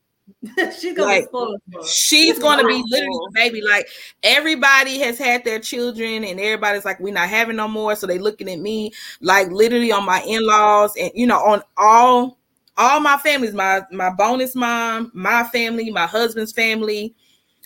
[0.80, 1.60] She's gonna Like, be spoiled.
[1.72, 1.88] spoiled.
[1.88, 2.84] She's gonna be Wow.
[2.88, 3.62] literally the baby.
[3.62, 3.88] Like
[4.24, 8.20] everybody has had their children, and everybody's like, "We're not having no more." So they
[8.20, 8.92] looking at me
[9.22, 12.38] like literally on my in laws, and you know, on all
[12.80, 17.14] all my families, my my bonus mom, my family, my husband's family,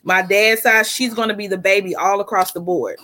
[0.03, 0.85] my dad's side.
[0.87, 2.97] She's gonna be the baby all across the board.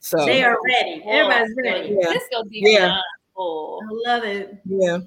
[0.00, 1.02] So They are ready.
[1.06, 1.98] Everybody's ready.
[2.00, 2.12] Yeah.
[2.12, 2.78] This gonna be Yeah.
[2.78, 3.02] beyond.
[3.36, 4.60] I love it.
[4.64, 4.98] yeah.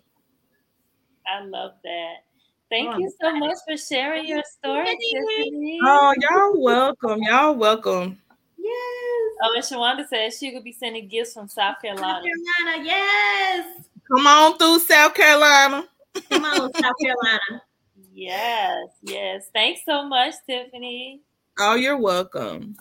[1.27, 2.15] I love that.
[2.69, 5.79] Thank Oh, you so much for sharing your story, Tiffany.
[5.83, 7.21] Oh, y'all welcome.
[7.23, 8.19] Y'all welcome.
[8.57, 9.37] Yes.
[9.43, 12.21] Oh, and Shawanda says she could be sending gifts from South South Carolina.
[12.65, 13.87] Carolina, yes.
[14.07, 15.87] Come on through South Carolina.
[16.29, 17.39] Come on, South Carolina.
[18.15, 19.45] Yes, yes.
[19.55, 21.21] Thanks so much, Tiffany.
[21.57, 22.75] Oh, you're welcome.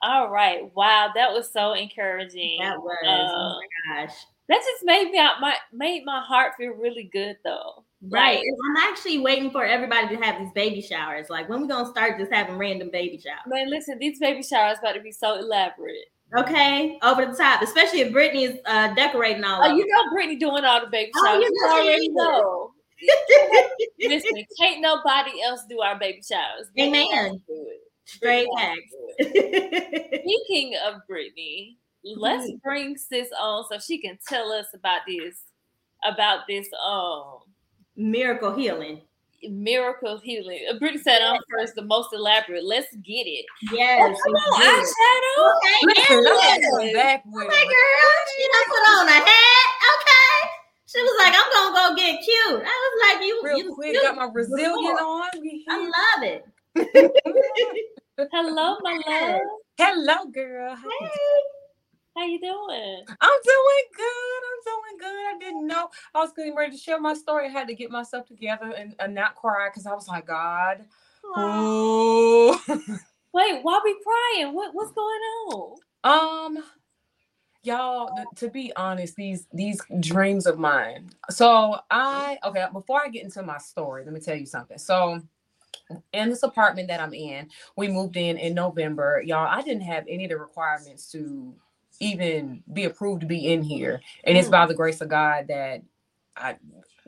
[0.00, 0.72] All right.
[0.76, 2.58] Wow, that was so encouraging.
[2.60, 2.96] That was.
[3.04, 4.14] Uh, oh my gosh.
[4.48, 7.84] that just made me out my made my heart feel really good though.
[8.02, 8.36] Right.
[8.36, 11.28] Like, I'm actually waiting for everybody to have these baby showers.
[11.28, 13.40] Like when we gonna start just having random baby showers?
[13.46, 16.10] man, listen, these baby showers about to be so elaborate.
[16.36, 19.62] Okay, over the top, especially if Brittany is uh, decorating all.
[19.62, 21.44] Oh, you know Brittany doing all the baby Oh, showers.
[21.44, 22.72] you you know already know.
[24.00, 26.66] Listen, can't nobody else do our baby showers.
[26.78, 27.06] Amen.
[27.12, 27.80] has do it.
[28.06, 28.80] Straight facts.
[29.18, 30.22] to do it.
[30.46, 32.60] Speaking of Brittany, let's Mhm.
[32.62, 35.42] bring sis on so she can tell us about this,
[36.04, 37.38] about this um
[37.96, 39.00] Miracle healing.
[39.50, 40.60] Miracle healing.
[40.70, 42.64] Uh, Brittany said I'm first, the most elaborate.
[42.64, 43.44] Let's get it.
[43.72, 44.18] Yes.
[44.22, 45.54] Come on, eyeshadow.
[45.56, 46.72] Okay, Listen, yes.
[46.80, 48.16] I'm back Okay, girl.
[48.36, 49.68] She done put on a hat.
[49.96, 50.50] Okay.
[50.86, 52.62] She was like, I'm gonna go get cute.
[52.64, 53.92] I was like, you real you quick.
[53.92, 54.02] cute.
[54.02, 55.28] Got my Brazilian on.
[55.68, 56.44] I love it.
[58.32, 59.40] Hello, my love.
[59.78, 60.74] Hello, girl.
[60.74, 61.55] How you doing?
[62.16, 63.04] How you doing?
[63.20, 64.42] I'm doing good.
[64.46, 65.36] I'm doing good.
[65.36, 67.46] I didn't know I was getting ready to share my story.
[67.48, 70.84] I had to get myself together and, and not cry because I was like, God,
[71.24, 72.60] oh.
[73.34, 74.54] Wait, why we crying?
[74.54, 75.20] What what's going
[75.50, 75.78] on?
[76.04, 76.64] um,
[77.64, 78.14] y'all.
[78.16, 81.10] th- To be honest, these these dreams of mine.
[81.30, 82.66] So I okay.
[82.72, 84.78] Before I get into my story, let me tell you something.
[84.78, 85.22] So.
[86.14, 89.22] In this apartment that I'm in, we moved in in November.
[89.24, 91.54] Y'all, I didn't have any of the requirements to
[92.00, 94.00] even be approved to be in here.
[94.24, 95.82] And it's by the grace of God that
[96.36, 96.56] I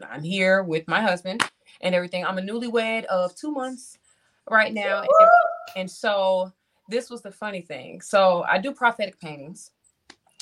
[0.08, 1.42] I'm here with my husband
[1.80, 2.24] and everything.
[2.24, 3.98] I'm a newlywed of two months
[4.48, 5.02] right now.
[5.02, 5.30] And,
[5.76, 6.52] and so
[6.88, 8.00] this was the funny thing.
[8.00, 9.72] So I do prophetic paintings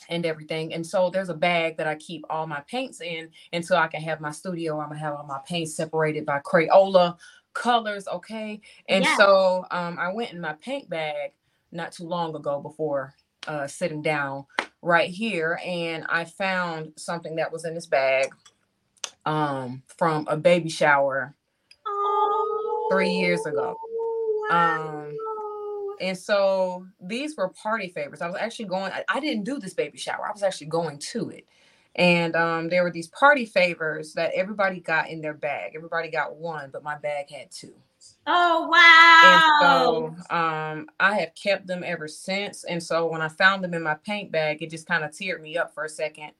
[0.09, 0.75] and everything.
[0.75, 4.03] And so there's a bag that I keep all my paints in until I can
[4.03, 4.81] have my studio.
[4.81, 7.17] I'm gonna have all my paints separated by Crayola
[7.55, 8.61] colors, okay?
[8.89, 9.17] And Yes.
[9.17, 11.33] so um, I went in my paint bag
[11.73, 13.15] not too long ago before
[13.47, 14.47] uh, sitting down
[14.83, 18.29] right here, and I found something that was in this bag
[19.25, 21.35] um, from a baby shower
[22.91, 23.77] three years ago.
[24.51, 25.17] Um,
[26.01, 28.21] and so these were party favors.
[28.21, 30.27] I was actually going, I, I didn't do this baby shower.
[30.27, 31.47] I was actually going to it.
[31.97, 35.73] And um, there were these party favors that everybody got in their bag.
[35.75, 37.75] Everybody got one, but my bag had two.
[38.27, 38.69] Oh
[39.23, 40.15] And wow.
[40.31, 42.65] so um, I have kept them ever since.
[42.65, 45.41] And so when I found them in my paint bag, it just kind of teared
[45.41, 46.33] me up for a second.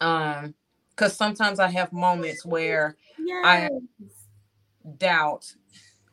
[0.00, 0.54] Um,
[0.90, 2.96] because sometimes I have moments where
[3.44, 3.72] I- Yes.
[4.98, 5.52] doubt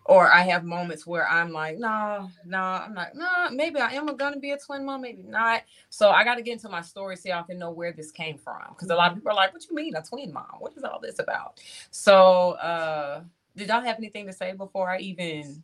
[0.06, 4.14] or I have moments where I'm like, no, no, I'm not, no, maybe I am
[4.18, 5.64] gonna be a twin mom, maybe not.
[5.90, 8.38] So I got to get into my story so y'all can know where this came
[8.38, 8.61] from.
[8.70, 10.56] Because a lot of people are like, what you mean a twin mom?
[10.60, 11.61] What is all this about?
[11.91, 13.22] So uh
[13.55, 15.63] did y'all have anything to say before I even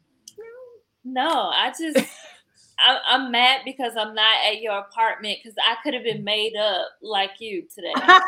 [1.04, 1.98] No, I just
[2.80, 6.56] I, I'm mad because I'm not at your apartment because I could have been made
[6.56, 7.94] up like you today.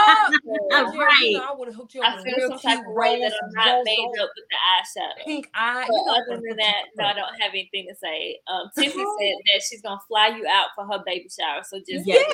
[0.00, 0.38] Oh,
[0.72, 1.20] All yeah, right.
[1.22, 2.94] you know, I would have hooked you up I with feel real some type of
[2.94, 5.24] way that I'm not made gold, up with the eyeshadow.
[5.24, 5.84] pink eye.
[5.88, 8.38] But You know, other than that, no, I don't have anything to say.
[8.46, 12.06] Um, Tiffany said that she's gonna fly you out for her baby shower, so just
[12.06, 12.24] Yes.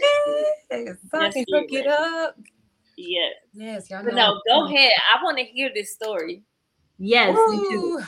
[0.71, 1.87] Yes, so I Just can do hook it it.
[1.87, 2.37] up.
[2.97, 3.29] yeah.
[3.53, 4.35] Yes, y'all But know.
[4.35, 4.91] no, go ahead.
[5.15, 6.43] I want to hear this story.
[6.99, 8.03] Yes, me too.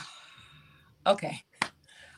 [1.05, 1.41] Okay.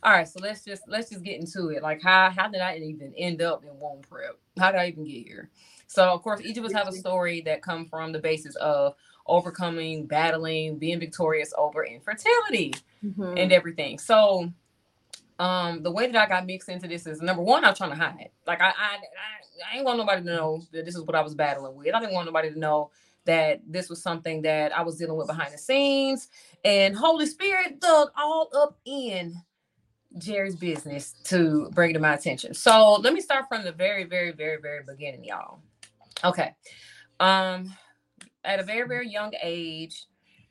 [0.03, 1.83] all right, so let's just let's just get into it.
[1.83, 4.37] Like how how did I even end up in womb prep?
[4.57, 5.49] How did I even get here?
[5.87, 8.95] So of course, each of us have a story that come from the basis of
[9.27, 12.73] overcoming, battling, being victorious over infertility
[13.05, 13.39] Mhm.
[13.39, 13.99] and everything.
[13.99, 14.51] So
[15.39, 17.95] um the way that I got mixed into this is number one, I'm trying to
[17.97, 18.29] hide.
[18.47, 21.21] Like I I, I, I ain't want nobody to know that this is what I
[21.21, 21.93] was battling with.
[21.93, 22.91] I didn't want nobody to know
[23.29, 26.29] that this was something that I was dealing with behind the scenes.
[26.65, 29.35] And Holy Spirit dug all up in
[30.17, 32.55] Jerry's business to bring to my attention.
[32.55, 35.59] So let me start from the very, very, very, very beginning, y'all.
[36.23, 36.55] Okay.
[37.19, 37.71] Um,
[38.43, 40.05] at a very, very young age,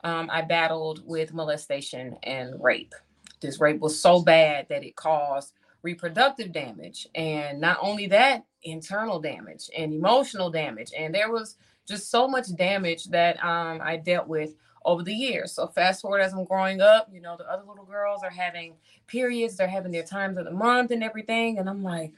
[0.05, 2.95] um, I battled with molestation and rape.
[3.41, 5.53] This rape was so bad that it caused
[5.83, 7.09] reproductive damage.
[7.17, 10.93] And not only that, internal damage and emotional damage.
[10.97, 11.57] And there was
[11.89, 14.55] just so much damage that um, I dealt with
[14.85, 15.53] over the years.
[15.53, 18.75] So fast forward as I'm growing up, you know, the other little girls are having
[19.07, 21.59] periods, they're having their times of the month and everything.
[21.59, 22.13] And I'm like,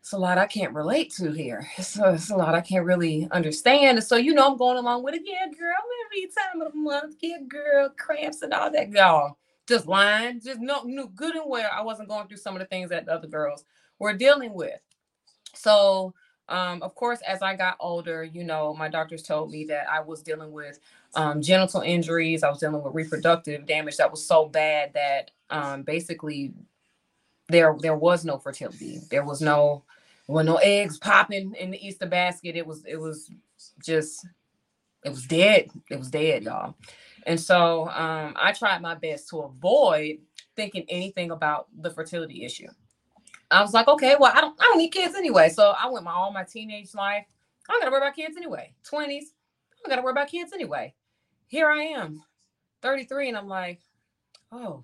[0.00, 1.66] it's a lot I can't relate to here.
[1.78, 3.96] It's a, it's a lot I can't really understand.
[3.96, 5.22] And so, you know, I'm going along with it.
[5.24, 5.74] Yeah, girl,
[6.04, 8.90] every time of the month, yeah, girl, cramps and all that.
[8.90, 10.40] Y'all, just lying.
[10.40, 13.06] Just no, knew good and well I wasn't going through some of the things that
[13.06, 13.64] the other girls
[13.98, 14.78] were dealing with.
[15.54, 16.12] So,
[16.48, 20.00] um, of course, as I got older, you know, my doctors told me that I
[20.00, 20.78] was dealing with
[21.14, 22.42] um, genital injuries.
[22.42, 26.52] I was dealing with reproductive damage that was so bad that um, basically
[27.48, 29.00] there there was no fertility.
[29.10, 29.84] There was no
[30.26, 32.56] were no eggs popping in the Easter basket.
[32.56, 33.30] It was it was
[33.82, 34.26] just
[35.04, 35.70] it was dead.
[35.90, 36.74] It was dead, y'all.
[37.26, 40.18] And so um, I tried my best to avoid
[40.56, 42.68] thinking anything about the fertility issue.
[43.50, 45.48] I was like, okay, well, I don't I don't need kids anyway.
[45.48, 47.26] So I went my all my teenage life.
[47.68, 48.74] I don't gotta worry about kids anyway.
[48.90, 50.94] 20s, I don't gotta worry about kids anyway.
[51.46, 52.22] Here I am,
[52.82, 53.80] 33, and I'm like,
[54.50, 54.82] oh,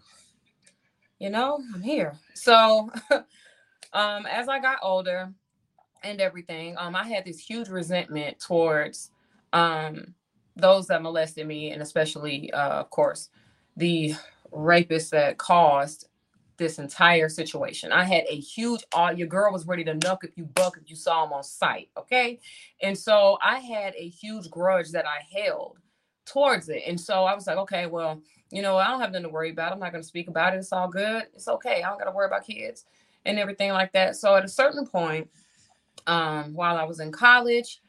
[1.18, 2.14] you know, I'm here.
[2.34, 2.90] So
[3.92, 5.32] um as I got older
[6.02, 9.10] and everything, um, I had this huge resentment towards
[9.52, 10.14] um
[10.56, 13.30] those that molested me, and especially uh, of course
[13.76, 14.14] the
[14.52, 16.08] rapists that caused
[16.60, 17.90] this entire situation.
[17.90, 18.84] I had a huge
[19.16, 21.88] your girl was ready to nuck if you buck if you saw him on sight.
[21.96, 22.38] Okay.
[22.82, 25.78] And so I had a huge grudge that I held
[26.26, 26.82] towards it.
[26.86, 29.50] And so I was like, okay, well, you know, I don't have nothing to worry
[29.50, 29.72] about.
[29.72, 30.58] I'm not going to speak about it.
[30.58, 31.24] It's all good.
[31.34, 31.82] It's okay.
[31.82, 32.84] I don't got to worry about kids
[33.24, 34.16] and everything like that.
[34.16, 35.30] So at a certain point,
[36.06, 37.80] um, while I was in college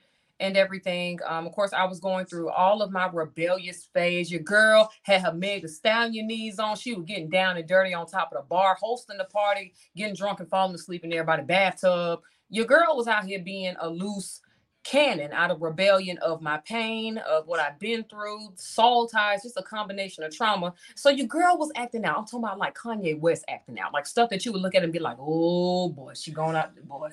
[0.41, 4.31] and everything, um, of course, I was going through all of my rebellious phase.
[4.31, 6.75] Your girl had her Meg Thee Stallion knees on.
[6.75, 10.15] She was getting down and dirty on top of the bar, hosting the party, getting
[10.15, 12.21] drunk and falling asleep in there by the bathtub.
[12.49, 14.41] Your girl was out here being a loose
[14.83, 19.57] cannon out of rebellion of my pain, of what I've been through, soul ties, just
[19.57, 20.73] a combination of trauma.
[20.95, 22.17] So your girl was acting out.
[22.17, 24.83] I'm talking about like Kanye West acting out, like stuff that you would look at
[24.83, 27.09] and be like, oh boy, she going out, boy,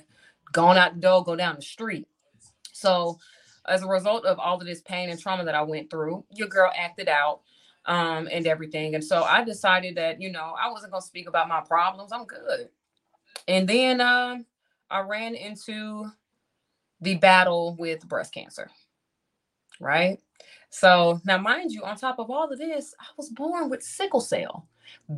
[0.52, 2.08] going out the door, go down the street.
[2.78, 3.18] So
[3.66, 6.48] as a result of all of this pain and trauma that I went through, your
[6.48, 7.40] girl acted out
[7.86, 8.94] um, and everything.
[8.94, 12.12] And so I decided that, you know, I wasn't going to speak about my problems.
[12.12, 12.68] I'm good.
[13.46, 14.46] And then um,
[14.90, 16.06] I ran into
[17.00, 18.70] the battle with breast cancer.
[19.80, 20.18] Right.
[20.70, 24.20] So now, mind you, on top of all of this, I was born with sickle
[24.20, 24.68] cell,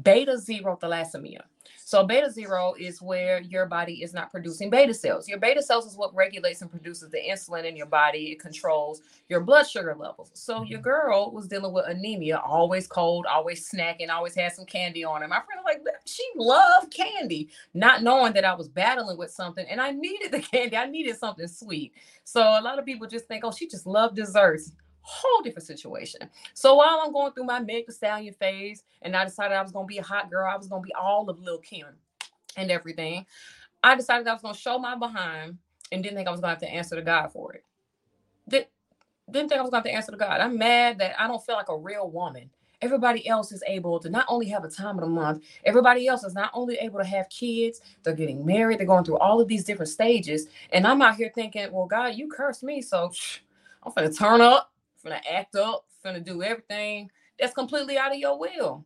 [0.03, 1.43] beta zero thalassemia.
[1.91, 5.29] So beta zero is where your body is not producing beta cells.
[5.29, 8.31] Your beta cells is what regulates and produces the insulin in your body.
[8.31, 10.31] It controls your blood sugar levels.
[10.35, 10.85] So your mm-hmm.
[10.85, 15.27] girl was dealing with anemia, always cold, always snacking, always had some candy on her.
[15.29, 19.67] My friend was like, she loved candy, not knowing that I was battling with something
[19.69, 20.77] and I needed the candy.
[20.77, 21.93] I needed something sweet.
[22.23, 24.71] So a lot of people just think, oh, she just loved desserts
[25.03, 26.21] whole different situation.
[26.55, 29.73] So while I'm going through my Meg Thee Stallion phase, and I decided I was
[29.73, 31.89] gonna be a hot girl, I was gonna be all of Lil Kim
[32.57, 33.27] and everything.
[33.83, 35.59] I decided I was gonna show my behind
[35.93, 37.65] and didn't think I was gonna have to answer to God for it.
[38.49, 38.67] Did,
[39.31, 40.41] didn't think I was gonna have to answer to God.
[40.41, 42.51] I'm mad that I don't feel like a real woman.
[42.83, 46.25] Everybody else is able to not only have a time of the month, everybody else
[46.25, 49.49] is not only able to have kids, they're getting married, they're going through all of
[49.49, 50.47] these different stages.
[50.73, 53.13] And I'm out here thinking, well, God, you cursed me, so
[53.83, 54.73] I'm gonna turn up
[55.05, 58.85] finna act up, finna do everything that's completely out of your will.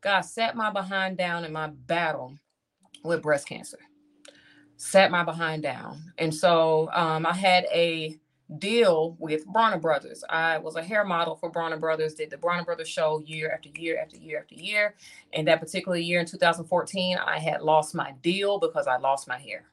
[0.00, 2.38] God sat my behind down in my battle
[3.02, 3.78] with breast cancer.
[4.76, 6.00] Sat my behind down.
[6.18, 8.18] And so um, I had a
[8.58, 10.22] deal with Bronner Brothers.
[10.30, 13.68] I was a hair model for Bronner Brothers, did the Bronner Brothers show year after
[13.70, 14.94] year after year after year.
[15.32, 19.38] And that particular year in 2014, I had lost my deal because I lost my
[19.38, 19.64] hair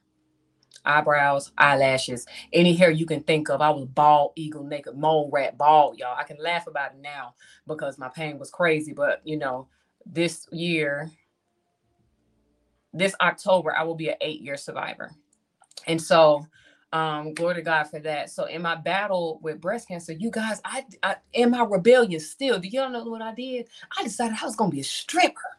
[0.86, 3.60] eyebrows, eyelashes, any hair you can think of.
[3.60, 6.16] I was bald, eagle, naked, mole rat, bald, y'all.
[6.18, 7.34] I can laugh about it now
[7.66, 8.92] because my pain was crazy.
[8.92, 9.68] But you know,
[10.06, 11.10] this year,
[12.92, 15.12] this October, I will be an eight year survivor.
[15.86, 16.46] And so,
[16.92, 18.30] um, glory to God for that.
[18.30, 22.58] So, in my battle with breast cancer, you guys, I, I in my rebellion still,
[22.58, 23.68] do y'all know what I did?
[23.98, 25.55] I decided I was to be a stripper.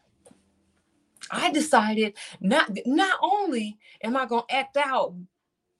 [1.30, 5.14] I decided not not only am I going to act out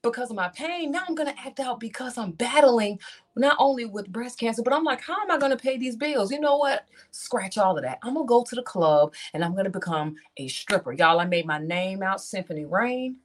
[0.01, 0.91] because of my pain.
[0.91, 2.99] Now I'm going to act out because I'm battling
[3.35, 5.95] not only with breast cancer, but I'm like, how am I going to pay these
[5.95, 6.31] bills?
[6.31, 6.85] You know what?
[7.11, 7.99] Scratch all of that.
[8.03, 10.93] I'm going to go to the club and I'm going to become a stripper.
[10.93, 13.17] Y'all, I made my name out, Symphony Rain.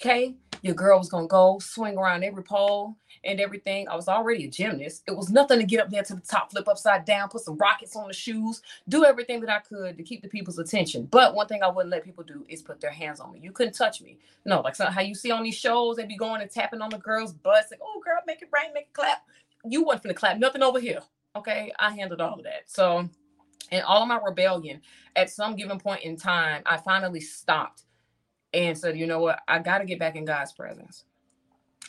[0.00, 0.34] Okay.
[0.66, 3.88] Your girl was to go swing around every pole and everything.
[3.88, 5.04] I was already a gymnast.
[5.06, 7.56] It was nothing to get up there to the top, flip upside down, put some
[7.56, 11.06] rockets on the shoes, do everything that I could to keep the people's attention.
[11.06, 13.38] But one thing I wouldn't let people do is put their hands on me.
[13.38, 14.18] You couldn't touch me.
[14.44, 16.90] No, like so how you see on these shows, they'd be going and tapping on
[16.90, 19.22] the girls' butts, like, oh, girl, make it rain, make it clap.
[19.64, 21.00] You wasn't finna clap nothing over here.
[21.36, 21.70] Okay.
[21.78, 22.64] I handled all of that.
[22.66, 23.08] So,
[23.70, 24.80] in all of my rebellion,
[25.14, 27.84] at some given point in time, I finally stopped
[28.56, 29.40] and said, you know what?
[29.46, 31.04] I got to get back in God's presence.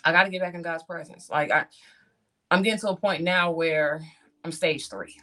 [0.04, 1.30] I got to get back in God's presence.
[1.30, 1.66] Like I,
[2.52, 4.02] I'm getting to a point now where
[4.44, 5.18] I'm stage three,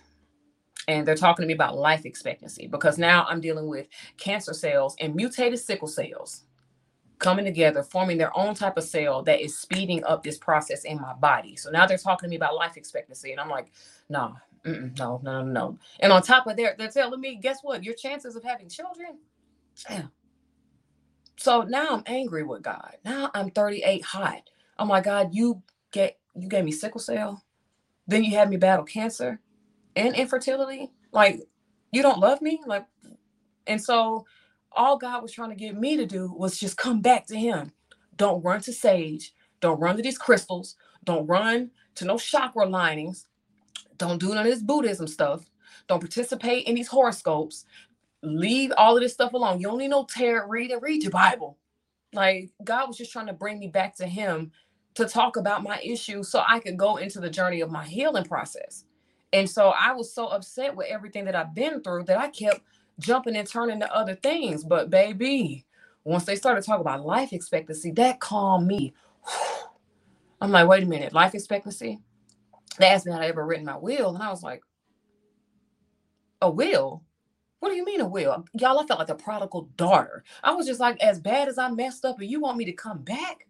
[0.88, 4.96] and they're talking to me about life expectancy because now I'm dealing with cancer cells
[5.00, 6.44] and mutated sickle cells
[7.18, 11.00] coming together, forming their own type of cell that is speeding up this process in
[11.00, 11.56] my body.
[11.56, 13.70] So now they're talking to me about life expectancy, and I'm like,
[14.08, 14.34] no,
[14.64, 15.78] no, no, no.
[16.00, 17.84] And on top of that, they're telling me, guess what?
[17.84, 19.18] Your chances of having children,
[19.88, 20.10] damn.
[21.44, 22.96] So now I'm angry with God.
[23.04, 24.48] Now I'm 38 hot.
[24.78, 25.62] Oh my God, you
[25.92, 27.44] get you gave me sickle cell,
[28.06, 29.40] then you had me battle cancer
[29.94, 30.90] and infertility.
[31.12, 31.42] Like,
[31.92, 32.62] you don't love me?
[32.66, 32.86] Like,
[33.66, 34.24] and so
[34.72, 37.72] all God was trying to get me to do was just come back to him.
[38.16, 43.26] Don't run to sage, don't run to these crystals, don't run to no chakra linings,
[43.98, 45.50] don't do none of this Buddhism stuff,
[45.88, 47.66] don't participate in these horoscopes.
[48.24, 49.60] Leave all of this stuff alone.
[49.60, 51.58] You only know tarot read and read your Bible.
[52.12, 54.52] Like God was just trying to bring me back to Him
[54.94, 58.24] to talk about my issues so I could go into the journey of my healing
[58.24, 58.84] process.
[59.32, 62.60] And so I was so upset with everything that I've been through that I kept
[63.00, 64.62] jumping and turning to other things.
[64.62, 65.66] But baby,
[66.04, 68.94] once they started talking about life expectancy, that calmed me.
[70.40, 71.98] I'm like, wait a minute, life expectancy?
[72.78, 74.62] They asked me had I ever written my will, and I was like,
[76.42, 77.02] a will?
[77.64, 78.44] What do you mean a will?
[78.52, 80.22] Y'all, I felt like a prodigal daughter.
[80.42, 82.72] I was just like, as bad as I messed up, and you want me to
[82.72, 83.46] come back?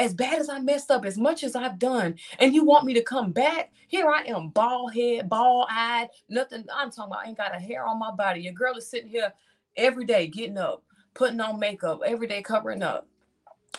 [0.00, 2.94] as bad as I messed up, as much as I've done, and you want me
[2.94, 6.64] to come back, here I am, bald head, bald eyed, nothing.
[6.74, 8.40] I'm talking about, I ain't got a hair on my body.
[8.40, 9.32] Your girl is sitting here
[9.76, 10.82] every day, getting up,
[11.14, 13.06] putting on makeup, every day covering up.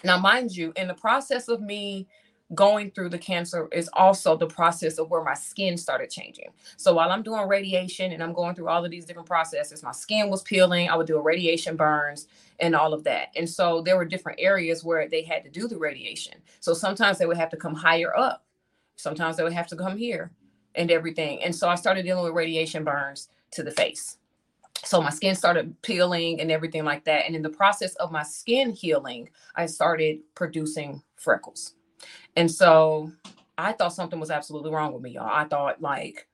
[0.05, 2.07] Now, mind you, in the process of me
[2.53, 6.49] going through the cancer is also the process of where my skin started changing.
[6.77, 9.91] So while I'm doing radiation and I'm going through all of these different processes, my
[9.91, 10.89] skin was peeling.
[10.89, 12.27] I would do radiation burns
[12.59, 13.29] and all of that.
[13.35, 16.35] And so there were different areas where they had to do the radiation.
[16.59, 18.45] So sometimes they would have to come higher up.
[18.95, 20.31] Sometimes they would have to come here
[20.75, 21.43] and everything.
[21.43, 24.17] And so I started dealing with radiation burns to the face.
[24.83, 27.25] So my skin started peeling and everything like that.
[27.25, 31.75] And in the process of my skin healing, I started producing freckles.
[32.35, 33.11] And so
[33.57, 35.29] I thought something was absolutely wrong with me, y'all.
[35.31, 36.27] I thought like,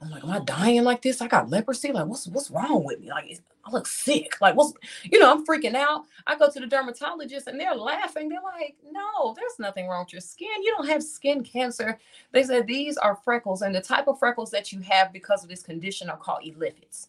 [0.00, 1.20] oh I'm like, am I dying like this?
[1.20, 1.92] I got leprosy.
[1.92, 3.10] Like, what's what's wrong with me?
[3.10, 4.40] Like, I look sick.
[4.40, 4.72] Like, what's
[5.04, 6.04] you know, I'm freaking out.
[6.26, 8.28] I go to the dermatologist and they're laughing.
[8.28, 10.62] They're like, no, there's nothing wrong with your skin.
[10.62, 11.98] You don't have skin cancer.
[12.32, 15.50] They said these are freckles, and the type of freckles that you have because of
[15.50, 17.08] this condition are called ephelides.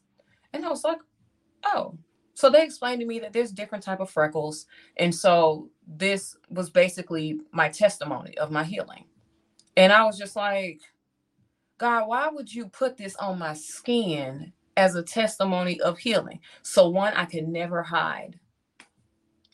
[0.54, 1.00] And I was like,
[1.66, 1.98] oh,
[2.36, 4.66] so they explained to me that there's different type of freckles
[4.98, 9.06] and so this was basically my testimony of my healing.
[9.78, 10.82] And i was just like
[11.78, 16.40] god why would you put this on my skin as a testimony of healing?
[16.64, 18.40] So one i could never hide.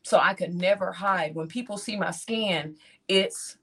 [0.04, 1.36] So i could never hide.
[1.36, 2.78] When people see my skin
[3.08, 3.58] it's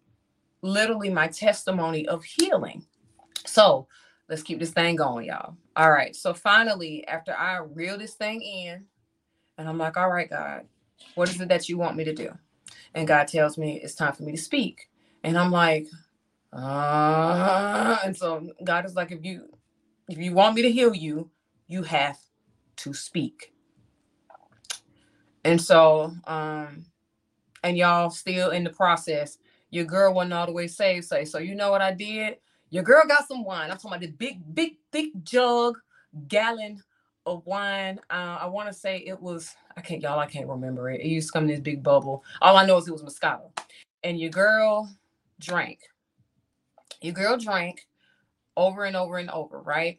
[0.63, 2.85] literally my testimony of healing.
[3.47, 3.87] So
[4.29, 5.57] let's keep this thing going y'all.
[5.77, 6.15] All right.
[6.15, 8.85] So finally after i reel this thing in
[9.59, 10.67] and I'm like, all right, God,
[11.15, 12.31] what is it that you want me to do?
[12.95, 14.89] And God tells me it's time for me to speak.
[15.23, 15.87] And I'm like,
[16.53, 19.49] uh, and so God is like, if you
[20.09, 21.31] if you want me to heal you,
[21.67, 22.19] you have
[22.77, 23.53] to speak.
[25.45, 26.87] And so, um,
[27.63, 29.39] and y'all still in the process.
[29.71, 31.07] Your girl wasn't all the way saved.
[31.07, 32.37] Say, so you know what I did?
[32.71, 33.71] Your girl got some wine.
[33.71, 35.79] I'm talking about this big, big, thick jug,
[36.29, 36.83] gallon
[37.27, 37.99] of wine.
[38.09, 41.01] Uh, I want to say it was, I can't, y'all, I can't remember it.
[41.01, 42.25] It used to come in this big bubble.
[42.41, 43.51] All I know is it was Moscato.
[44.05, 44.89] And your girl
[45.41, 45.81] drank.
[47.03, 47.87] Your girl drank
[48.57, 49.99] over and over and over, right?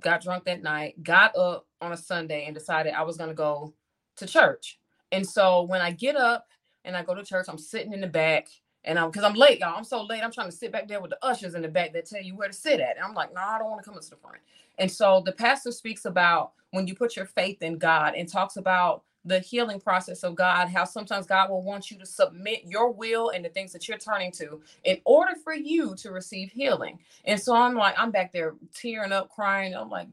[0.00, 3.34] Got drunk that night, got up on a Sunday and decided I was going to
[3.34, 3.74] go
[4.16, 4.78] to church.
[5.12, 6.46] And so when I get up
[6.84, 8.48] and I go to church, I'm sitting in the back
[8.86, 9.76] and I'm because I'm late, y'all.
[9.76, 10.22] I'm so late.
[10.22, 12.36] I'm trying to sit back there with the ushers in the back that tell you
[12.36, 12.96] where to sit at.
[12.96, 14.38] And I'm like, no, nah, I don't want to come up to the front.
[14.78, 18.56] And so the pastor speaks about when you put your faith in God and talks
[18.56, 22.92] about the healing process of God, how sometimes God will want you to submit your
[22.92, 27.00] will and the things that you're turning to in order for you to receive healing.
[27.24, 29.74] And so I'm like, I'm back there tearing up, crying.
[29.74, 30.06] I'm like,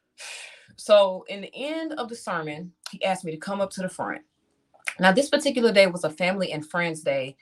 [0.76, 3.88] so in the end of the sermon, he asked me to come up to the
[3.88, 4.20] front.
[5.00, 7.36] Now, this particular day was a family and friends day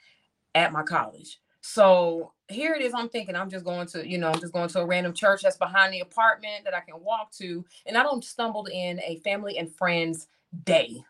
[0.55, 1.39] at my college.
[1.61, 2.93] So here it is.
[2.93, 5.43] I'm thinking I'm just going to, you know, I'm just going to a random church
[5.43, 7.63] that's behind the apartment that I can walk to.
[7.85, 10.27] And I don't stumbled in a family and friends
[10.63, 11.03] day.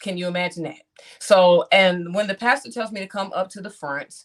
[0.00, 0.82] Can you imagine that?
[1.20, 4.24] So, and when the pastor tells me to come up to the front,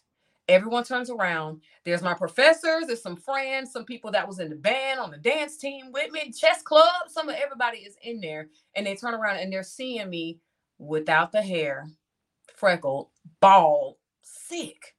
[0.49, 1.61] everyone turns around.
[1.85, 5.18] There's my professors, there's some friends, some people that was in the band on the
[5.18, 7.07] dance team with me, chess club.
[7.07, 10.39] Some of everybody is in there, and they turn around and they're seeing me
[10.77, 11.88] without the hair,
[12.55, 13.09] freckled,
[13.39, 14.95] bald, sick.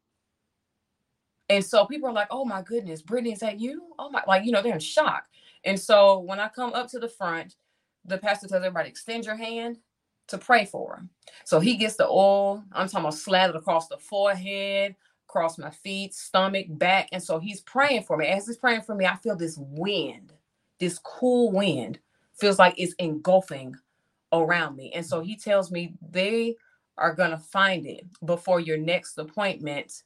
[1.49, 3.95] And so people are like, oh my goodness, Brittany, is that you?
[3.99, 5.25] Oh my, like, you know, they're in shock.
[5.65, 7.57] And so when I come up to the front,
[8.05, 9.79] the pastor tells everybody, extend your hand
[10.29, 11.11] to pray for him.
[11.45, 12.65] So he gets the oil.
[12.73, 14.97] I'm talking about slathered across the forehead,
[15.29, 17.09] across my feet, stomach, back.
[17.13, 18.27] And so he's praying for me.
[18.27, 20.33] As he's praying for me, I feel this wind,
[20.81, 21.99] this cool wind
[22.41, 23.77] feels like it's engulfing
[24.33, 24.93] around me.
[24.95, 26.57] And so he tells me they
[27.03, 30.05] are going to find it before your next appointment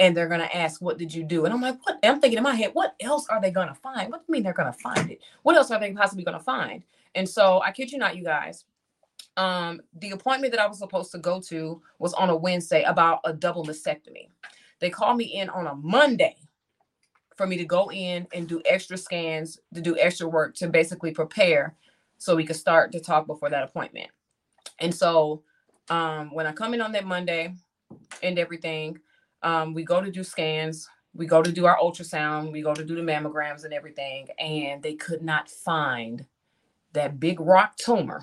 [0.00, 1.44] and they're going to ask what did you do?
[1.44, 3.74] And i'm like what i'm thinking in my head what else are they going to
[3.74, 4.10] find?
[4.10, 5.20] What do you mean they're going to find it?
[5.42, 6.82] What else are they possibly going to find?
[7.14, 8.64] And so i kid you not you guys
[9.36, 13.20] um the appointment that i was supposed to go to was on a wednesday about
[13.24, 14.28] a double mastectomy.
[14.80, 16.36] They called me in on a monday
[17.36, 21.12] for me to go in and do extra scans to do extra work to basically
[21.12, 21.74] prepare
[22.18, 24.08] so we could start to talk before that appointment.
[24.78, 25.42] And so
[25.92, 27.54] um when i come in on that monday
[28.22, 28.98] and everything
[29.42, 32.84] um, we go to do scans, we go to do our ultrasound, we go to
[32.84, 36.24] do the mammograms and everything, and they could not find
[36.92, 38.22] that big rock tumor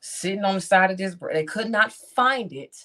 [0.00, 1.16] sitting on the side of this.
[1.32, 2.76] They could not find it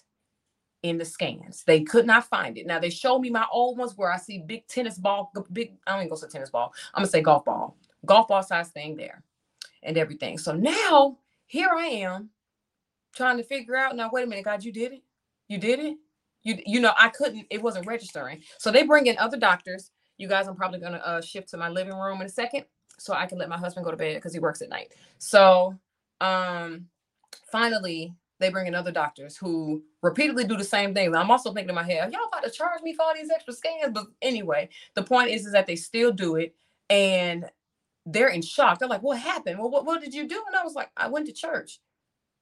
[0.83, 1.63] in the scans.
[1.63, 2.67] They could not find it.
[2.67, 5.73] Now they showed me my old ones where I see big tennis ball, big.
[5.87, 6.73] I don't even go to tennis ball.
[6.93, 7.75] I'm gonna say golf ball,
[8.05, 9.23] golf ball size thing there,
[9.81, 10.37] and everything.
[10.37, 11.17] So now
[11.47, 12.29] here I am
[13.17, 13.95] trying to figure out.
[13.97, 15.03] Now wait a minute, God, you did it.
[15.49, 15.97] You did it
[16.47, 20.27] you you know i couldn't it wasn't registering so they bring in other doctors you
[20.27, 22.63] guys i'm probably going to uh, shift to my living room in a second
[22.97, 25.77] so i can let my husband go to bed because he works at night so
[26.21, 26.85] um
[27.51, 31.15] finally they bring in other doctors who repeatedly do the same thing.
[31.15, 33.51] I'm also thinking in my head, y'all about to charge me for all these extra
[33.51, 33.93] scans?
[33.93, 36.55] But anyway, the point is, is that they still do it
[36.87, 37.45] and
[38.05, 38.79] they're in shock.
[38.79, 39.59] They're like, what happened?
[39.59, 40.41] Well, what, what did you do?
[40.47, 41.79] And I was like, I went to church.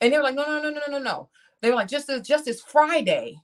[0.01, 1.30] And they were like, no, no, no, no, no, no.
[1.61, 3.38] They were like, just as just as Friday,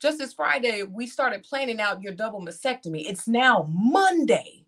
[0.00, 3.04] just this Friday, we started planning out your double mastectomy.
[3.06, 4.66] It's now Monday.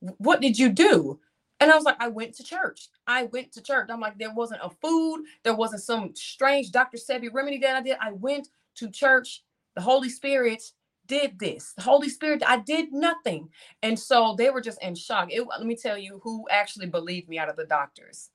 [0.00, 1.20] What did you do?
[1.58, 2.88] And I was like, I went to church.
[3.06, 3.88] I went to church.
[3.90, 5.24] I'm like, there wasn't a food.
[5.42, 6.98] There wasn't some strange Dr.
[6.98, 7.96] Sebi remedy that I did.
[8.00, 9.42] I went to church.
[9.74, 10.62] The Holy Spirit
[11.06, 11.72] did this.
[11.76, 13.48] The Holy Spirit, I did nothing.
[13.82, 15.28] And so they were just in shock.
[15.30, 18.30] It, let me tell you who actually believed me out of the doctors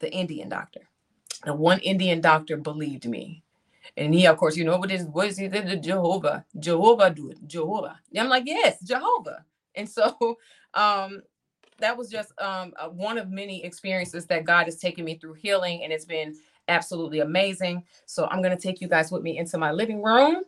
[0.00, 0.88] the Indian doctor.
[1.44, 3.42] The one Indian doctor believed me.
[3.96, 6.44] And he, of course, you know what is what is he the Jehovah?
[6.58, 7.38] Jehovah do it.
[7.46, 8.00] Jehovah.
[8.10, 9.44] And I'm like, yes, Jehovah.
[9.74, 10.38] And so
[10.74, 11.22] um
[11.78, 15.84] that was just um one of many experiences that God has taken me through healing,
[15.84, 16.36] and it's been
[16.68, 17.84] absolutely amazing.
[18.06, 20.42] So I'm gonna take you guys with me into my living room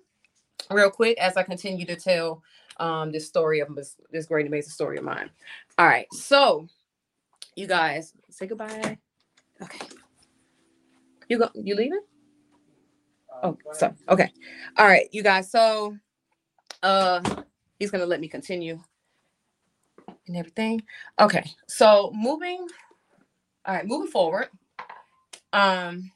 [0.71, 2.43] real quick as I continue to tell
[2.79, 5.31] um this story of this, this great amazing story of mine.
[5.79, 6.67] All right, so
[7.55, 8.99] you guys say goodbye.
[9.63, 9.87] Okay.
[11.29, 12.03] You go you leaving?
[13.43, 14.31] Oh, so okay.
[14.79, 15.51] All right, you guys.
[15.51, 15.97] So
[16.83, 17.21] uh
[17.79, 18.81] he's gonna let me continue
[20.29, 20.83] and everything.
[21.21, 22.67] Okay, so moving,
[23.65, 24.49] all right, moving forward.
[25.53, 26.11] Um,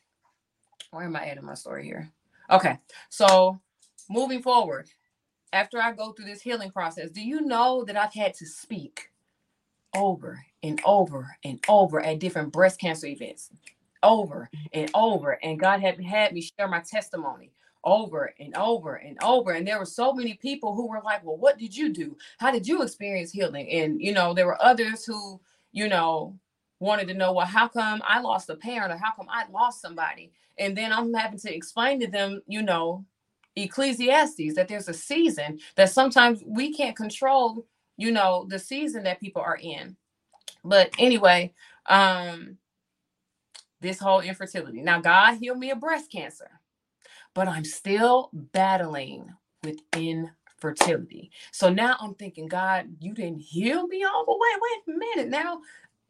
[0.91, 2.11] where am I at in my story here?
[2.51, 2.79] Okay,
[3.09, 3.61] so
[4.09, 4.89] moving forward,
[5.53, 9.11] after I go through this healing process, do you know that I've had to speak
[9.95, 13.51] over and over and over at different breast cancer events?
[14.03, 15.33] Over and over.
[15.43, 17.53] And God had had me share my testimony
[17.85, 19.53] over and over and over.
[19.53, 22.17] And there were so many people who were like, Well, what did you do?
[22.39, 23.69] How did you experience healing?
[23.71, 25.41] And, you know, there were others who,
[25.73, 26.39] you know,
[26.79, 29.81] wanted to know, Well, how come I lost a parent or how come I lost
[29.81, 30.33] somebody?
[30.59, 33.05] And then I'm having to explain to them, you know,
[33.57, 37.67] Ecclesiastes, that there's a season that sometimes we can't control,
[37.97, 39.97] you know, the season that people are in.
[40.63, 41.55] But anyway,
[41.87, 42.59] um,
[43.81, 44.83] this whole infertility.
[44.83, 46.51] Now, God healed me of breast cancer,
[47.35, 49.33] but I'm still battling
[49.63, 51.31] with infertility.
[51.53, 54.61] So now I'm thinking, God, you didn't heal me all the way.
[54.61, 55.29] Wait a minute.
[55.31, 55.61] Now,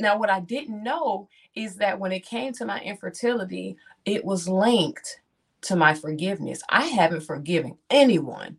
[0.00, 4.48] now what I didn't know is that when it came to my infertility, it was
[4.48, 5.20] linked
[5.62, 6.62] to my forgiveness.
[6.68, 8.56] I haven't forgiven anyone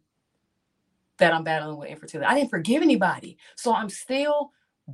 [1.17, 2.27] that I'm battling with infertility.
[2.27, 3.37] I didn't forgive anybody.
[3.55, 4.51] So I'm still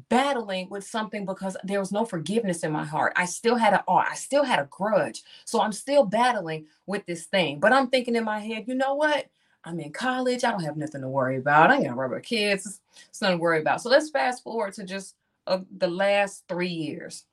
[0.10, 3.14] battling with something because there was no forgiveness in my heart.
[3.15, 5.24] I still had a I still had a grudge.
[5.45, 7.60] So I'm still battling with this thing.
[7.60, 9.28] But I'm thinking in my head, you know what?
[9.64, 10.44] I'm in college.
[10.44, 11.72] I don't have nothing to worry about.
[11.72, 12.65] I ain't got rubber kids.
[12.65, 13.82] It's, it's nothing to worry about.
[13.82, 15.15] So let's fast forward to just
[15.45, 17.26] uh, the last three years.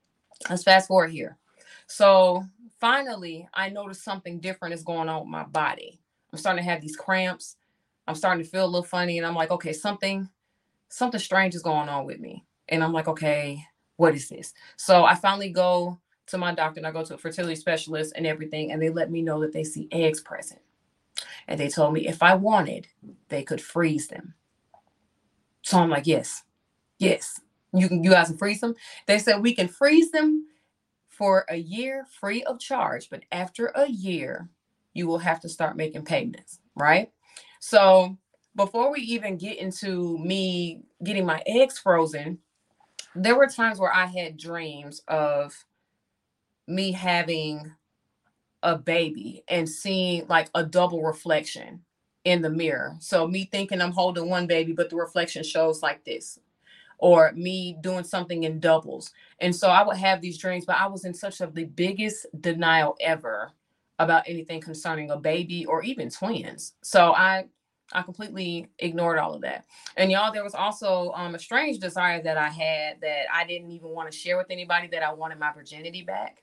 [0.50, 1.38] Let's fast forward here.
[1.86, 2.44] So
[2.80, 6.00] finally, I noticed something different is going on with my body.
[6.32, 7.56] I'm starting to have these cramps.
[8.06, 10.28] I'm starting to feel a little funny, and I'm like, okay, something,
[10.88, 12.44] something strange is going on with me.
[12.68, 13.64] And I'm like, okay,
[13.96, 14.54] what is this?
[14.76, 18.26] So I finally go to my doctor and I go to a fertility specialist and
[18.26, 20.60] everything, and they let me know that they see eggs present.
[21.46, 22.86] And they told me if I wanted,
[23.28, 24.34] they could freeze them.
[25.62, 26.42] So I'm like, yes,
[26.98, 27.40] yes,
[27.72, 28.02] you can.
[28.02, 28.74] You guys can freeze them.
[29.06, 30.46] They said we can freeze them
[31.08, 34.48] for a year free of charge, but after a year,
[34.94, 37.12] you will have to start making payments, right?
[37.60, 38.16] So
[38.56, 42.38] before we even get into me getting my eggs frozen,
[43.14, 45.64] there were times where I had dreams of
[46.66, 47.72] me having
[48.62, 51.84] a baby and seeing like a double reflection
[52.24, 52.96] in the mirror.
[53.00, 56.38] So me thinking I'm holding one baby, but the reflection shows like this,
[56.98, 59.12] or me doing something in doubles.
[59.40, 62.26] And so I would have these dreams, but I was in such of the biggest
[62.40, 63.52] denial ever
[63.98, 66.72] about anything concerning a baby or even twins.
[66.82, 67.44] So I
[67.92, 69.64] I completely ignored all of that.
[69.96, 73.70] And y'all, there was also um, a strange desire that I had that I didn't
[73.70, 76.42] even want to share with anybody that I wanted my virginity back.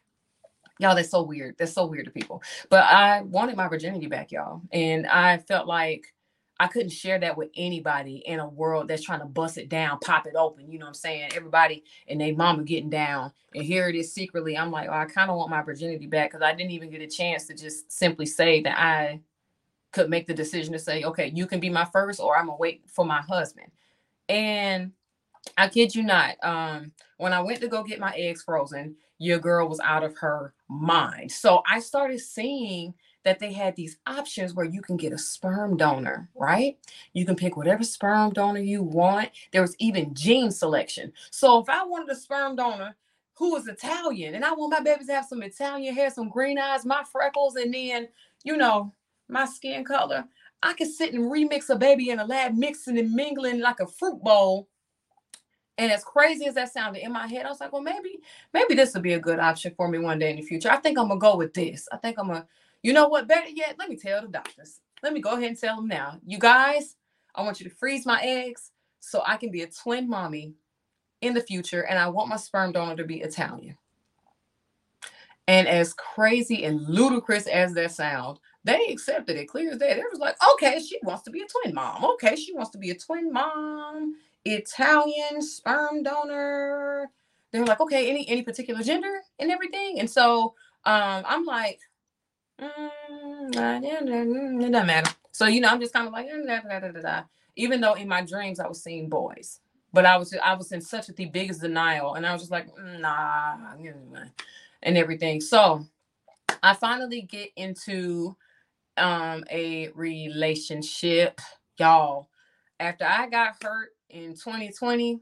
[0.79, 1.55] Y'all, that's so weird.
[1.57, 2.41] That's so weird to people.
[2.69, 4.61] But I wanted my virginity back, y'all.
[4.71, 6.05] And I felt like
[6.59, 9.97] I couldn't share that with anybody in a world that's trying to bust it down,
[9.99, 10.71] pop it open.
[10.71, 11.31] You know what I'm saying?
[11.35, 13.31] Everybody and their mama getting down.
[13.55, 14.57] And here it is secretly.
[14.57, 17.01] I'm like, oh, I kind of want my virginity back because I didn't even get
[17.01, 19.21] a chance to just simply say that I
[19.91, 22.57] could make the decision to say, okay, you can be my first, or I'm gonna
[22.57, 23.71] wait for my husband.
[24.29, 24.91] And
[25.57, 29.39] I kid you not, um, when I went to go get my eggs frozen, your
[29.39, 31.31] girl was out of her mind.
[31.31, 32.93] So I started seeing
[33.23, 36.77] that they had these options where you can get a sperm donor, right?
[37.13, 39.29] You can pick whatever sperm donor you want.
[39.51, 41.13] There was even gene selection.
[41.29, 42.95] So if I wanted a sperm donor
[43.35, 46.57] who was Italian and I want my babies to have some Italian hair, some green
[46.57, 48.07] eyes, my freckles, and then,
[48.43, 48.91] you know,
[49.31, 50.25] my skin color,
[50.61, 53.87] I could sit and remix a baby in a lab, mixing and mingling like a
[53.87, 54.67] fruit bowl
[55.81, 58.19] and as crazy as that sounded in my head, I was like, well, maybe,
[58.53, 60.69] maybe this would be a good option for me one day in the future.
[60.69, 61.87] I think I'm gonna go with this.
[61.91, 62.45] I think I'm gonna,
[62.83, 64.79] you know what, better yet, let me tell the doctors.
[65.01, 66.19] Let me go ahead and tell them now.
[66.23, 66.97] You guys,
[67.33, 70.53] I want you to freeze my eggs so I can be a twin mommy
[71.21, 73.75] in the future, and I want my sperm donor to be Italian.
[75.47, 79.93] And as crazy and ludicrous as that sound, they accepted it clear as day.
[79.95, 82.05] They was like, okay, she wants to be a twin mom.
[82.05, 84.15] Okay, she wants to be a twin mom
[84.45, 87.09] Italian sperm donor.
[87.51, 89.99] They were like, okay, any any particular gender and everything.
[89.99, 90.55] And so
[90.85, 91.79] um, I'm like,
[92.59, 95.11] mm, it doesn't matter.
[95.31, 96.27] So you know, I'm just kind of like,
[97.55, 99.59] even though in my dreams I was seeing boys,
[99.93, 102.67] but I was I was in such the biggest denial, and I was just like,
[102.75, 103.57] mm, nah,
[104.83, 105.41] and everything.
[105.41, 105.85] So
[106.63, 108.35] I finally get into
[109.01, 111.41] um a relationship,
[111.77, 112.29] y'all.
[112.79, 115.19] After I got hurt in 2020.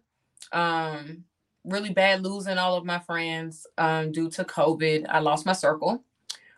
[0.51, 1.23] Um,
[1.65, 5.05] really bad losing all of my friends um, due to COVID.
[5.09, 6.03] I lost my circle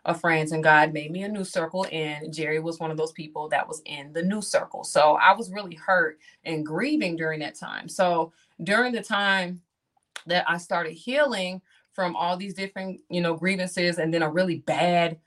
[0.04, 1.86] of friends, and God made me a new circle.
[1.92, 4.84] And Jerry was one of those people that was in the new circle.
[4.84, 7.88] So I was really hurt and grieving during that time.
[7.88, 8.32] So
[8.62, 9.60] during the time
[10.26, 11.60] that I started healing
[11.92, 15.18] from all these different, you know, grievances, and then a really bad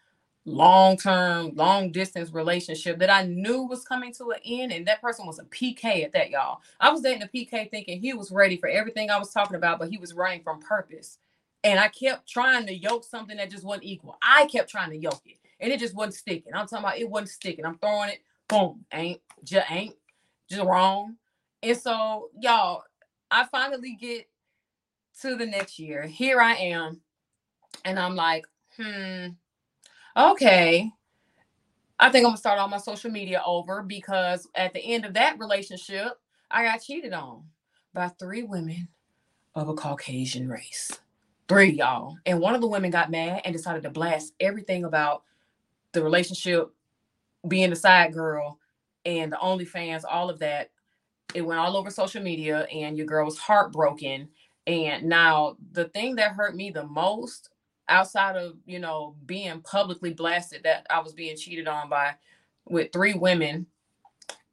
[0.46, 4.72] long term, long distance relationship that I knew was coming to an end.
[4.72, 6.62] And that person was a PK at that, y'all.
[6.80, 9.80] I was dating a PK thinking he was ready for everything I was talking about,
[9.80, 11.18] but he was running from purpose.
[11.64, 14.18] And I kept trying to yoke something that just wasn't equal.
[14.22, 16.54] I kept trying to yoke it and it just wasn't sticking.
[16.54, 17.66] I'm talking about it wasn't sticking.
[17.66, 19.96] I'm throwing it, boom, ain't, just ain't,
[20.50, 21.16] just wrong.
[21.64, 22.84] And so, y'all,
[23.32, 24.30] I finally get
[25.22, 26.04] to the next year.
[26.04, 27.02] Here I am.
[27.84, 28.46] And I'm like,
[28.78, 29.30] hmm,
[30.18, 30.92] okay,
[32.00, 35.14] I think I'm gonna start all my social media over because at the end of
[35.14, 36.20] that relationship,
[36.52, 37.44] I got cheated on
[37.94, 38.88] by three women
[39.56, 40.92] of a Caucasian race.
[41.48, 42.18] three y'all.
[42.26, 45.24] And one of the women got mad and decided to blast everything about
[45.94, 46.70] the relationship,
[47.48, 48.60] being the side girl,
[49.06, 50.72] and the OnlyFans, all of that.
[51.34, 54.30] It went all over social media, and your girl was heartbroken.
[54.68, 57.50] And now the thing that hurt me the most,
[57.90, 62.16] outside of you know being publicly blasted that I was being cheated on by
[62.66, 63.68] with three women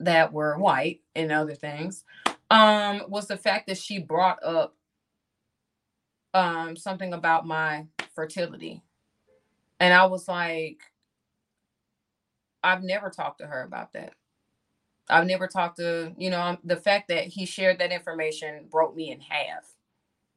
[0.01, 2.05] that were white and other things,
[2.51, 4.77] um, was the fact that she brought up
[6.35, 8.83] um something about my fertility.
[9.81, 10.81] And I was like,
[12.63, 14.15] I've never talked to her about that.
[15.09, 19.11] I've never talked to, you know, the fact that he shared that information broke me
[19.11, 19.65] in half.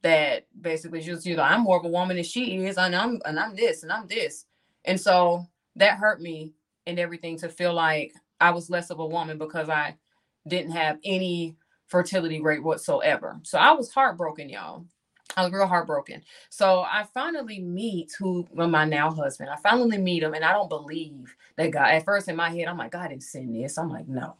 [0.05, 3.19] That basically just, you know, I'm more of a woman than she is, and I'm
[3.25, 4.45] and I'm this and I'm this.
[4.85, 6.53] And so that hurt me
[6.85, 9.95] and everything to feel like I was less of a woman because I
[10.47, 11.55] didn't have any
[11.87, 13.39] fertility rate whatsoever.
[13.43, 14.85] So I was heartbroken, y'all.
[15.35, 16.21] I was real heartbroken.
[16.49, 19.49] So I finally meet who well, my now husband.
[19.49, 21.89] I finally meet him, and I don't believe that God.
[21.89, 23.77] At first, in my head, I'm like, God didn't send this.
[23.79, 24.35] I'm like, no.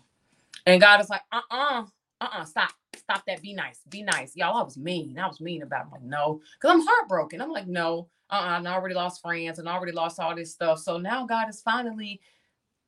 [0.66, 1.86] And God is like, uh uh-uh,
[2.22, 3.41] uh, uh stop, stop that.
[3.41, 4.35] Be nice, be nice.
[4.35, 5.17] Y'all, I was mean.
[5.17, 5.85] I was mean about it.
[5.85, 7.41] I'm like, no, because I'm heartbroken.
[7.41, 10.80] I'm like, no, uh uh-uh, I already lost friends and already lost all this stuff.
[10.80, 12.22] So now God is finally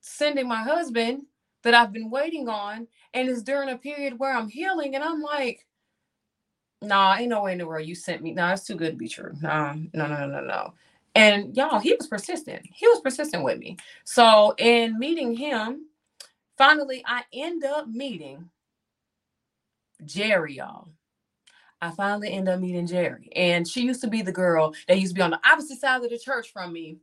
[0.02, 1.24] sending my husband
[1.64, 5.22] that I've been waiting on, and it's during a period where I'm healing, and I'm
[5.22, 5.66] like,
[6.82, 8.34] nah, ain't no way in the world you sent me.
[8.34, 9.34] Nah, it's too good to be true.
[9.42, 10.74] Nah, no, no, no, no, no.
[11.16, 12.62] And y'all, he was persistent.
[12.72, 13.78] He was persistent with me.
[14.04, 15.88] So in meeting him,
[16.58, 18.50] finally I end up meeting
[20.06, 20.90] Jerry, y'all.
[21.82, 23.30] I finally end up meeting Jerry.
[23.36, 26.04] And she used to be the girl that used to be on the opposite side
[26.04, 26.98] of the church from me.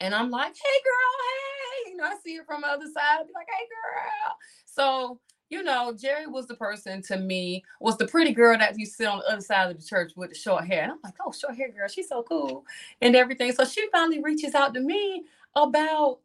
[0.00, 1.90] And I'm like, hey girl, hey.
[1.90, 3.20] You know, I see her from the other side.
[3.20, 4.36] I'd be like, hey girl.
[4.64, 8.86] So you know, Jerry was the person to me, was the pretty girl that to
[8.86, 10.82] sit on the other side of the church with the short hair.
[10.82, 12.64] And I'm like, oh, short hair girl, she's so cool
[13.00, 13.52] and everything.
[13.52, 16.18] So she finally reaches out to me about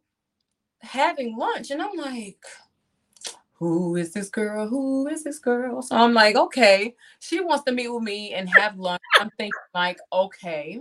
[0.80, 1.70] having lunch.
[1.70, 2.38] And I'm like,
[3.62, 4.66] who is this girl?
[4.66, 5.82] Who is this girl?
[5.82, 9.00] So I'm like, okay, she wants to meet with me and have lunch.
[9.20, 10.80] I'm thinking, like, okay,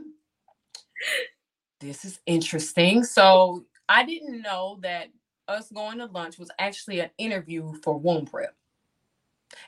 [1.79, 3.03] this is interesting.
[3.03, 5.09] So I didn't know that
[5.47, 8.55] us going to lunch was actually an interview for womb prep.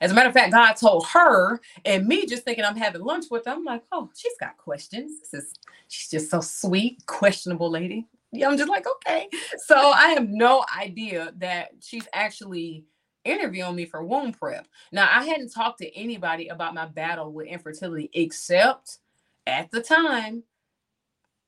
[0.02, 3.26] As a matter of fact, God told her and me just thinking I'm having lunch
[3.30, 3.52] with her.
[3.52, 5.20] I'm like, oh, she's got questions.
[5.20, 5.54] This is
[5.88, 8.08] she's just so sweet, questionable lady.
[8.32, 9.30] Yeah, I'm just like, okay.
[9.68, 12.86] So I have no idea that she's actually
[13.26, 14.68] interviewing me for womb prep.
[14.92, 19.00] Now I hadn't talked to anybody about my battle with infertility except
[19.48, 20.44] at the time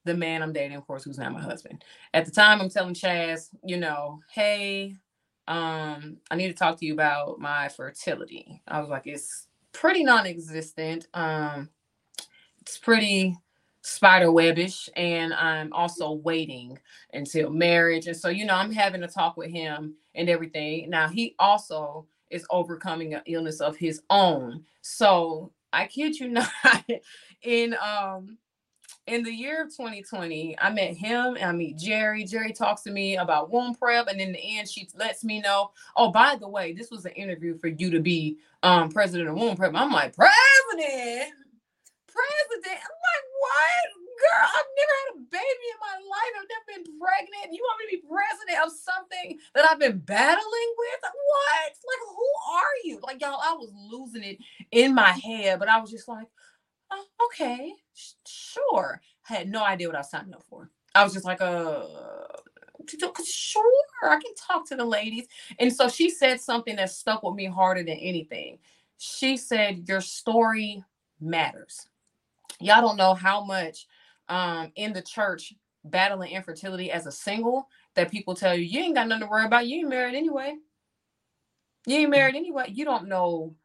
[0.05, 1.83] the man I'm dating, of course, who's now my husband.
[2.13, 4.95] At the time, I'm telling Chaz, you know, hey,
[5.47, 8.61] um, I need to talk to you about my fertility.
[8.67, 11.07] I was like, it's pretty non-existent.
[11.13, 11.69] Um,
[12.61, 13.35] it's pretty
[13.85, 16.77] spider webbish, and I'm also waiting
[17.13, 18.07] until marriage.
[18.07, 20.89] And so, you know, I'm having a talk with him and everything.
[20.89, 24.63] Now, he also is overcoming an illness of his own.
[24.81, 26.49] So I kid you not,
[27.43, 28.37] in um
[29.07, 32.23] in the year of 2020, I met him and I meet Jerry.
[32.23, 35.69] Jerry talks to me about womb prep, and in the end, she lets me know,
[35.95, 39.35] oh, by the way, this was an interview for you to be um, president of
[39.35, 39.73] womb prep.
[39.75, 41.33] I'm like, president,
[42.07, 42.65] president.
[42.65, 43.87] I'm like, what?
[44.15, 46.33] Girl, I've never had a baby in my life.
[46.39, 47.53] I've never been pregnant.
[47.53, 50.99] You want me to be president of something that I've been battling with?
[51.03, 51.71] What?
[51.85, 52.99] Like, who are you?
[53.03, 54.37] Like, y'all, I was losing it
[54.71, 56.27] in my head, but I was just like,
[56.91, 57.73] oh, okay,
[58.23, 59.01] sure.
[59.29, 60.69] I had no idea what I was signing up for.
[60.93, 61.83] I was just like, uh,
[63.25, 63.63] sure,
[64.03, 65.27] I can talk to the ladies.
[65.59, 68.59] And so she said something that stuck with me harder than anything.
[68.97, 70.83] She said, Your story
[71.19, 71.87] matters.
[72.59, 73.87] Y'all don't know how much
[74.29, 75.53] um, in the church
[75.83, 79.45] battling infertility as a single that people tell you, you ain't got nothing to worry
[79.45, 79.67] about.
[79.67, 80.55] You ain't married anyway.
[81.85, 82.65] You ain't married anyway.
[82.69, 83.55] You don't know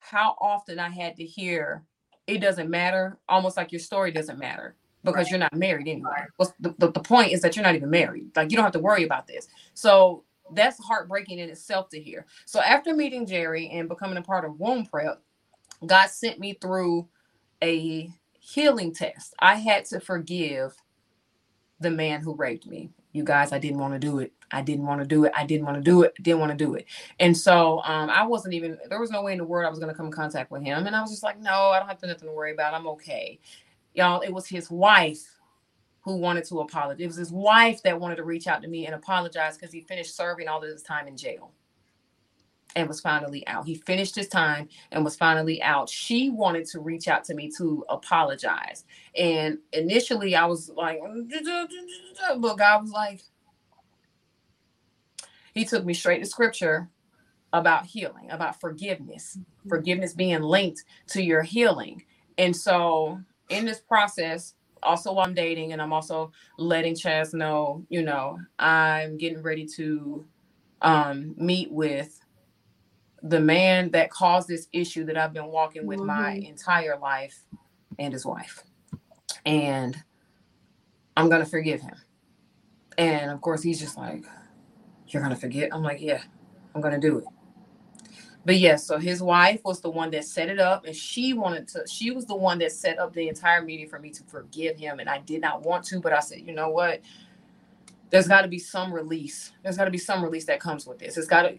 [0.00, 1.82] how often I had to hear
[2.26, 5.30] it doesn't matter, almost like your story doesn't matter because right.
[5.30, 6.26] you're not married anyway.
[6.36, 8.30] What's the, the, the point is that you're not even married.
[8.34, 9.46] Like you don't have to worry about this.
[9.74, 12.26] So that's heartbreaking in itself to hear.
[12.44, 15.22] So after meeting Jerry and becoming a part of womb prep,
[15.84, 17.08] God sent me through
[17.62, 19.34] a healing test.
[19.38, 20.74] I had to forgive
[21.80, 22.90] the man who raped me.
[23.12, 24.32] You guys, I didn't want to do it.
[24.50, 25.32] I didn't want to do it.
[25.34, 26.14] I didn't want to do it.
[26.22, 26.86] Didn't want to do it.
[27.18, 29.78] And so um, I wasn't even, there was no way in the world I was
[29.78, 30.86] going to come in contact with him.
[30.86, 32.74] And I was just like, no, I don't have to, nothing to worry about.
[32.74, 33.40] I'm okay.
[33.94, 35.24] Y'all, it was his wife
[36.02, 37.02] who wanted to apologize.
[37.02, 39.80] It was his wife that wanted to reach out to me and apologize because he
[39.80, 41.50] finished serving all of his time in jail.
[42.76, 43.66] And was finally out.
[43.66, 45.88] He finished his time and was finally out.
[45.88, 48.84] She wanted to reach out to me to apologize.
[49.16, 51.00] And initially I was like,
[52.38, 53.22] but God was like,
[55.54, 56.90] he took me straight to scripture
[57.54, 62.04] about healing, about forgiveness, forgiveness being linked to your healing.
[62.36, 67.86] And so in this process, also while I'm dating, and I'm also letting Chaz know,
[67.88, 70.26] you know, I'm getting ready to
[70.82, 72.20] um, meet with
[73.22, 76.06] the man that caused this issue that I've been walking with mm-hmm.
[76.06, 77.38] my entire life
[77.98, 78.62] and his wife.
[79.44, 79.96] And
[81.16, 81.94] I'm going to forgive him.
[82.98, 84.24] And of course, he's just like,
[85.08, 85.70] You're going to forget?
[85.72, 86.22] I'm like, Yeah,
[86.74, 87.24] I'm going to do it.
[88.44, 91.66] But yes, so his wife was the one that set it up, and she wanted
[91.68, 94.78] to, she was the one that set up the entire meeting for me to forgive
[94.78, 95.00] him.
[95.00, 97.00] And I did not want to, but I said, You know what?
[98.10, 99.52] There's got to be some release.
[99.62, 101.16] There's got to be some release that comes with this.
[101.16, 101.52] It's got.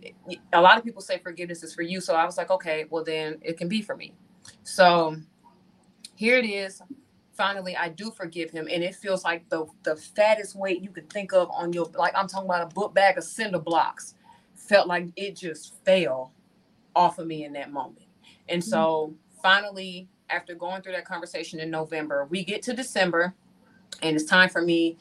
[0.53, 3.03] A lot of people say forgiveness is for you, so I was like, okay, well
[3.03, 4.13] then it can be for me.
[4.63, 5.17] So
[6.15, 6.81] here it is.
[7.33, 11.09] Finally, I do forgive him, and it feels like the the fattest weight you could
[11.09, 14.15] think of on your like I'm talking about a book bag of cinder blocks.
[14.55, 16.31] Felt like it just fell
[16.95, 18.07] off of me in that moment,
[18.49, 19.41] and so mm-hmm.
[19.41, 23.35] finally, after going through that conversation in November, we get to December,
[24.01, 24.97] and it's time for me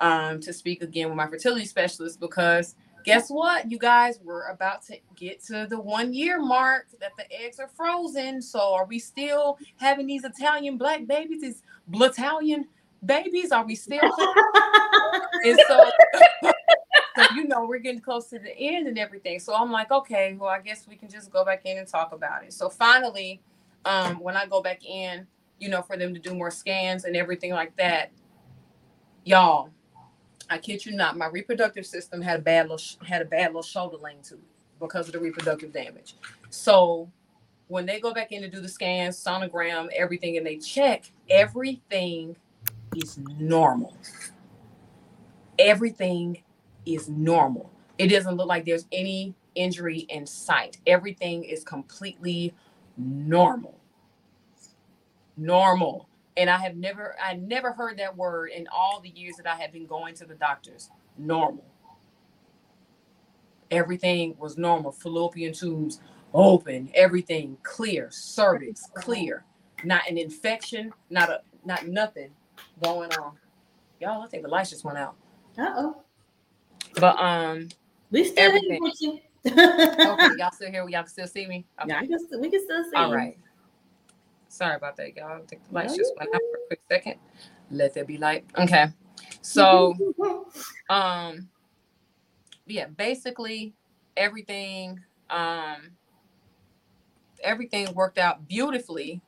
[0.00, 2.74] um, to speak again with my fertility specialist because
[3.04, 7.30] guess what, you guys, we're about to get to the one year mark that the
[7.32, 8.42] eggs are frozen.
[8.42, 12.64] So are we still having these Italian black babies, these Blatalian
[13.04, 13.52] babies?
[13.52, 14.00] Are we still?
[15.44, 15.90] and so,
[17.16, 19.38] so, you know, we're getting close to the end and everything.
[19.38, 22.12] So I'm like, okay, well, I guess we can just go back in and talk
[22.12, 22.52] about it.
[22.52, 23.40] So finally,
[23.84, 25.26] um, when I go back in,
[25.58, 28.12] you know, for them to do more scans and everything like that,
[29.24, 29.70] y'all,
[30.50, 33.62] I kid you not, my reproductive system had a bad little had a bad little
[33.62, 34.40] shoulder lane to it
[34.80, 36.16] because of the reproductive damage.
[36.50, 37.08] So
[37.68, 42.36] when they go back in to do the scans, sonogram, everything, and they check, everything
[42.96, 43.96] is normal.
[45.56, 46.42] Everything
[46.84, 47.70] is normal.
[47.96, 50.78] It doesn't look like there's any injury in sight.
[50.86, 52.52] Everything is completely
[52.96, 53.78] normal.
[55.36, 56.08] Normal
[56.40, 59.56] and I have never I never heard that word in all the years that I
[59.56, 60.88] have been going to the doctors.
[61.18, 61.64] Normal.
[63.70, 64.90] Everything was normal.
[64.90, 66.00] Fallopian tubes
[66.32, 69.44] open, everything clear, cervix clear,
[69.84, 72.30] not an infection, not a not nothing
[72.82, 73.36] going on.
[74.00, 75.16] Y'all, I think the lights just went out.
[75.58, 76.02] Uh oh.
[76.94, 77.68] But um,
[78.10, 79.20] we still everything.
[79.46, 80.88] okay, y'all still here?
[80.88, 81.66] Y'all can still see me?
[81.82, 81.90] Okay.
[81.90, 82.00] Yeah,
[82.38, 82.96] we can still see.
[82.96, 83.36] All right.
[84.50, 85.40] Sorry about that, y'all.
[85.40, 87.14] I think the lights just went out for a quick second.
[87.70, 88.44] Let there be light.
[88.58, 88.86] Okay.
[89.42, 89.94] So
[90.90, 91.48] um
[92.66, 93.74] yeah, basically
[94.16, 95.00] everything
[95.30, 95.92] um
[97.42, 99.20] everything worked out beautifully.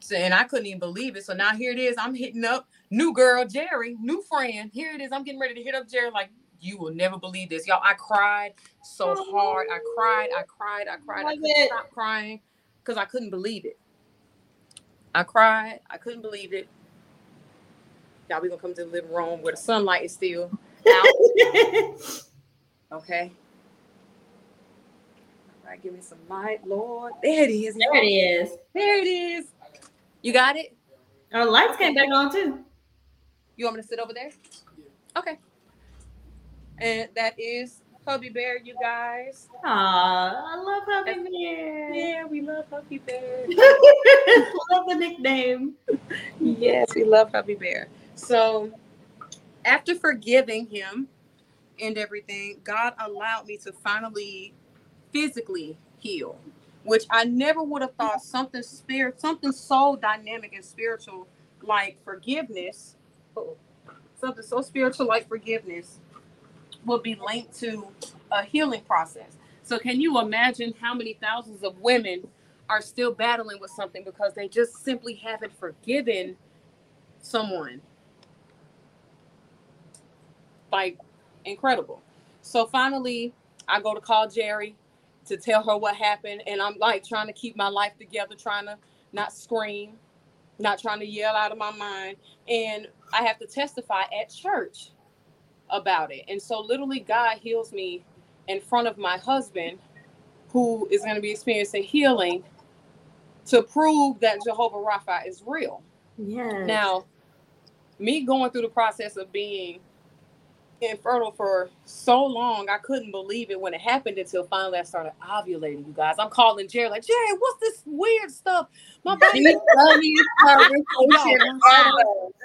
[0.00, 1.24] So, and I couldn't even believe it.
[1.26, 1.96] So now here it is.
[1.98, 4.70] I'm hitting up new girl Jerry, new friend.
[4.72, 5.12] Here it is.
[5.12, 7.66] I'm getting ready to hit up Jerry like you will never believe this.
[7.66, 9.66] Y'all, I cried so hard.
[9.70, 11.26] I cried, I cried, I cried.
[11.26, 12.40] I couldn't stop crying
[12.82, 13.78] because I couldn't believe it.
[15.14, 15.80] I cried.
[15.90, 16.68] I couldn't believe it.
[18.28, 20.50] Y'all, we gonna come to the living room where the sunlight is still
[20.88, 21.06] out.
[22.92, 23.32] okay.
[25.64, 27.14] All right, give me some light, Lord.
[27.22, 27.74] There it is.
[27.74, 28.56] There it is.
[28.74, 29.46] There it is.
[30.22, 30.76] You got it?
[31.32, 32.64] Our lights came back on too.
[33.56, 34.30] You want me to sit over there?
[35.16, 35.38] Okay.
[36.78, 39.48] And that is Hubby Bear, you guys.
[39.64, 41.92] Aw, I love Hubby Bear.
[41.92, 43.46] Yeah, we love Hubby Bear.
[44.70, 45.74] love the nickname.
[46.40, 47.88] yes, we love Hubby Bear.
[48.14, 48.72] So
[49.64, 51.08] after forgiving him
[51.80, 54.54] and everything, God allowed me to finally
[55.12, 56.38] physically heal,
[56.84, 61.28] which I never would have thought something spirit, something so dynamic and spiritual
[61.62, 62.96] like forgiveness.
[63.36, 63.56] Oh,
[64.18, 65.98] something so spiritual like forgiveness
[66.84, 67.86] will be linked to
[68.30, 69.36] a healing process.
[69.62, 72.26] So, can you imagine how many thousands of women
[72.68, 76.36] are still battling with something because they just simply haven't forgiven
[77.20, 77.80] someone?
[80.72, 80.98] Like,
[81.44, 82.02] incredible.
[82.42, 83.32] So, finally,
[83.68, 84.74] I go to call Jerry
[85.26, 86.42] to tell her what happened.
[86.46, 88.76] And I'm like trying to keep my life together, trying to
[89.12, 89.92] not scream,
[90.58, 92.16] not trying to yell out of my mind.
[92.48, 94.90] And I have to testify at church
[95.72, 96.24] about it.
[96.28, 98.02] And so literally God heals me
[98.48, 99.78] in front of my husband
[100.50, 102.42] who is going to be experiencing healing
[103.46, 105.82] to prove that Jehovah Rapha is real.
[106.18, 106.64] Yeah.
[106.64, 107.04] Now,
[107.98, 109.80] me going through the process of being
[110.80, 112.68] infertile for so long.
[112.68, 115.86] I couldn't believe it when it happened until finally I started ovulating.
[115.86, 118.68] You guys, I'm calling Jerry like Jerry, what's this weird stuff?
[119.04, 119.42] My body.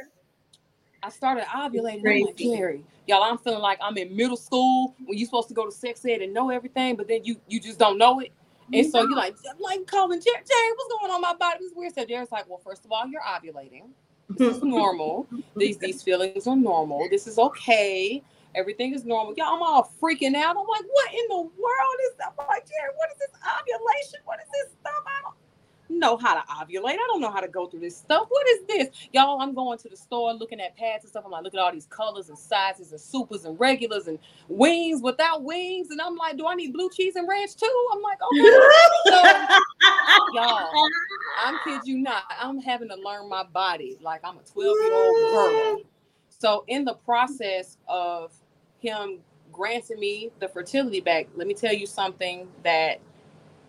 [1.05, 2.01] I started ovulating.
[2.03, 5.53] I'm like, Jerry, y'all, I'm feeling like I'm in middle school when you're supposed to
[5.53, 8.31] go to sex ed and know everything, but then you you just don't know it.
[8.73, 11.21] And so you're like, like calling Jerry, Jerry, what's going on?
[11.21, 11.93] My body is weird.
[11.93, 13.89] So Jerry's like, well, first of all, you're ovulating.
[14.31, 15.27] This is normal.
[15.55, 17.07] these these feelings are normal.
[17.11, 18.23] This is okay.
[18.55, 19.35] Everything is normal.
[19.37, 20.57] Y'all, I'm all freaking out.
[20.57, 22.33] I'm like, what in the world is that?
[22.39, 24.21] I'm like, Jerry, what is this ovulation?
[24.25, 25.03] What is this stuff?
[25.05, 25.35] I don't
[25.89, 26.93] know how to ovulate.
[26.93, 28.27] I don't know how to go through this stuff.
[28.29, 28.87] What is this?
[29.13, 31.23] Y'all, I'm going to the store looking at pads and stuff.
[31.25, 35.01] I'm like, look at all these colors and sizes and supers and regulars and wings
[35.01, 35.89] without wings.
[35.91, 37.87] And I'm like, do I need blue cheese and ranch too?
[37.93, 38.41] I'm like, okay.
[39.07, 39.59] so,
[40.33, 40.69] y'all,
[41.43, 42.23] I'm kid you not.
[42.39, 45.81] I'm having to learn my body like I'm a 12 year old girl.
[46.29, 48.33] So in the process of
[48.79, 49.19] him
[49.51, 52.99] granting me the fertility back, let me tell you something that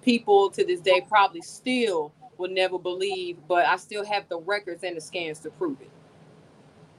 [0.06, 4.84] people to this day probably still will never believe, but I still have the records
[4.84, 5.90] and the scans to prove it.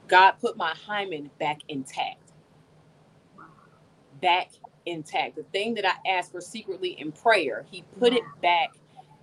[0.08, 2.32] God put my hymen back intact.
[4.22, 4.50] Back
[4.86, 5.36] intact.
[5.36, 8.70] The thing that I asked for secretly in prayer, He put it back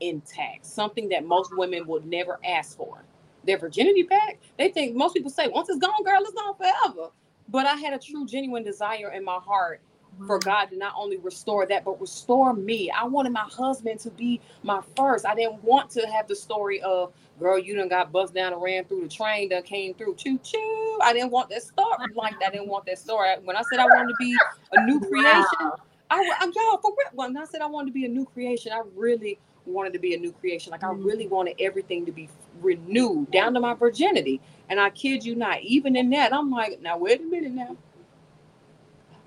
[0.01, 0.65] intact.
[0.65, 3.03] Something that most women would never ask for.
[3.45, 4.39] Their virginity back.
[4.57, 7.11] They think most people say, once it's gone, girl, it's gone forever.
[7.49, 9.81] But I had a true, genuine desire in my heart
[10.15, 10.27] Mm-hmm.
[10.27, 12.89] for God to not only restore that, but restore me.
[12.89, 15.25] I wanted my husband to be my first.
[15.25, 18.61] I didn't want to have the story of, girl, you done got buzzed down and
[18.61, 20.15] ran through the train that came through.
[20.15, 20.99] Choo choo.
[21.03, 22.47] I didn't want that story like that.
[22.47, 23.27] I didn't want that story.
[23.43, 24.37] When I said I wanted to be
[24.71, 25.71] a new creation,
[26.09, 27.09] I, I'm y'all for real.
[27.11, 30.13] When I said I wanted to be a new creation, I really wanted to be
[30.13, 30.71] a new creation.
[30.71, 31.35] Like I really mm-hmm.
[31.35, 32.29] wanted everything to be
[32.61, 33.79] renewed down to my mm-hmm.
[33.79, 34.39] virginity.
[34.69, 37.75] And I kid you not, even in that, I'm like, now wait a minute now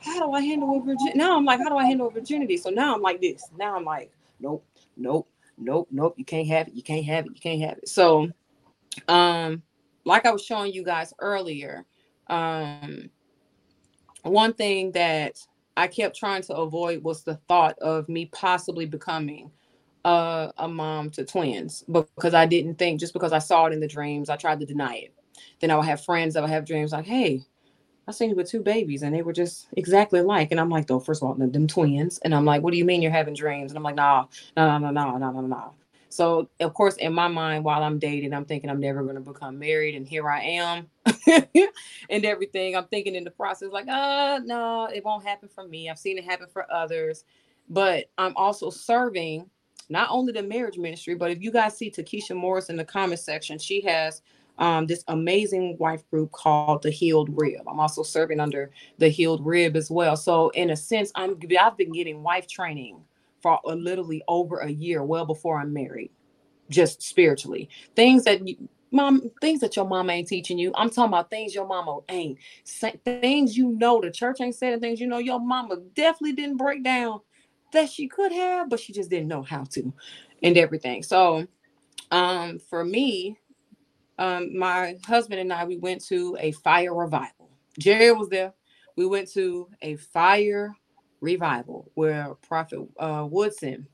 [0.00, 1.18] how do I handle a virginity?
[1.18, 2.56] Now I'm like, how do I handle a virginity?
[2.56, 3.44] So now I'm like this.
[3.56, 4.64] Now I'm like, nope,
[4.96, 6.14] nope, nope, nope.
[6.16, 6.74] You can't have it.
[6.74, 7.32] You can't have it.
[7.34, 7.88] You can't have it.
[7.88, 8.30] So,
[9.08, 9.62] um,
[10.04, 11.84] like I was showing you guys earlier,
[12.28, 13.10] um,
[14.22, 15.38] one thing that
[15.76, 19.50] I kept trying to avoid was the thought of me possibly becoming
[20.04, 23.88] a mom to twins because I didn't think just because I saw it in the
[23.88, 25.14] dreams, I tried to deny it.
[25.60, 27.42] Then I would have friends that would have dreams like, hey,
[28.08, 30.48] I seen you with two babies and they were just exactly alike.
[30.50, 32.18] And I'm like, though, first of all, them, twins.
[32.20, 33.70] And I'm like, what do you mean you're having dreams?
[33.70, 34.26] And I'm like, nah,
[34.56, 35.74] no, no, no, no, no, no.
[36.08, 39.58] So of course, in my mind, while I'm dating, I'm thinking I'm never to become
[39.58, 40.88] married, and here I am,
[42.10, 42.76] and everything.
[42.76, 45.90] I'm thinking in the process, like, uh, no, it won't happen for me.
[45.90, 47.24] I've seen it happen for others,
[47.68, 49.50] but I'm also serving
[49.90, 53.20] not only the marriage ministry, but if you guys see Takesha Morris in the comment
[53.20, 54.22] section, she has
[54.58, 57.62] um, this amazing wife group called the Healed Rib.
[57.66, 60.16] I'm also serving under the Healed Rib as well.
[60.16, 63.02] So in a sense, I'm I've been getting wife training
[63.40, 66.10] for literally over a year, well before I'm married,
[66.70, 67.68] just spiritually.
[67.94, 68.40] Things that
[68.90, 70.72] mom, things that your mama ain't teaching you.
[70.74, 72.38] I'm talking about things your mama ain't.
[73.04, 76.82] Things you know the church ain't and things you know your mama definitely didn't break
[76.82, 77.20] down
[77.72, 79.92] that she could have, but she just didn't know how to,
[80.42, 81.02] and everything.
[81.02, 81.46] So,
[82.10, 83.36] um, for me,
[84.18, 87.50] um, my husband and I, we went to a fire revival.
[87.78, 88.52] Jerry was there.
[88.96, 90.74] We went to a fire
[91.20, 93.86] revival where Prophet uh, Woodson,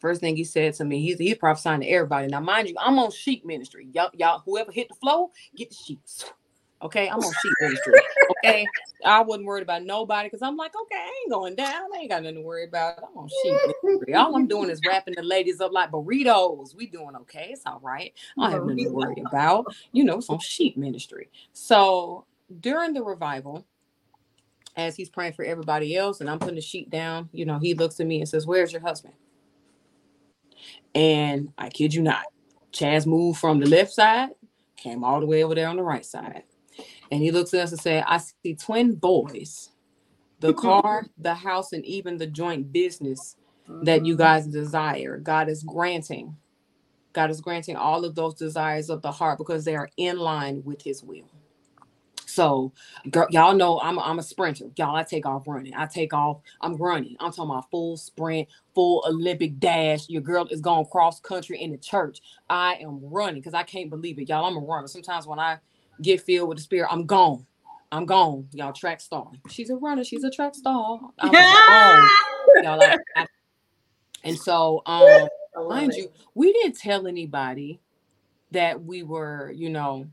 [0.00, 2.26] first thing he said to me, he's he's prophesying to everybody.
[2.26, 3.88] Now, mind you, I'm on sheep ministry.
[3.92, 6.32] Y'all, y'all, whoever hit the flow, get the sheets.
[6.84, 7.94] Okay, I'm on sheep ministry.
[8.30, 8.66] Okay,
[9.04, 11.88] I wasn't worried about nobody because I'm like, okay, I ain't going down.
[11.94, 12.98] I ain't got nothing to worry about.
[12.98, 13.52] I'm on sheep
[13.84, 14.14] ministry.
[14.14, 16.76] All I'm doing is wrapping the ladies up like burritos.
[16.76, 17.48] We doing okay.
[17.52, 18.12] It's all right.
[18.38, 19.74] I don't have nothing to worry about.
[19.92, 21.30] You know, it's on sheep ministry.
[21.54, 22.26] So
[22.60, 23.66] during the revival,
[24.76, 27.74] as he's praying for everybody else, and I'm putting the sheet down, you know, he
[27.74, 29.14] looks at me and says, Where's your husband?
[30.94, 32.24] And I kid you not,
[32.72, 34.30] Chaz moved from the left side,
[34.76, 36.44] came all the way over there on the right side.
[37.14, 39.70] And he looks at us and said, I see twin boys,
[40.40, 43.36] the car, the house, and even the joint business
[43.68, 44.22] that you mm-hmm.
[44.22, 45.18] guys desire.
[45.18, 46.36] God is granting.
[47.12, 50.64] God is granting all of those desires of the heart because they are in line
[50.64, 51.30] with his will.
[52.26, 52.72] So,
[53.12, 54.64] girl, y'all know I'm a, I'm a sprinter.
[54.74, 55.72] Y'all, I take off running.
[55.72, 56.40] I take off.
[56.60, 57.14] I'm running.
[57.20, 60.08] I'm talking about full sprint, full Olympic dash.
[60.08, 62.18] Your girl is going cross country in the church.
[62.50, 64.46] I am running because I can't believe it, y'all.
[64.46, 64.88] I'm a runner.
[64.88, 65.58] Sometimes when I
[66.02, 67.46] get filled with the spirit, I'm gone.
[67.92, 68.48] I'm gone.
[68.52, 69.30] Y'all track star.
[69.48, 70.04] She's a runner.
[70.04, 71.00] She's a track star.
[71.18, 72.08] I'm gone.
[72.62, 73.26] Y'all, I, I,
[74.24, 75.28] and so, um,
[75.68, 77.80] mind you, we didn't tell anybody
[78.50, 80.06] that we were, you know,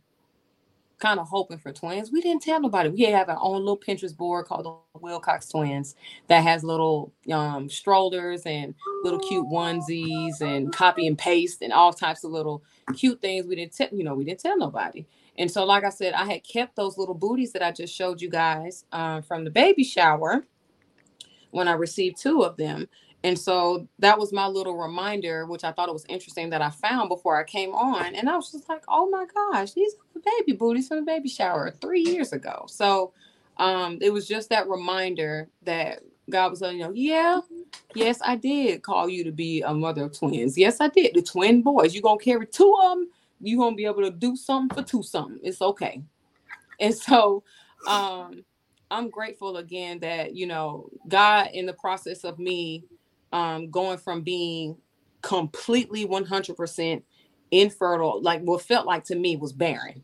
[1.01, 2.11] kind of hoping for twins.
[2.11, 2.89] We didn't tell nobody.
[2.89, 5.95] We have our own little Pinterest board called the Wilcox Twins
[6.27, 11.91] that has little um, strollers and little cute onesies and copy and paste and all
[11.91, 12.63] types of little
[12.95, 13.47] cute things.
[13.47, 15.05] We didn't tell, you know, we didn't tell nobody.
[15.37, 18.21] And so, like I said, I had kept those little booties that I just showed
[18.21, 20.45] you guys uh, from the baby shower
[21.51, 22.87] when I received two of them.
[23.23, 26.69] And so that was my little reminder, which I thought it was interesting that I
[26.71, 28.15] found before I came on.
[28.15, 31.03] And I was just like, oh my gosh, these are the baby booties from the
[31.03, 32.65] baby shower three years ago.
[32.67, 33.13] So
[33.57, 36.01] um, it was just that reminder that
[36.31, 37.41] God was letting you know, yeah,
[37.93, 40.57] yes, I did call you to be a mother of twins.
[40.57, 41.13] Yes, I did.
[41.13, 41.93] The twin boys.
[41.93, 43.09] You're gonna carry two of them,
[43.41, 45.39] you're gonna be able to do something for two something.
[45.43, 46.01] It's okay.
[46.79, 47.43] And so
[47.87, 48.43] um
[48.91, 52.83] I'm grateful again that you know God in the process of me
[53.31, 54.77] um, going from being
[55.21, 57.01] completely 100%
[57.51, 60.03] infertile, like what felt like to me was barren,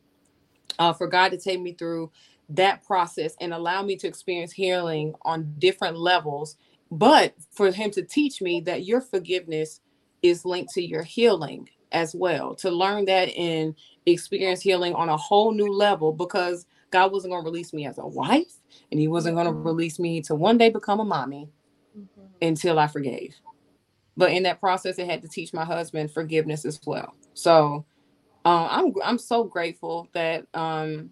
[0.79, 2.11] uh, for God to take me through
[2.49, 6.55] that process and allow me to experience healing on different levels,
[6.91, 9.81] but for Him to teach me that your forgiveness
[10.21, 15.17] is linked to your healing as well, to learn that and experience healing on a
[15.17, 18.53] whole new level because God wasn't going to release me as a wife
[18.91, 21.49] and He wasn't going to release me to one day become a mommy
[22.41, 23.35] until I forgave.
[24.15, 27.13] But in that process, I had to teach my husband forgiveness as well.
[27.33, 27.85] So
[28.45, 31.11] uh, I'm I'm so grateful that um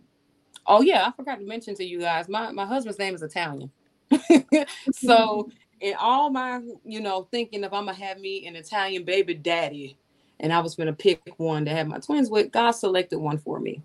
[0.67, 3.71] oh yeah, I forgot to mention to you guys, my, my husband's name is Italian.
[4.91, 5.49] so
[5.79, 9.97] in all my, you know, thinking of I'm gonna have me an Italian baby daddy,
[10.39, 13.59] and I was gonna pick one to have my twins with, God selected one for
[13.59, 13.81] me.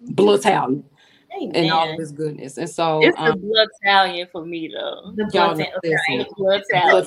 [0.00, 0.84] Blue Italian.
[1.40, 2.58] And all of his goodness.
[2.58, 5.12] And so it's um, the blood Italian for me though.
[5.16, 6.26] The blood, okay.
[6.36, 7.06] blood Italian.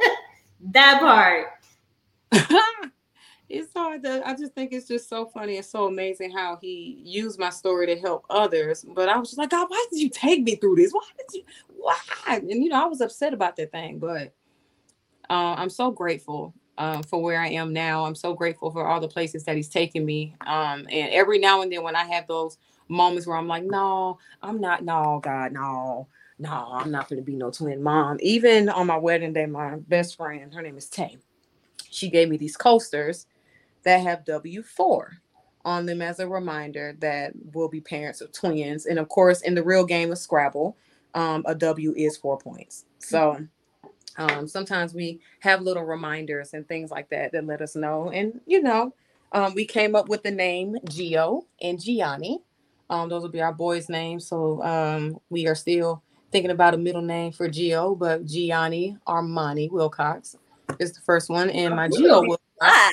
[0.72, 1.48] that part.
[3.48, 7.00] it's hard to I just think it's just so funny and so amazing how he
[7.04, 8.84] used my story to help others.
[8.86, 10.92] But I was just like, God, why did you take me through this?
[10.92, 11.44] Why did you
[11.76, 11.96] why?
[12.28, 14.34] And you know, I was upset about that thing, but
[15.30, 18.04] uh, I'm so grateful um, for where I am now.
[18.04, 20.34] I'm so grateful for all the places that he's taken me.
[20.46, 22.56] Um, and every now and then when I have those
[22.88, 26.06] moments where I'm like, no, I'm not, no, God, no,
[26.38, 28.18] no, I'm not going to be no twin mom.
[28.22, 31.18] Even on my wedding day, my best friend, her name is Tay,
[31.90, 33.26] she gave me these coasters
[33.82, 35.08] that have W4
[35.64, 38.86] on them as a reminder that we'll be parents of twins.
[38.86, 40.76] And of course, in the real game of Scrabble,
[41.14, 42.84] um, a W is four points.
[43.00, 43.44] So
[44.18, 48.10] um, sometimes we have little reminders and things like that that let us know.
[48.10, 48.92] And, you know,
[49.32, 52.42] um, we came up with the name Geo and Gianni
[52.90, 54.26] um, those will be our boys' names.
[54.26, 59.70] So um, we are still thinking about a middle name for Geo, but Gianni Armani
[59.70, 60.36] Wilcox
[60.78, 62.92] is the first one, and my Geo will fly.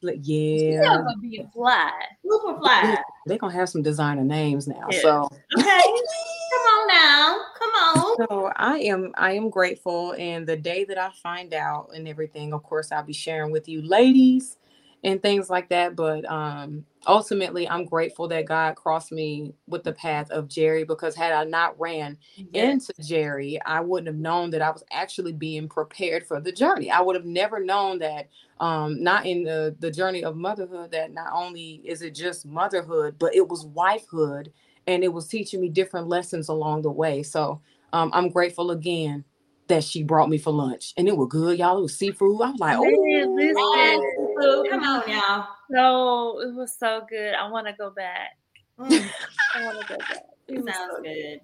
[0.00, 1.92] Yeah, gonna be fly,
[2.28, 2.98] super fly.
[3.26, 4.88] They're gonna have some designer names now.
[4.90, 5.00] Yeah.
[5.00, 7.40] So okay, come on now,
[7.74, 8.28] on.
[8.28, 12.52] So I am, I am grateful, and the day that I find out and everything,
[12.52, 14.58] of course, I'll be sharing with you, ladies
[15.04, 15.96] and things like that.
[15.96, 21.14] But um, ultimately, I'm grateful that God crossed me with the path of Jerry because
[21.14, 22.88] had I not ran yes.
[22.88, 26.90] into Jerry, I wouldn't have known that I was actually being prepared for the journey.
[26.90, 28.28] I would have never known that,
[28.60, 33.16] um, not in the, the journey of motherhood, that not only is it just motherhood,
[33.18, 34.48] but it was wifehood
[34.86, 37.22] and it was teaching me different lessons along the way.
[37.22, 37.60] So
[37.92, 39.24] um, I'm grateful again
[39.68, 41.78] that she brought me for lunch, and it was good, y'all.
[41.78, 42.40] It was seafood.
[42.42, 45.46] I was like, oh, come on, y'all.
[45.70, 47.34] No, it was so good.
[47.34, 48.38] I want to go back.
[48.78, 49.08] Mm.
[49.54, 50.24] I want to go back.
[50.48, 51.40] It sounds so good.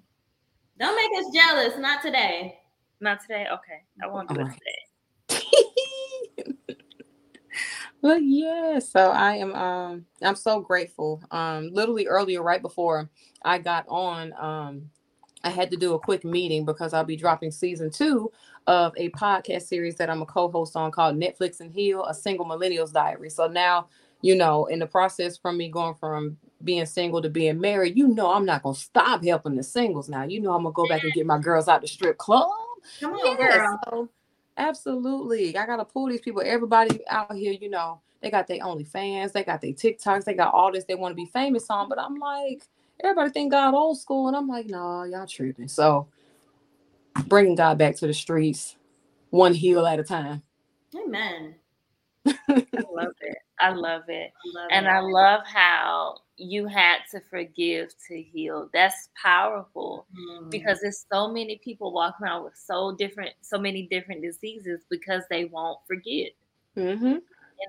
[0.79, 1.77] Don't make us jealous.
[1.79, 2.59] Not today.
[3.01, 3.47] Not today.
[3.51, 4.47] Okay, I won't do it
[5.27, 5.45] today.
[8.01, 9.53] but yeah, so I am.
[9.55, 11.21] Um, I'm so grateful.
[11.31, 13.09] Um, literally earlier, right before
[13.43, 14.89] I got on, um,
[15.43, 18.31] I had to do a quick meeting because I'll be dropping season two
[18.67, 22.45] of a podcast series that I'm a co-host on called Netflix and Heal, a single
[22.45, 23.29] millennials diary.
[23.29, 23.87] So now,
[24.21, 28.07] you know, in the process from me going from being single to being married, you
[28.07, 30.23] know, I'm not gonna stop helping the singles now.
[30.23, 32.49] You know, I'm gonna go back and get my girls out the strip club.
[32.99, 33.57] Come on, yes.
[33.57, 33.79] girl.
[33.85, 34.09] So,
[34.59, 35.57] absolutely.
[35.57, 39.43] I gotta pull these people, everybody out here, you know, they got their OnlyFans, they
[39.43, 41.89] got their TikToks, they got all this they want to be famous on.
[41.89, 42.63] But I'm like,
[43.03, 45.67] everybody think God old school, and I'm like, no, nah, y'all tripping.
[45.67, 46.07] So
[47.27, 48.75] bringing God back to the streets,
[49.29, 50.43] one heel at a time.
[50.95, 51.55] Amen.
[52.25, 53.37] I love it.
[53.59, 54.31] I love it.
[54.53, 54.89] Love and it.
[54.89, 58.69] I love how you had to forgive to heal.
[58.73, 60.49] That's powerful mm.
[60.49, 65.23] because there's so many people walking around with so different, so many different diseases because
[65.29, 66.31] they won't forget.
[66.77, 67.05] Mm-hmm.
[67.05, 67.21] and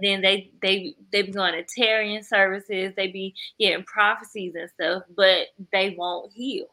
[0.02, 5.02] then they they they be going to Tarian services, they be getting prophecies and stuff,
[5.16, 6.66] but they won't heal.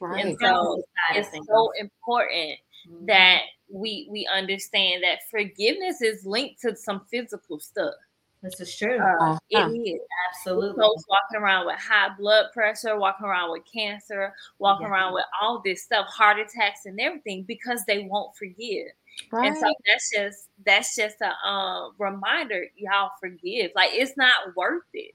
[0.00, 0.24] Right.
[0.24, 0.82] And so
[1.14, 2.58] it's so important
[2.88, 3.06] Mhm.
[3.06, 7.94] that we we understand that forgiveness is linked to some physical stuff.
[8.42, 8.98] This is true.
[8.98, 9.72] Uh, it Uh-huh.
[9.72, 10.00] is.
[10.30, 10.80] Absolutely.
[10.80, 14.92] Folks walking around with high blood pressure, walking around with cancer, walking Yeah.
[14.92, 18.88] around with all this stuff, heart attacks and everything because they won't forgive.
[19.32, 19.48] Right.
[19.48, 23.72] And so that's just that's just a um, reminder, y'all forgive.
[23.74, 25.14] Like it's not worth it.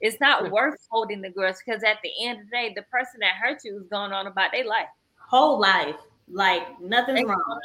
[0.00, 0.50] It's not Sure.
[0.50, 3.60] worth holding the grudge because at the end of the day, the person that hurt
[3.64, 4.88] you is going on about their life.
[5.16, 5.96] Whole life,
[6.28, 7.60] like nothing's They- wrong.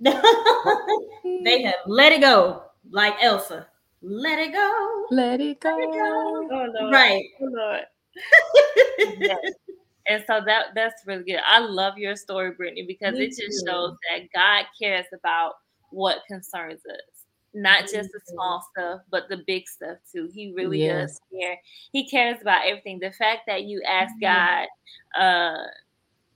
[1.44, 3.66] they have let it go, like Elsa.
[4.02, 5.06] Let it go.
[5.10, 5.70] Let it go.
[5.74, 6.92] Oh, Lord.
[6.92, 7.24] Right.
[7.40, 7.80] Oh, Lord.
[9.20, 9.38] Yes.
[10.08, 11.40] And so that that's really good.
[11.46, 13.70] I love your story, Brittany, because Me it just too.
[13.70, 15.52] shows that God cares about
[15.90, 17.24] what concerns us.
[17.54, 18.34] Not Me just the too.
[18.34, 20.28] small stuff, but the big stuff too.
[20.32, 21.12] He really Yes.
[21.12, 21.60] does care.
[21.92, 22.98] He cares about everything.
[23.00, 24.20] The fact that you asked Mhm.
[24.22, 24.68] God,
[25.20, 25.66] uh,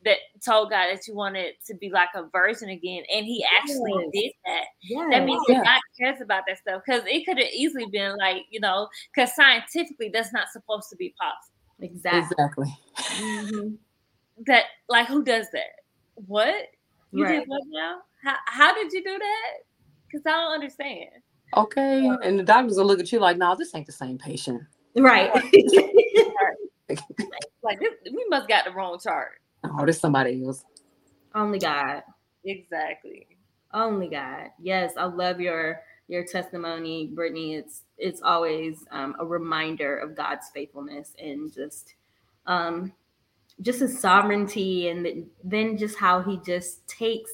[0.05, 3.93] that told God that you wanted to be like a virgin again, and He actually
[3.93, 4.11] Yes.
[4.13, 4.65] did that.
[4.83, 5.09] Yeah.
[5.11, 5.59] That means Yeah.
[5.59, 8.89] that God cares about that stuff because it could have easily been like, you know,
[9.15, 11.49] because scientifically that's not supposed to be possible.
[11.81, 12.37] exactly.
[12.37, 12.77] Exactly.
[13.25, 13.79] Mhm.
[14.47, 15.81] That like who does that?
[16.15, 16.69] What
[17.11, 17.41] you Right.
[17.41, 18.03] did what now?
[18.23, 19.53] How how did you do that?
[20.07, 21.11] Because I don't understand.
[21.57, 22.07] Okay.
[22.23, 24.63] And the doctors will look at you like, no, this ain't the same patient.
[24.97, 25.31] Right.
[27.63, 29.41] Like this, we must got the wrong chart.
[29.65, 30.65] Oh, this somebody else.
[31.35, 32.03] Only God.
[32.45, 33.27] Exactly.
[33.73, 34.51] Only God.
[34.61, 37.55] Yes, I love your your testimony, Brittany.
[37.55, 41.95] It's it's always um, a reminder of God's faithfulness and just
[42.47, 42.93] um,
[43.61, 47.31] just his sovereignty, and then just how he just takes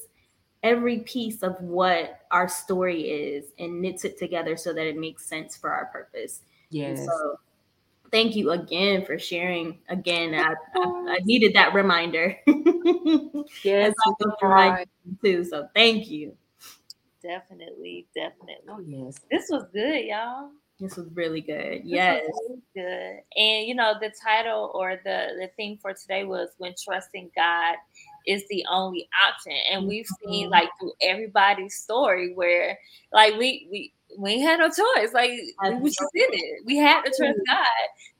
[0.61, 5.25] every piece of what our story is and knits it together so that it makes
[5.25, 6.41] sense for our purpose.
[6.71, 7.05] And Yes.
[7.05, 7.39] So
[8.11, 9.79] thank you again for sharing.
[9.89, 12.37] Again, I, I, I needed that reminder.
[13.63, 13.89] Yes.
[13.89, 14.85] As I go through my
[15.23, 15.43] too.
[15.43, 16.35] So thank you.
[17.23, 18.55] Definitely, definitely.
[18.69, 19.19] Oh yes.
[19.31, 20.51] This was good, y'all.
[20.79, 21.83] This was really good.
[21.83, 22.23] This Yes.
[22.27, 23.19] was really good.
[23.35, 27.75] And you know, the title or the the theme for today was when trusting God
[28.29, 29.53] is the only option.
[29.71, 30.51] And we've seen Mhm.
[30.51, 32.77] like through everybody's story where
[33.11, 35.13] like we we we had no choice.
[35.13, 35.31] Like
[35.81, 36.65] we just in it.
[36.65, 37.65] We had to trust God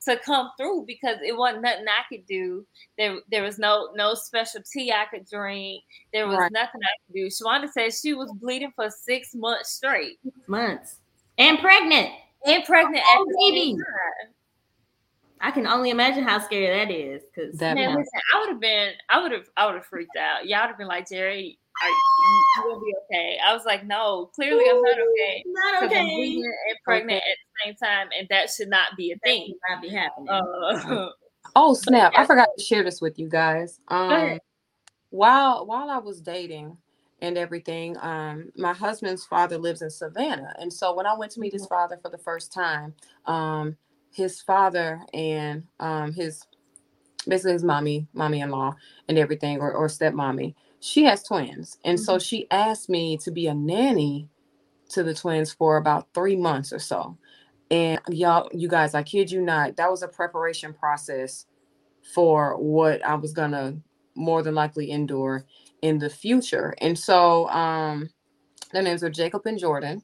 [0.06, 2.66] to come through because it wasn't nothing I could do.
[2.98, 5.84] There there was no no special tea I could drink.
[6.14, 6.52] There was Right.
[6.52, 7.28] nothing I could do.
[7.28, 10.98] Shawnda said she was bleeding for six months straight Months.
[11.38, 12.10] And pregnant.
[12.46, 13.66] and pregnant at Oh, the baby.
[13.72, 14.34] same time.
[15.42, 17.24] I can only imagine how scary that is.
[17.34, 20.18] Cause That Man, listen, I would have been, I would have, I would have freaked
[20.18, 20.48] out.
[20.48, 23.38] Y'all would have been like, Jerry, are you, you gonna be okay?
[23.46, 25.44] I was like, no, clearly I'm not okay.
[25.46, 26.16] not 'cause I'm okay.
[26.16, 29.48] bleeding and pregnant at the same time, and that should not be a That thing.
[29.48, 30.30] should not be happening.
[30.30, 31.10] Uh,
[31.56, 32.14] Oh snap!
[32.16, 33.80] I forgot to share this with you guys.
[33.88, 34.38] Um,
[35.10, 36.78] while while I was dating
[37.22, 41.40] and everything, um, my husband's father lives in Savannah, and so when I went to
[41.40, 42.94] meet his father for the first time,
[43.26, 43.78] um,
[44.12, 46.44] his father and um, his
[47.28, 48.76] basically his mommy, mommy-in-law,
[49.08, 53.48] and everything, or or stepmommy, she has twins, and so she asked me to be
[53.48, 54.30] a nanny
[54.90, 57.18] to the twins for about three months or so.
[57.72, 61.46] And y'all, you guys, I kid you not, that was a preparation process
[62.14, 63.78] for what I was gonna
[64.16, 65.46] more than likely endure
[65.82, 66.74] in the future.
[66.80, 68.10] And so um
[68.74, 70.04] their names are Jacob and Jordan.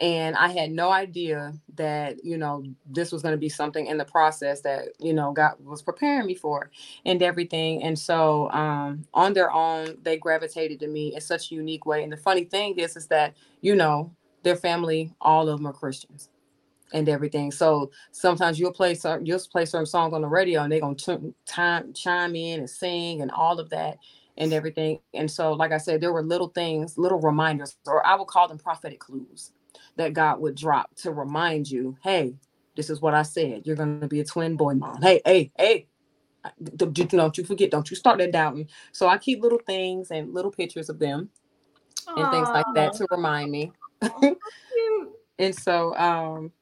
[0.00, 3.98] And I had no idea that, you know, this was going to be something in
[3.98, 6.70] the process that, you know, God was preparing me for
[7.04, 7.82] and everything.
[7.82, 12.04] And so um, on their own, they gravitated to me in such a unique way.
[12.04, 14.14] And the funny thing is, is that, you know,
[14.44, 16.28] their family, all of them are Christians
[16.92, 17.50] and everything.
[17.50, 20.96] So sometimes you'll play some, you'll play certain songs on the radio and they're going
[20.96, 23.98] to time, chime in and sing and all of that
[24.36, 25.00] and everything.
[25.12, 28.46] And so, like I said, there were little things, little reminders, or I would call
[28.46, 29.50] them prophetic clues
[29.98, 32.36] that God would drop to remind you, hey,
[32.76, 33.62] this is what I said.
[33.66, 35.02] You're going to be a twin boy mom.
[35.02, 35.88] Hey, hey, hey.
[36.76, 36.98] Don't
[37.38, 38.68] you- forget, don't you start that doubting.
[38.92, 41.30] So I keep little things and little pictures of them
[42.16, 43.72] and things like that to remind me.
[45.38, 46.52] And so, um,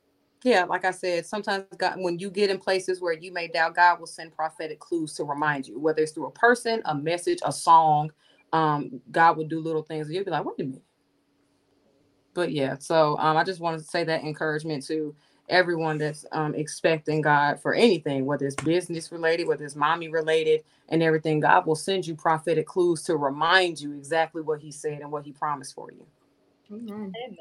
[0.44, 3.76] yeah, like I said, sometimes God, when you get in places where you may doubt,
[3.76, 7.40] God will send prophetic clues to remind you, whether it's through a person, a message,
[7.44, 8.12] a song.
[8.52, 10.82] Um, God will do little things, and you'll be like, "Wait a minute."
[12.36, 15.16] But yeah, so um, I just wanted to say that encouragement to
[15.50, 20.64] everyone that's um, expecting God for anything, whether it's business related, whether it's mommy related,
[20.90, 21.40] and everything.
[21.40, 25.24] God will send you prophetic clues to remind you exactly what He said and what
[25.26, 26.06] He promised for you.
[26.72, 27.16] Amen.
[27.24, 27.38] Amen.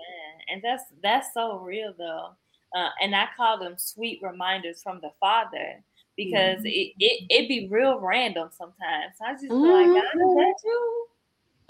[0.52, 2.30] And that's that's so real though.
[2.76, 5.84] Uh, and I call them sweet reminders from the Father
[6.18, 6.66] because Mm-hmm.
[6.66, 9.16] it, it it be real random sometimes.
[9.26, 9.68] I just be Mm-hmm.
[9.72, 11.08] like, God, is that you?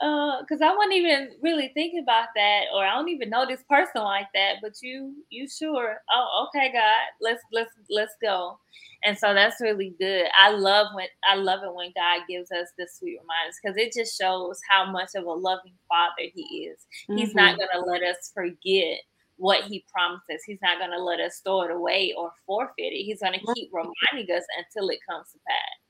[0.02, 3.64] Uh, because I wasn't even really thinking about that, or I don't even know this
[3.70, 4.56] person like that.
[4.62, 6.02] But you, you sure?
[6.14, 6.82] Oh, okay, God,
[7.22, 8.60] let's let's let's go.
[9.06, 10.26] And so that's really good.
[10.38, 13.94] I love when I love it when God gives us the sweet reminders because it
[13.94, 16.86] just shows how much of a loving Father He is.
[17.08, 17.60] He's not mm-hmm.
[17.60, 19.00] going to let us forget
[19.38, 20.42] what He promised us.
[20.46, 23.06] He's not going to let us throw it away or forfeit it.
[23.06, 25.86] He's going to keep reminding us until it comes to pass.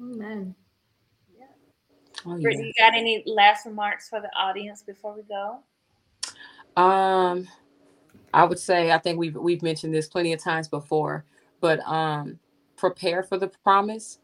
[0.00, 0.54] Amen.
[2.26, 2.42] Oh, yeah.
[2.42, 5.60] Brittany, you got any last remarks for the audience before we go?
[6.80, 7.48] Um,
[8.32, 11.24] I would say I think we've we've mentioned this plenty of times before,
[11.60, 12.38] but um,
[12.76, 14.18] prepare for the promise.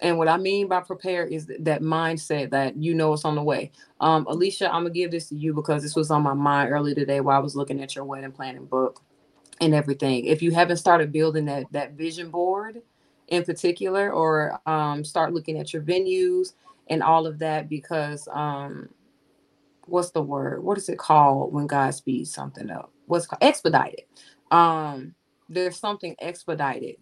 [0.00, 3.42] And what I mean by prepare is that mindset that you know it's on the
[3.42, 3.72] way.
[4.00, 6.94] Um, Alicia, I'm gonna give this to you because this was on my mind earlier
[6.94, 9.02] today while I was looking at your wedding planning book
[9.60, 10.24] and everything.
[10.26, 12.80] If you haven't started building that that vision board
[13.28, 16.54] in particular, or um, start looking at your venues
[16.88, 18.88] and all of that, because um,
[19.86, 20.62] what's the word?
[20.62, 22.92] What is it called when God speeds something up?
[23.06, 23.42] What's called?
[23.42, 24.02] expedited?
[24.50, 25.14] Um,
[25.48, 26.96] there's something expedited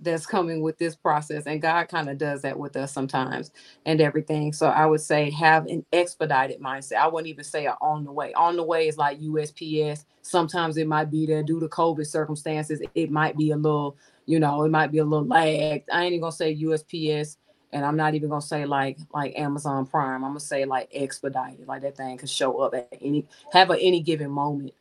[0.00, 3.50] that's coming with this process, and God kind of does that with us sometimes
[3.84, 4.52] and everything.
[4.52, 6.96] So I would say have an expedited mindset.
[6.96, 8.32] I wouldn't even say on the way.
[8.34, 10.04] On the way is like USPS.
[10.22, 12.80] Sometimes it might be there due to COVID circumstances.
[12.94, 13.96] It might be a little,
[14.28, 15.88] you know, it might be a little lagged.
[15.90, 17.38] I ain't even gonna say USPS
[17.72, 20.22] and I'm not even gonna say like like Amazon Prime.
[20.22, 23.78] I'm gonna say like expedited, like that thing could show up at any have a
[23.78, 24.74] any given moment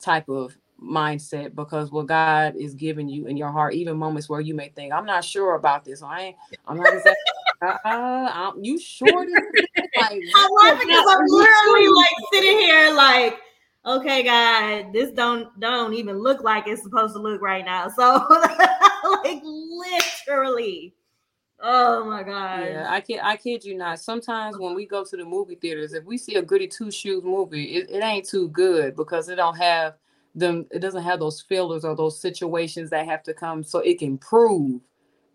[0.00, 4.40] type of mindset because what God is giving you in your heart, even moments where
[4.40, 6.02] you may think, I'm not sure about this.
[6.02, 6.36] I ain't,
[6.66, 7.14] I'm not exactly,
[7.62, 9.26] uh, I'm, you sure?
[9.26, 13.38] This like, I'm laughing because I'm literally like sitting here like,
[13.84, 17.88] okay, God, this don't don't even look like it's supposed to look right now.
[17.88, 18.24] So
[19.24, 20.94] like literally.
[21.62, 22.60] Oh my god.
[22.64, 24.00] Yeah, I kid, I kid you not.
[24.00, 27.22] Sometimes when we go to the movie theaters, if we see a goody two shoes
[27.22, 29.96] movie, it, it ain't too good because it don't have
[30.34, 30.66] them.
[30.70, 34.16] It doesn't have those fillers or those situations that have to come so it can
[34.16, 34.80] prove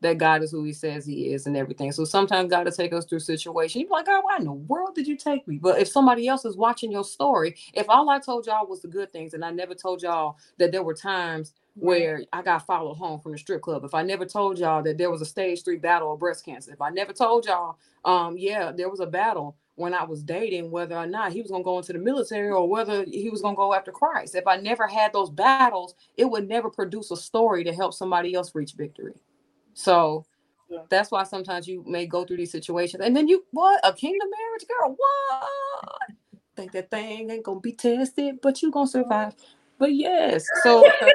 [0.05, 1.91] that God is who He says He is and everything.
[1.91, 3.81] So sometimes God will take us through situations.
[3.81, 5.57] You're like, God, why in the world did you take me?
[5.57, 8.87] But if somebody else is watching your story, if all I told y'all was the
[8.87, 12.95] good things, and I never told y'all that there were times where I got followed
[12.95, 13.83] home from the strip club.
[13.83, 16.71] If I never told y'all that there was a stage three battle of breast cancer,
[16.71, 20.71] if I never told y'all, um, yeah, there was a battle when I was dating,
[20.71, 23.57] whether or not he was gonna go into the military or whether he was gonna
[23.57, 24.35] go after Christ.
[24.35, 28.33] If I never had those battles, it would never produce a story to help somebody
[28.35, 29.13] else reach victory.
[29.75, 30.25] So
[30.69, 30.83] Yeah.
[30.89, 34.29] that's why sometimes you may go through these situations and then you what a kingdom
[34.31, 35.91] marriage girl, what?
[36.55, 39.35] Think that thing ain't gonna be tested, but you gonna survive.
[39.79, 41.11] But yes, so uh,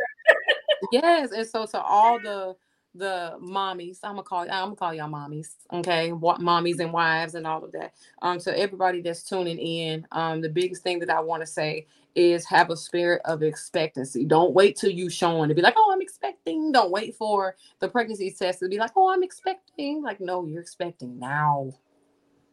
[0.92, 2.56] yes, and so to all the
[2.94, 7.34] the mommies, I'm gonna call I'm gonna call y'all mommies, okay, what mommies and wives
[7.34, 7.94] and all of that.
[8.22, 11.86] Um, so everybody that's tuning in, um, the biggest thing that I want to say
[12.14, 14.24] is have a spirit of expectancy.
[14.24, 16.72] Don't wait till you showing to be like, oh, I'm expecting.
[16.72, 20.02] Don't wait for the pregnancy test to be like, oh, I'm expecting.
[20.02, 21.72] Like, no, you're expecting now.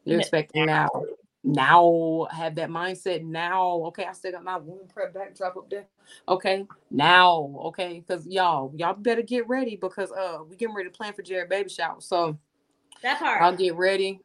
[0.05, 0.89] You're expecting now.
[1.47, 3.69] Now have that mindset now.
[3.85, 5.87] Okay, I still got my womb prep backdrop up there.
[6.27, 10.95] Okay, now, okay, because y'all, y'all better get ready because uh we getting ready to
[10.95, 12.01] plan for Jared baby shower.
[12.01, 12.37] So
[13.01, 13.57] That y'all part.
[13.57, 14.19] get ready.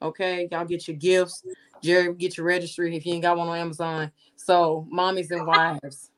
[0.00, 1.44] Okay, y'all get your gifts.
[1.82, 4.10] Jared, get your registry if you ain't got one on Amazon.
[4.36, 6.10] So mommies and wives,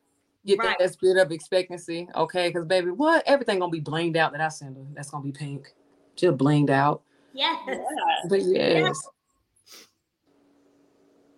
[0.46, 0.76] get Right.
[0.78, 2.08] that spirit of expectancy.
[2.14, 4.84] Okay, because baby, what everything gonna be blinged out that I send her.
[4.94, 5.74] That's gonna be pink.
[6.14, 7.02] Just blinged out.
[7.32, 7.58] Yes.
[7.66, 7.76] Yeah.
[8.28, 9.08] But yes.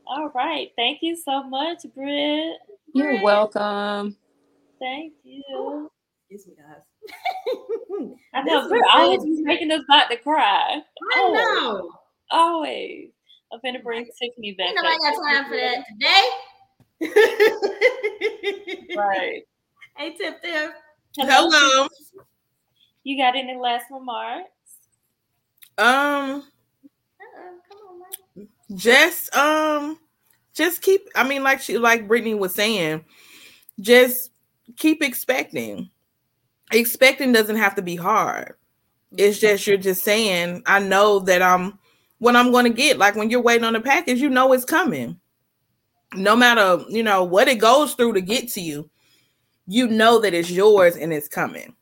[0.06, 0.70] All right.
[0.76, 2.56] Thank you so much, Britt.
[2.94, 3.22] You're Britt.
[3.22, 4.16] welcome.
[4.78, 5.90] Thank you.
[6.30, 6.82] Excuse me, guys.
[8.34, 9.42] I know This Britt always crazy.
[9.42, 10.80] making us about to cry.
[11.14, 11.90] I know.
[12.30, 13.10] Always.
[13.52, 14.68] I'm finna bring Tiffany back.
[14.68, 16.28] Ain't nobody got time for that today.
[18.96, 19.42] Right.
[19.96, 20.72] Hey, Tip Tip.
[21.16, 21.48] Hello.
[21.50, 21.88] Hello.
[23.04, 24.48] You got any last remarks?
[25.78, 26.42] Um, Uh-uh,
[27.68, 27.95] come on, man.
[28.74, 29.98] Just um,
[30.54, 31.02] just keep.
[31.14, 33.04] I mean, like she, like Brittany was saying,
[33.80, 34.30] just
[34.76, 35.90] keep expecting.
[36.72, 38.54] Expecting doesn't have to be hard.
[39.16, 41.78] It's just you're just saying, I know that I'm
[42.18, 42.98] what I'm going to get.
[42.98, 45.20] Like when you're waiting on a package, you know it's coming.
[46.14, 48.90] No matter you know what it goes through to get to you,
[49.66, 51.74] you know that it's yours and it's coming.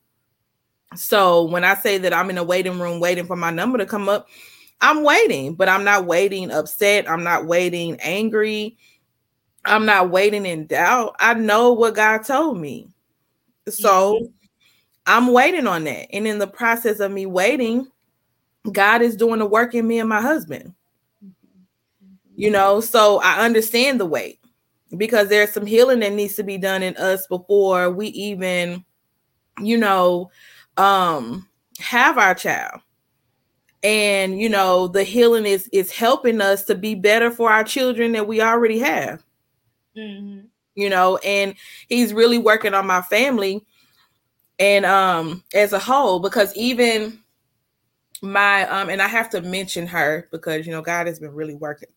[0.97, 3.87] So when I say that I'm in a waiting room waiting for my number to
[3.87, 4.29] come up,
[4.81, 7.09] I'm waiting, but I'm not waiting upset.
[7.09, 8.77] I'm not waiting angry.
[9.65, 11.17] I'm not waiting in doubt.
[11.19, 12.89] I know what God told me.
[13.69, 14.25] So mm-hmm.
[15.07, 16.09] I'm waiting on that.
[16.13, 17.87] And in the process of me waiting,
[18.71, 20.75] God is doing the work in me and my husband.
[22.37, 24.41] You know, so I understand the wait
[24.97, 28.85] because there's some healing that needs to be done in us before we even,
[29.61, 30.31] you know,
[30.77, 31.49] um
[31.79, 32.81] have our child
[33.85, 38.13] and you know the healing is is helping us to be better for our children
[38.13, 39.23] that we already have.
[39.97, 40.47] Mm-hmm.
[40.75, 41.55] you know and
[41.89, 43.65] he's really working on my family
[44.59, 47.21] and um as a whole because even
[48.21, 51.55] my um and i have to mention her because you know god has been really
[51.55, 51.89] working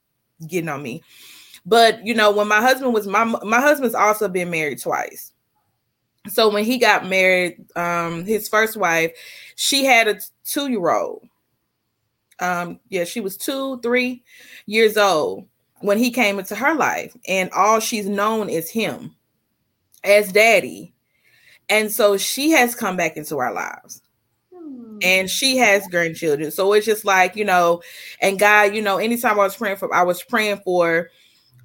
[0.45, 1.03] getting on me.
[1.65, 5.31] But you know when my husband was my my husband's also been married twice.
[6.27, 9.11] So when he got married um his first wife
[9.55, 11.27] she had a two year old
[12.39, 14.23] um yeah she was two three
[14.67, 15.47] years old
[15.81, 19.15] when he came into her life and all she's known is him
[20.03, 20.93] as daddy.
[21.69, 24.01] And so she has come back into our lives.
[24.53, 24.97] Hmm.
[25.01, 26.49] and she has grandchildren.
[26.51, 27.81] So it's just like you know
[28.21, 31.09] and god you know anytime i was praying for i was praying for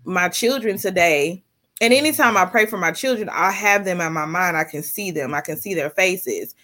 [0.04, 1.42] my children today
[1.80, 4.56] and anytime i pray for my children i have them in my mind.
[4.56, 5.34] I can see them.
[5.34, 6.54] I can see their faces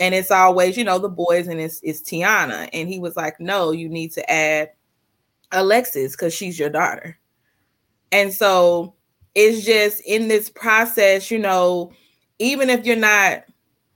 [0.00, 2.68] and it's always you know the boys and it's, it's tiana.
[2.72, 4.70] And he was like no you need to add
[5.52, 7.18] alexis because she's your daughter.
[8.10, 8.94] And so
[9.34, 11.92] it's just in this process you know
[12.40, 13.44] even if you're not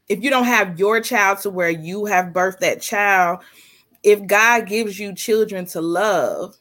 [0.09, 3.41] if you don't have your child to where you have birthed that child
[4.05, 6.57] if god gives you children to love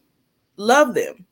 [0.58, 1.26] love them.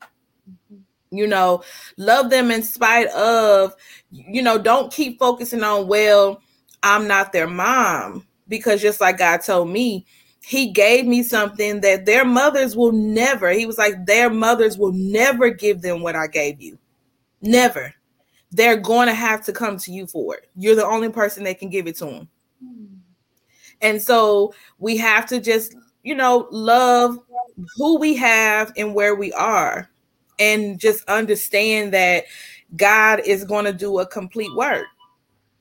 [0.48, 1.16] Mm-hmm.
[1.16, 1.62] You know
[1.96, 3.74] love them in spite of
[4.10, 6.40] you know don't keep focusing on well
[6.82, 10.06] I'm not their mom because just like God told me,
[10.44, 13.50] he gave me something that their mothers will never.
[13.50, 16.78] He was like, their mothers will never give them what I gave you.
[17.40, 17.94] Never.
[18.50, 20.50] They're going to have to come to you for it.
[20.56, 22.28] You're the only person that can give it to them.
[23.80, 27.18] And so we have to just, you know, love
[27.76, 29.88] who we have and where we are
[30.38, 32.24] and just understand that
[32.76, 34.86] God is going to do a complete work.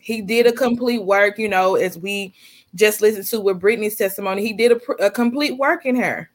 [0.01, 2.33] He did a complete work, you know, as we
[2.75, 4.41] just listened to with Brittany's testimony.
[4.41, 6.29] He did a, a complete work in her.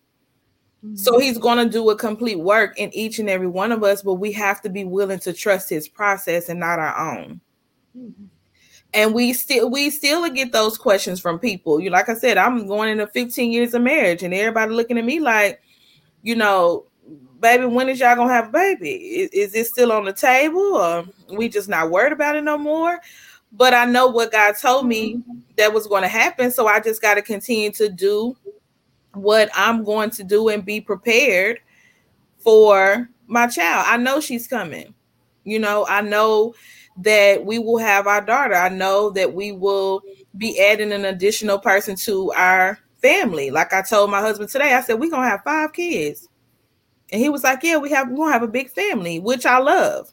[0.84, 0.96] Mm-hmm.
[0.96, 4.02] So he's going to do a complete work in each and every one of us,
[4.02, 7.40] but we have to be willing to trust his process and not our own.
[7.96, 8.24] Mm-hmm.
[8.94, 11.80] And we still we still get those questions from people.
[11.80, 15.04] You like I said, I'm going into 15 years of marriage, and everybody looking at
[15.04, 15.60] me like,
[16.22, 16.86] you know,
[17.40, 18.90] baby, when is y'all gonna have a baby?
[18.90, 22.56] Is, is it still on the table, or we just not worried about it no
[22.56, 22.98] more?
[23.56, 25.38] But I know what God told me mm-hmm.
[25.56, 26.50] that was going to happen.
[26.50, 28.36] So I just got to continue to do
[29.14, 31.60] what I'm going to do and be prepared
[32.38, 33.86] for my child.
[33.88, 34.94] I know she's coming.
[35.44, 36.54] You know, I know
[36.98, 38.54] that we will have our daughter.
[38.54, 40.02] I know that we will
[40.36, 43.50] be adding an additional person to our family.
[43.50, 46.28] Like I told my husband today, I said, We're gonna have five kids.
[47.12, 49.58] And he was like, Yeah, we have we're gonna have a big family, which I
[49.58, 50.12] love.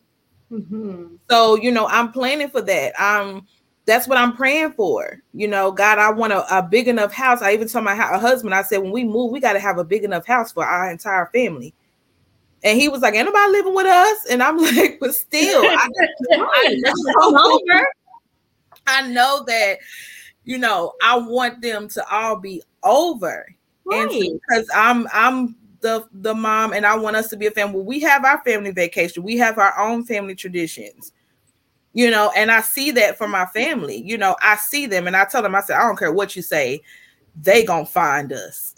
[0.53, 1.15] Mm-hmm.
[1.29, 2.93] So, you know, I'm planning for that.
[2.99, 3.47] I'm
[3.85, 5.21] that's what I'm praying for.
[5.33, 7.41] You know, God, I want a, a big enough house.
[7.41, 9.83] I even told my husband, I said, when we move, we got to have a
[9.83, 11.73] big enough house for our entire family.
[12.63, 14.25] And he was like, Ain't nobody living with us?
[14.29, 15.89] And I'm like, but still, I,
[16.31, 17.59] I, know,
[18.87, 19.79] I know that,
[20.45, 23.53] you know, I want them to all be over.
[23.85, 24.09] Right.
[24.09, 27.81] And because I'm I'm the the mom and I want us to be a family.
[27.81, 29.21] We have our family vacation.
[29.21, 31.11] We have our own family traditions.
[31.95, 34.01] You know, and I see that for my family.
[34.03, 36.35] You know, I see them and I tell them, I said, I don't care what
[36.35, 36.81] you say,
[37.39, 38.73] they gonna find us.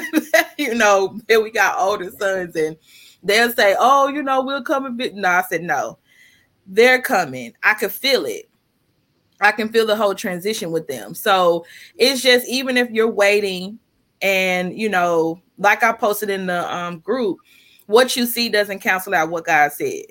[0.58, 2.76] you know, and we got older sons and
[3.24, 5.16] they'll say, Oh, you know, we'll come a bit.
[5.16, 5.98] No, I said, No,
[6.66, 7.54] they're coming.
[7.64, 8.48] I can feel it.
[9.40, 11.14] I can feel the whole transition with them.
[11.14, 11.66] So
[11.96, 13.80] it's just even if you're waiting
[14.22, 17.38] and you know like I posted in the um, group,
[17.86, 20.04] what you see doesn't cancel out what God said.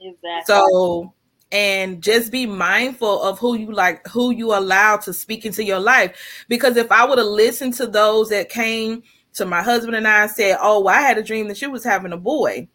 [0.00, 0.42] Exactly.
[0.46, 1.12] So
[1.52, 5.80] and just be mindful of who you like who you allow to speak into your
[5.80, 9.02] life because if i would have listened to those that came
[9.32, 11.66] to my husband and i and said oh well, i had a dream that she
[11.66, 12.68] was having a boy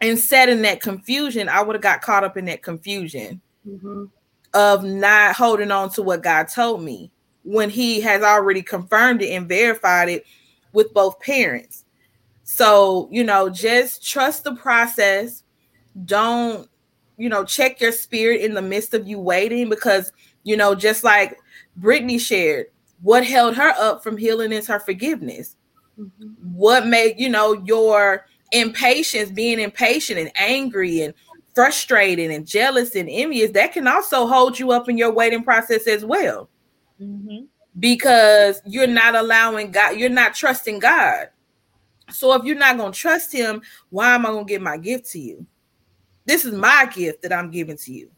[0.00, 4.04] and said in that confusion i would have got caught up in that confusion mm-hmm.
[4.52, 7.10] of not holding on to what god told me
[7.42, 10.26] when he has already confirmed it and verified it
[10.74, 11.84] with both parents.
[12.42, 15.44] So, you know, just trust the process.
[16.04, 16.68] Don't,
[17.16, 20.12] you know, check your spirit in the midst of you waiting because,
[20.42, 21.38] you know, just like
[21.76, 22.66] Brittany shared,
[23.00, 25.56] what held her up from healing is her forgiveness.
[26.42, 31.14] What made you know your impatience, being impatient and angry and
[31.54, 35.86] frustrated and jealous and envious, that can also hold you up in your waiting process
[35.86, 36.50] as well.
[37.00, 37.46] Mhm.
[37.78, 41.28] Because you're not allowing God, you're not trusting God.
[42.10, 44.76] So if you're not going to trust him, why am I going to give my
[44.76, 45.46] gift to you?
[46.26, 48.10] This is my gift that I'm giving to you.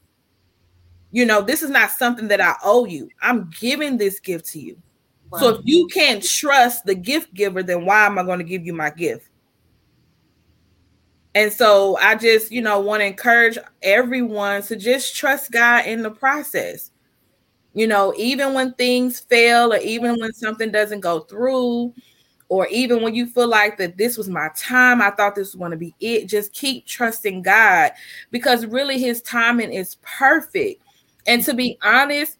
[1.10, 3.08] You know, this is not something that I owe you.
[3.22, 4.76] I'm giving this gift to you.
[5.38, 8.64] So if you can't trust the gift giver, then why am I going to give
[8.64, 9.28] you my gift?
[11.34, 16.02] And so I just, you know, want to encourage everyone to just trust God in
[16.02, 16.90] the process.
[17.76, 21.92] You know, even when things fail or even when something doesn't go through,
[22.48, 25.56] or even when you feel like that this was my time, I thought this was
[25.56, 27.92] going to be it, just keep trusting God
[28.30, 30.82] because really his timing is perfect.
[31.26, 32.38] And to be honest,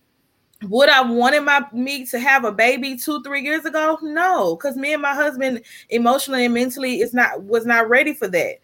[0.62, 3.98] would I wanted my me to have a baby two, three years ago?
[4.00, 8.28] No, because me and my husband emotionally and mentally is not was not ready for
[8.28, 8.54] that.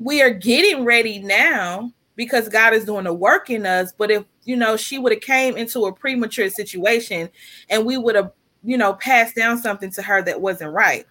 [0.00, 3.92] We are getting ready now because God is doing the work in us.
[3.96, 7.30] But if you know she would have came into a premature situation
[7.68, 8.32] and we would have
[8.62, 11.06] you know, passed down something to her that wasn't right.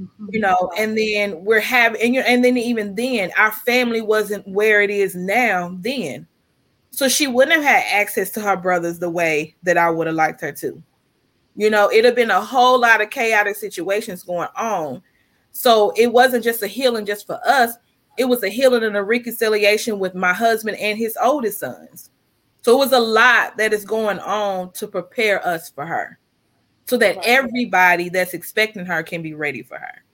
[0.00, 0.26] Mm-hmm.
[0.30, 4.82] You know, and then we're having, and, and then even then, our family wasn't where
[4.82, 5.76] it is now.
[5.80, 6.26] Then,
[6.90, 10.16] so she wouldn't have had access to her brothers the way that I would have
[10.16, 10.82] liked her to.
[11.54, 15.02] You know, it'd have been a whole lot of chaotic situations going on.
[15.50, 17.72] So it wasn't just a healing just for us;
[18.16, 22.10] it was a healing and a reconciliation with my husband and his oldest sons.
[22.62, 26.18] So it was a lot that is going on to prepare us for her
[26.86, 27.26] so that Right.
[27.26, 30.04] everybody that's expecting her can be ready for her.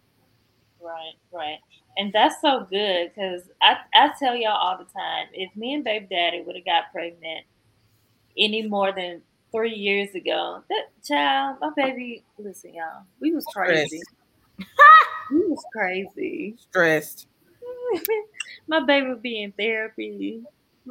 [0.80, 1.58] Right, right.
[1.96, 5.84] And that's so good because I, I tell y'all all the time if me and
[5.84, 7.44] baby daddy would have got pregnant
[8.36, 9.20] any more than
[9.50, 14.00] three years ago, that child, my baby, listen, y'all, we was crazy.
[15.30, 16.56] we was crazy.
[16.70, 17.27] Stressed.
[18.68, 20.42] my baby would be in therapy.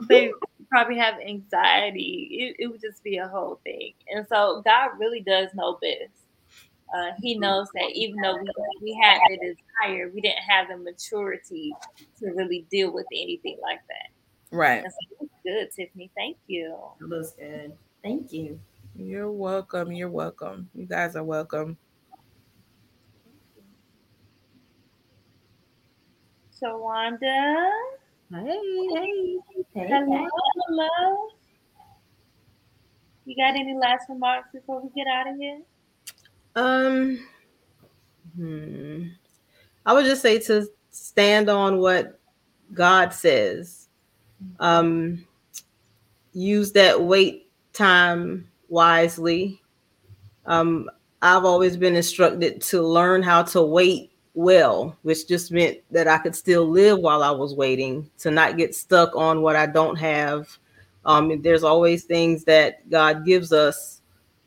[0.08, 0.32] They
[0.70, 2.28] probably have anxiety.
[2.32, 3.94] It, it would just be a whole thing.
[4.14, 6.12] And so God really does know best.
[6.96, 8.50] Uh, he knows that even though we,
[8.82, 11.74] we had the desire, we didn't have the maturity
[12.20, 14.56] to really deal with anything like that.
[14.56, 14.84] Right.
[14.84, 16.10] And so it's good, Tiffany.
[16.16, 16.78] Thank you.
[17.00, 17.74] That was good.
[18.04, 18.60] Thank you.
[18.96, 19.92] You're welcome.
[19.92, 20.70] You're welcome.
[20.74, 21.78] You guys are welcome.
[26.62, 27.70] Shawanda.
[28.32, 28.62] Hey,
[28.94, 29.38] hey,
[29.74, 29.88] hey.
[29.88, 30.28] Hello,
[30.68, 31.28] hello.
[33.26, 35.62] You got any last remarks before we get out of here?
[36.56, 37.28] Um,
[38.36, 39.04] hmm.
[39.86, 42.20] I would just say to stand on what
[42.74, 43.90] God says.
[44.60, 45.26] Um,
[46.34, 49.62] use that wait time wisely.
[50.46, 50.90] Um,
[51.22, 56.20] I've always been instructed to learn how to wait well, which just meant that I
[56.20, 59.96] could still live while I was waiting, to not get stuck on what I don't
[59.96, 60.48] have.
[61.06, 64.02] Um, there's always things that God gives us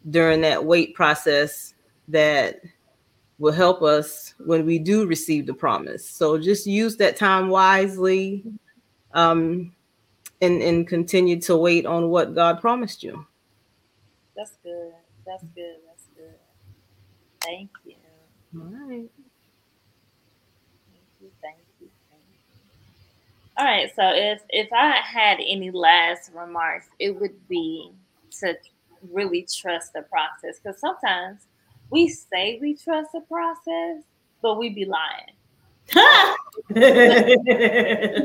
[0.08, 1.74] during that wait process
[2.06, 2.60] that
[3.40, 6.08] will help us when we do receive the promise.
[6.08, 8.44] So just use that time wisely
[9.12, 9.74] um,
[10.40, 13.26] and, and continue to wait on what God promised you.
[14.36, 14.92] That's good.
[15.26, 15.78] That's good.
[15.88, 16.38] That's good.
[17.42, 17.96] Thank you.
[18.54, 19.10] All right.
[20.92, 21.30] Thank you.
[21.42, 21.88] Thank you.
[22.10, 23.49] Thank you.
[23.60, 23.94] All right.
[23.94, 27.92] So if if I had any last remarks, it would be
[28.40, 28.54] to
[29.12, 31.46] really trust the process because sometimes
[31.90, 34.02] we say we trust the process,
[34.40, 35.36] but we be lying.
[36.70, 36.86] We be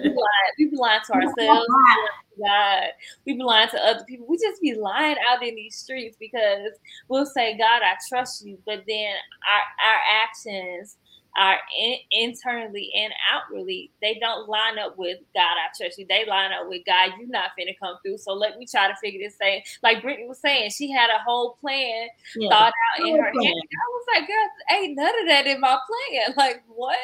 [0.09, 1.37] lying, we be lying to ourselves.
[1.37, 2.83] we be lying to God.
[3.25, 4.27] We be lying to other people.
[4.29, 6.71] We just be lying out in these streets because
[7.09, 9.15] we'll say, God, I trust you, but then
[9.51, 10.95] our our actions
[11.37, 16.05] are in, internally and outwardly, they don't line up with God, I trust you.
[16.07, 18.17] They line up with God, you're not finna come through.
[18.19, 19.61] So let me try to figure this thing.
[19.83, 22.49] Like Brittany was saying, she had a whole plan Yeah.
[22.49, 23.53] thought out in her Whole head.
[23.53, 26.33] I was like, girl, ain't none of that in my plan.
[26.37, 26.97] Like, what?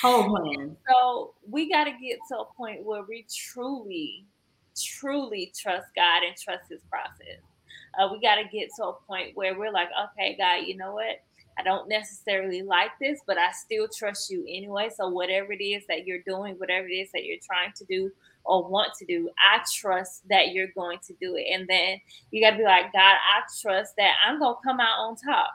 [0.00, 0.76] Whole plan.
[0.88, 4.26] So we got to get to a point where we truly,
[4.76, 7.40] truly trust God and trust His process.
[7.98, 10.94] Uh, we got to get to a point where we're like, okay, God, you know
[10.94, 11.22] what?
[11.58, 14.90] I don't necessarily like this, but I still trust you anyway.
[14.96, 18.10] So whatever it is that you're doing, whatever it is that you're trying to do
[18.44, 21.46] or want to do, I trust that you're going to do it.
[21.52, 24.80] And then you got to be like, God, I trust that I'm going to come
[24.80, 25.50] out on top.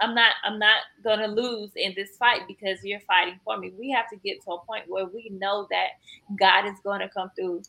[0.00, 3.72] I'm not I'm not gonna lose in this fight because you're fighting for me.
[3.78, 5.88] We have to get to a point where we know that
[6.38, 7.62] God is gonna come through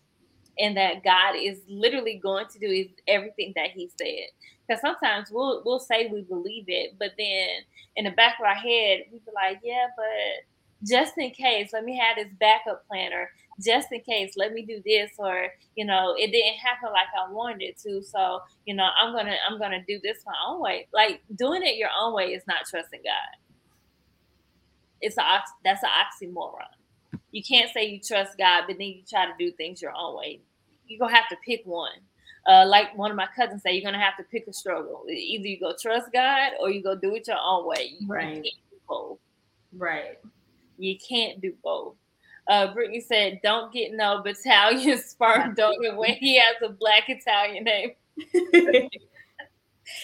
[0.59, 4.29] and that God is literally going to do everything that He said.
[4.67, 7.49] Because sometimes we'll we'll say we believe it, but then
[7.95, 11.83] in the back of our head we be like, yeah, but just in case, let
[11.85, 13.29] me have this backup plan, or
[13.63, 17.31] just in case, let me do this, or you know, it didn't happen like I
[17.31, 20.87] wanted it to, so you know, I'm gonna I'm gonna do this my own way.
[20.93, 23.37] Like doing it your own way is not trusting God.
[25.01, 27.19] It's a that's an oxymoron.
[27.31, 30.17] You can't say you trust God, but then you try to do things your own
[30.17, 30.41] way.
[30.87, 31.99] You're gonna have to pick one.
[32.45, 35.05] Uh, like one of my cousins say, you're gonna have to pick a struggle.
[35.09, 37.93] Either you go trust God or you go do it your own way.
[37.99, 38.33] You right.
[38.33, 39.19] can't do both.
[39.77, 40.19] Right.
[40.77, 41.95] You can't do both.
[42.47, 47.63] Uh, Brittany said, "Don't get no Italian sperm donor when he has a black Italian
[47.63, 47.91] name."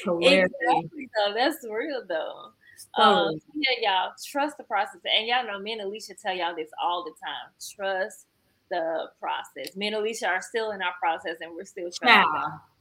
[0.06, 1.34] exactly, though.
[1.34, 2.52] That's real, though.
[2.96, 6.70] Um, yeah, y'all trust the process, and y'all know me and Alicia tell y'all this
[6.82, 7.52] all the time.
[7.76, 8.26] Trust
[8.70, 9.76] the process.
[9.76, 12.26] Me and Alicia are still in our process, and we're still trying.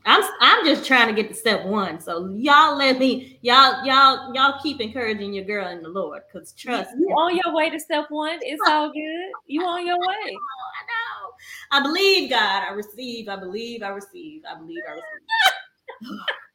[0.07, 2.01] I'm I'm just trying to get to step one.
[2.01, 6.53] So y'all let me y'all y'all y'all keep encouraging your girl in the Lord because
[6.53, 8.39] trust you on your way to step one.
[8.43, 9.33] It's all good.
[9.47, 10.07] You on your way.
[10.09, 11.79] I know.
[11.79, 12.63] I believe God.
[12.69, 13.29] I receive.
[13.29, 13.83] I believe.
[13.83, 14.43] I receive.
[14.49, 14.83] I believe.
[14.89, 16.21] I receive.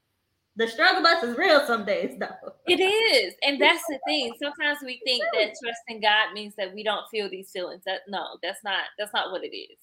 [0.55, 2.53] the struggle bus is real some days though.
[2.67, 3.33] It is.
[3.41, 4.33] And that's the thing.
[4.41, 7.81] Sometimes we think that trusting God means that we don't feel these feelings.
[7.85, 9.77] That no, that's not that's not what it is.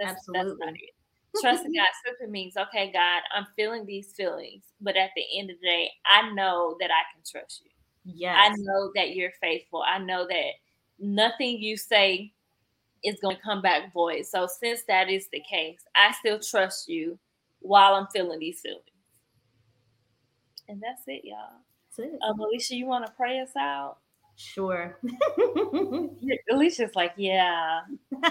[0.00, 0.48] That's, Absolutely.
[0.48, 0.94] That's not it.
[1.40, 5.56] Trusting God simply means, okay, God, I'm feeling these feelings, but at the end of
[5.60, 7.70] the day, I know that I can trust you.
[8.04, 8.36] Yes.
[8.38, 9.84] I know that you're faithful.
[9.86, 10.52] I know that
[10.98, 12.32] nothing you say
[13.04, 14.26] is going to come back void.
[14.26, 17.18] So since that is the case, I still trust you
[17.60, 18.82] while I'm feeling these feelings.
[20.68, 21.60] And that's it, y'all.
[21.96, 22.18] That's it.
[22.22, 23.98] Um, Alicia, you want to pray us out?
[24.36, 24.98] Sure.
[26.52, 27.80] Alicia's like, yeah.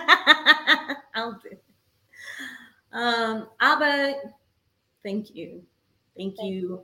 [1.16, 1.58] I'll do.
[2.94, 4.16] Um, Abba,
[5.04, 5.62] thank you.
[6.16, 6.82] Thank, thank you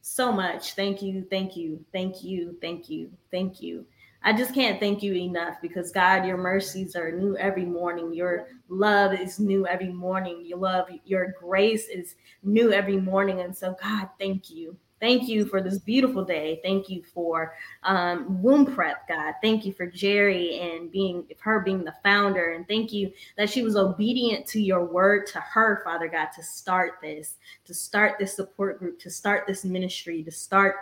[0.00, 0.72] so much.
[0.74, 3.84] Thank you, thank you, thank you, thank you, thank you.
[4.24, 8.14] I just can't thank you enough because God, your mercies are new every morning.
[8.14, 10.42] Your love is new every morning.
[10.44, 13.40] Your love, your grace is new every morning.
[13.40, 14.76] And so, God, thank you.
[15.02, 16.60] Thank you for this beautiful day.
[16.62, 19.34] Thank you for um, womb prep, God.
[19.42, 23.64] Thank you for Jerry and being her being the founder, and thank you that she
[23.64, 28.36] was obedient to your word to her, Father God, to start this, to start this
[28.36, 30.76] support group, to start this ministry, to start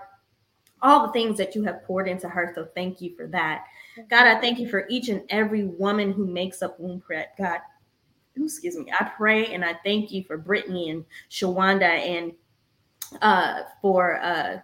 [0.83, 2.53] all the things that you have poured into her.
[2.55, 3.65] So thank you for that,
[4.11, 4.27] God.
[4.27, 7.61] I thank you for each and every woman who makes up womb prep, God.
[8.37, 8.93] excuse me.
[8.93, 12.33] I pray and I thank you for Brittany and Shawanda and
[13.23, 14.59] uh, for uh,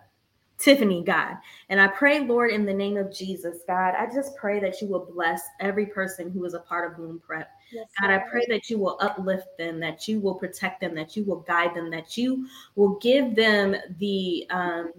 [0.59, 1.37] Tiffany, God.
[1.69, 4.89] And I pray, Lord, in the name of Jesus, God, I just pray that you
[4.89, 7.51] will bless every person who is a part of Womb Prep.
[7.73, 11.17] Yes, God, I pray that you will uplift them, that you will protect them, that
[11.17, 14.93] you will guide them, that you will give them the um,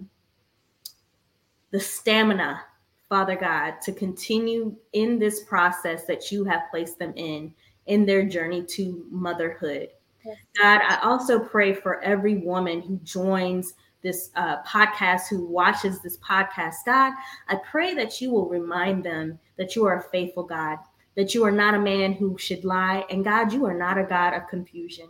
[1.72, 2.62] the stamina,
[3.10, 7.54] Father God, to continue in this process that you have placed them in
[7.88, 9.90] in their journey to motherhood.
[10.60, 16.18] God, I also pray for every woman who joins this uh, podcast, who watches this
[16.18, 16.76] podcast.
[16.86, 17.14] God,
[17.48, 20.78] I pray that you will remind them that you are a faithful God,
[21.16, 23.06] that you are not a man who should lie.
[23.10, 25.10] And God, you are not a God of confusion.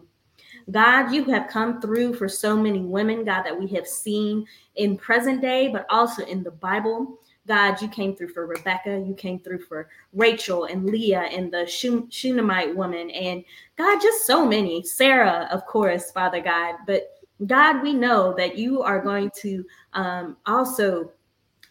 [0.72, 4.98] God, you have come through for so many women, God, that we have seen in
[4.98, 7.20] present day, but also in the Bible.
[7.48, 11.66] God, you came through for Rebecca, you came through for Rachel and Leah and the
[11.66, 13.43] Shunammite woman, and
[13.77, 14.84] God, just so many.
[14.84, 16.76] Sarah, of course, Father God.
[16.85, 21.11] But God, we know that you are going to um, also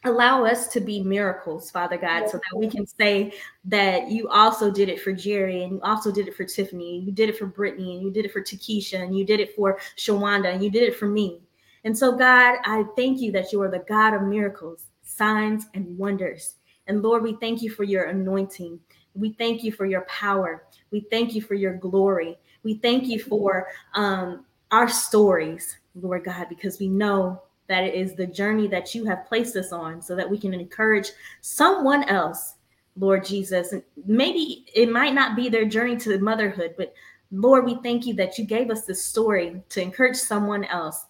[0.04, 3.32] allow us to be miracles, Father God, so that we can say
[3.64, 7.12] that you also did it for Jerry and you also did it for Tiffany, you
[7.12, 9.78] did it for Brittany, and you did it for Takesha, and you did it for
[9.96, 11.40] Shawanda, and you did it for me.
[11.84, 15.96] And so, God, I thank you that you are the God of miracles signs, and
[15.98, 16.56] wonders.
[16.86, 18.78] And Lord, we thank you for your anointing.
[19.14, 20.64] We thank you for your power.
[20.90, 22.38] We thank you for your glory.
[22.62, 28.14] We thank you for um, our stories, Lord God, because we know that it is
[28.14, 32.54] the journey that you have placed us on so that we can encourage someone else,
[32.96, 33.72] Lord Jesus.
[33.72, 36.94] And maybe it might not be their journey to motherhood, but
[37.32, 41.06] Lord, we thank you that you gave us this story to encourage someone else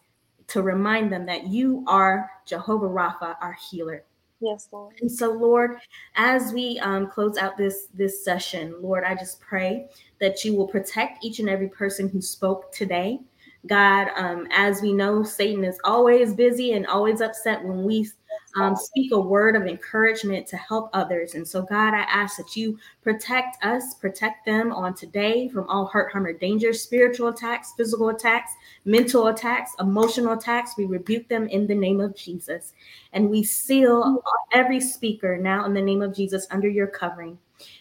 [0.49, 4.05] to remind them that you are Jehovah Rapha, our healer.
[4.41, 4.95] Yes, Lord.
[5.01, 5.79] And so, Lord,
[6.15, 9.89] as we um, close out this this session, Lord, I just pray
[10.21, 13.21] that you will protect each and every person who spoke today.
[13.67, 18.09] God, um, as we know, Satan is always busy and always upset when we
[18.57, 21.35] um, speak a word of encouragement to help others.
[21.35, 25.87] And so, God, I ask that you protect us, protect them on today from all
[25.87, 28.53] hurt, harm, or danger, spiritual attacks, physical attacks,
[28.85, 30.77] mental attacks, emotional attacks.
[30.77, 32.73] We rebuke them in the name of Jesus.
[33.13, 37.39] And we seal every speaker now in the name of Jesus under your covering.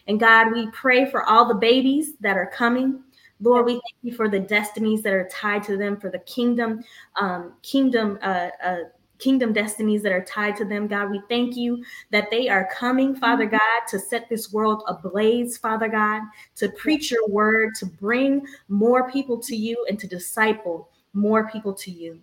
[0.08, 3.02] And God, we pray for all the babies that are coming.
[3.42, 6.84] Lord, we thank you for the destinies that are tied to them, for the kingdom,
[7.20, 8.78] um, kingdom, uh, uh,
[9.20, 10.88] kingdom destinies that are tied to them.
[10.88, 13.56] God, we thank you that they are coming, Father mm-hmm.
[13.56, 16.22] God, to set this world ablaze, Father God,
[16.56, 21.74] to preach your word, to bring more people to you, and to disciple more people
[21.74, 22.20] to you.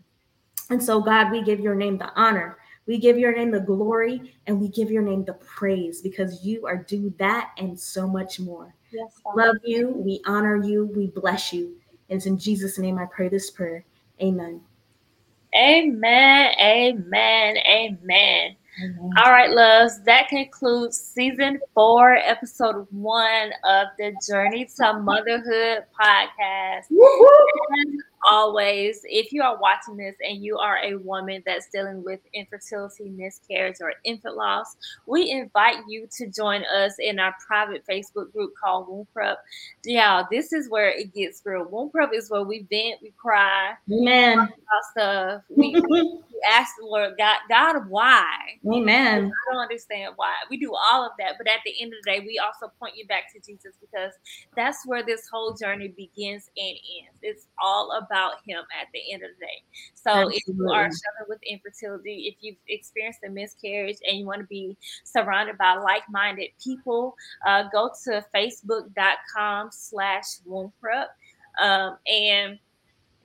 [0.71, 2.59] And so, God, we give your name the honor.
[2.87, 6.67] We give your name the glory and we give your name the praise because you
[6.67, 8.75] are due that and so much more.
[8.91, 9.91] Yes, Love you.
[9.91, 10.87] We honor you.
[10.95, 11.77] We bless you.
[12.11, 13.85] And it's in Jesus' name I pray this prayer.
[14.21, 14.61] Amen.
[15.55, 16.53] Amen.
[16.59, 17.57] Amen.
[17.59, 18.57] Amen.
[18.83, 19.13] Amen.
[19.19, 20.03] All right, loves.
[20.05, 26.87] That concludes season four, episode one of the Journey to Motherhood podcast.
[28.31, 33.11] Always, if you are watching this and you are a woman that's dealing with infertility,
[33.11, 34.77] miscarriage, or infant loss,
[35.07, 39.39] we invite you to join us in our private Facebook group called Womb Prep.
[39.85, 41.65] Y'all, this is where it gets real.
[41.65, 44.39] Womb Prep is where we vent, we cry, Amen.
[44.39, 44.53] about
[44.93, 45.43] stuff.
[45.49, 48.25] We, we ask the Lord, God, God, why?
[48.67, 49.33] Amen.
[49.33, 50.35] I don't understand why.
[50.49, 52.97] We do all of that, but at the end of the day, we also point
[52.97, 54.13] you back to Jesus because
[54.57, 57.19] that's where this whole journey begins and ends.
[57.23, 58.12] It's all about
[58.45, 59.63] Him at the end of the day.
[59.95, 60.91] So if you are Absolutely.
[60.93, 65.75] struggling with infertility, if you've experienced a miscarriage and you want to be surrounded by
[65.75, 67.15] like-minded people,
[67.47, 71.11] uh, go to facebook.com slash womb prep
[71.61, 72.59] um, and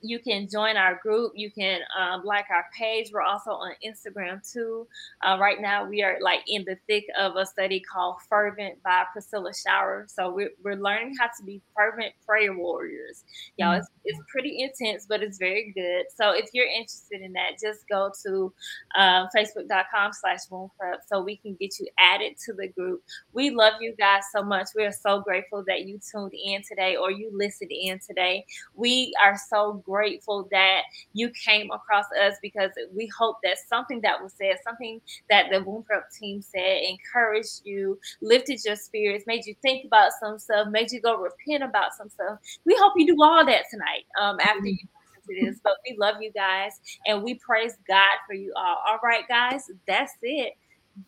[0.00, 1.32] you can join our group.
[1.34, 3.10] You can um, like our page.
[3.12, 4.86] We're also on Instagram too.
[5.22, 9.04] Uh, right now, we are like in the thick of a study called Fervent by
[9.12, 10.06] Priscilla Shirer.
[10.08, 13.24] So we're, we're learning how to be fervent prayer warriors.
[13.56, 16.04] Y'all, it's, it's pretty intense, but it's very good.
[16.14, 18.52] So if you're interested in that, just go to
[18.96, 20.40] um, facebook.com slash
[20.78, 23.02] prep so we can get you added to the group.
[23.32, 24.68] We love you guys so much.
[24.74, 28.44] We are so grateful that you tuned in today or you listened in today.
[28.74, 34.22] We are so grateful that you came across us because we hope that something that
[34.22, 35.00] was said, something
[35.30, 40.12] that the Womb Prep team said, encouraged you, lifted your spirits, made you think about
[40.20, 42.38] some stuff, made you go repent about some stuff.
[42.64, 45.60] We hope you do all that tonight um, after you listen to this.
[45.62, 46.72] But we love you guys
[47.06, 48.78] and we praise God for you all.
[48.86, 50.54] All right, guys, that's it.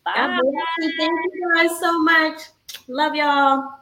[0.04, 0.38] Bye.
[0.42, 0.92] You.
[0.98, 2.40] Thank you guys so much.
[2.88, 3.79] Love y'all.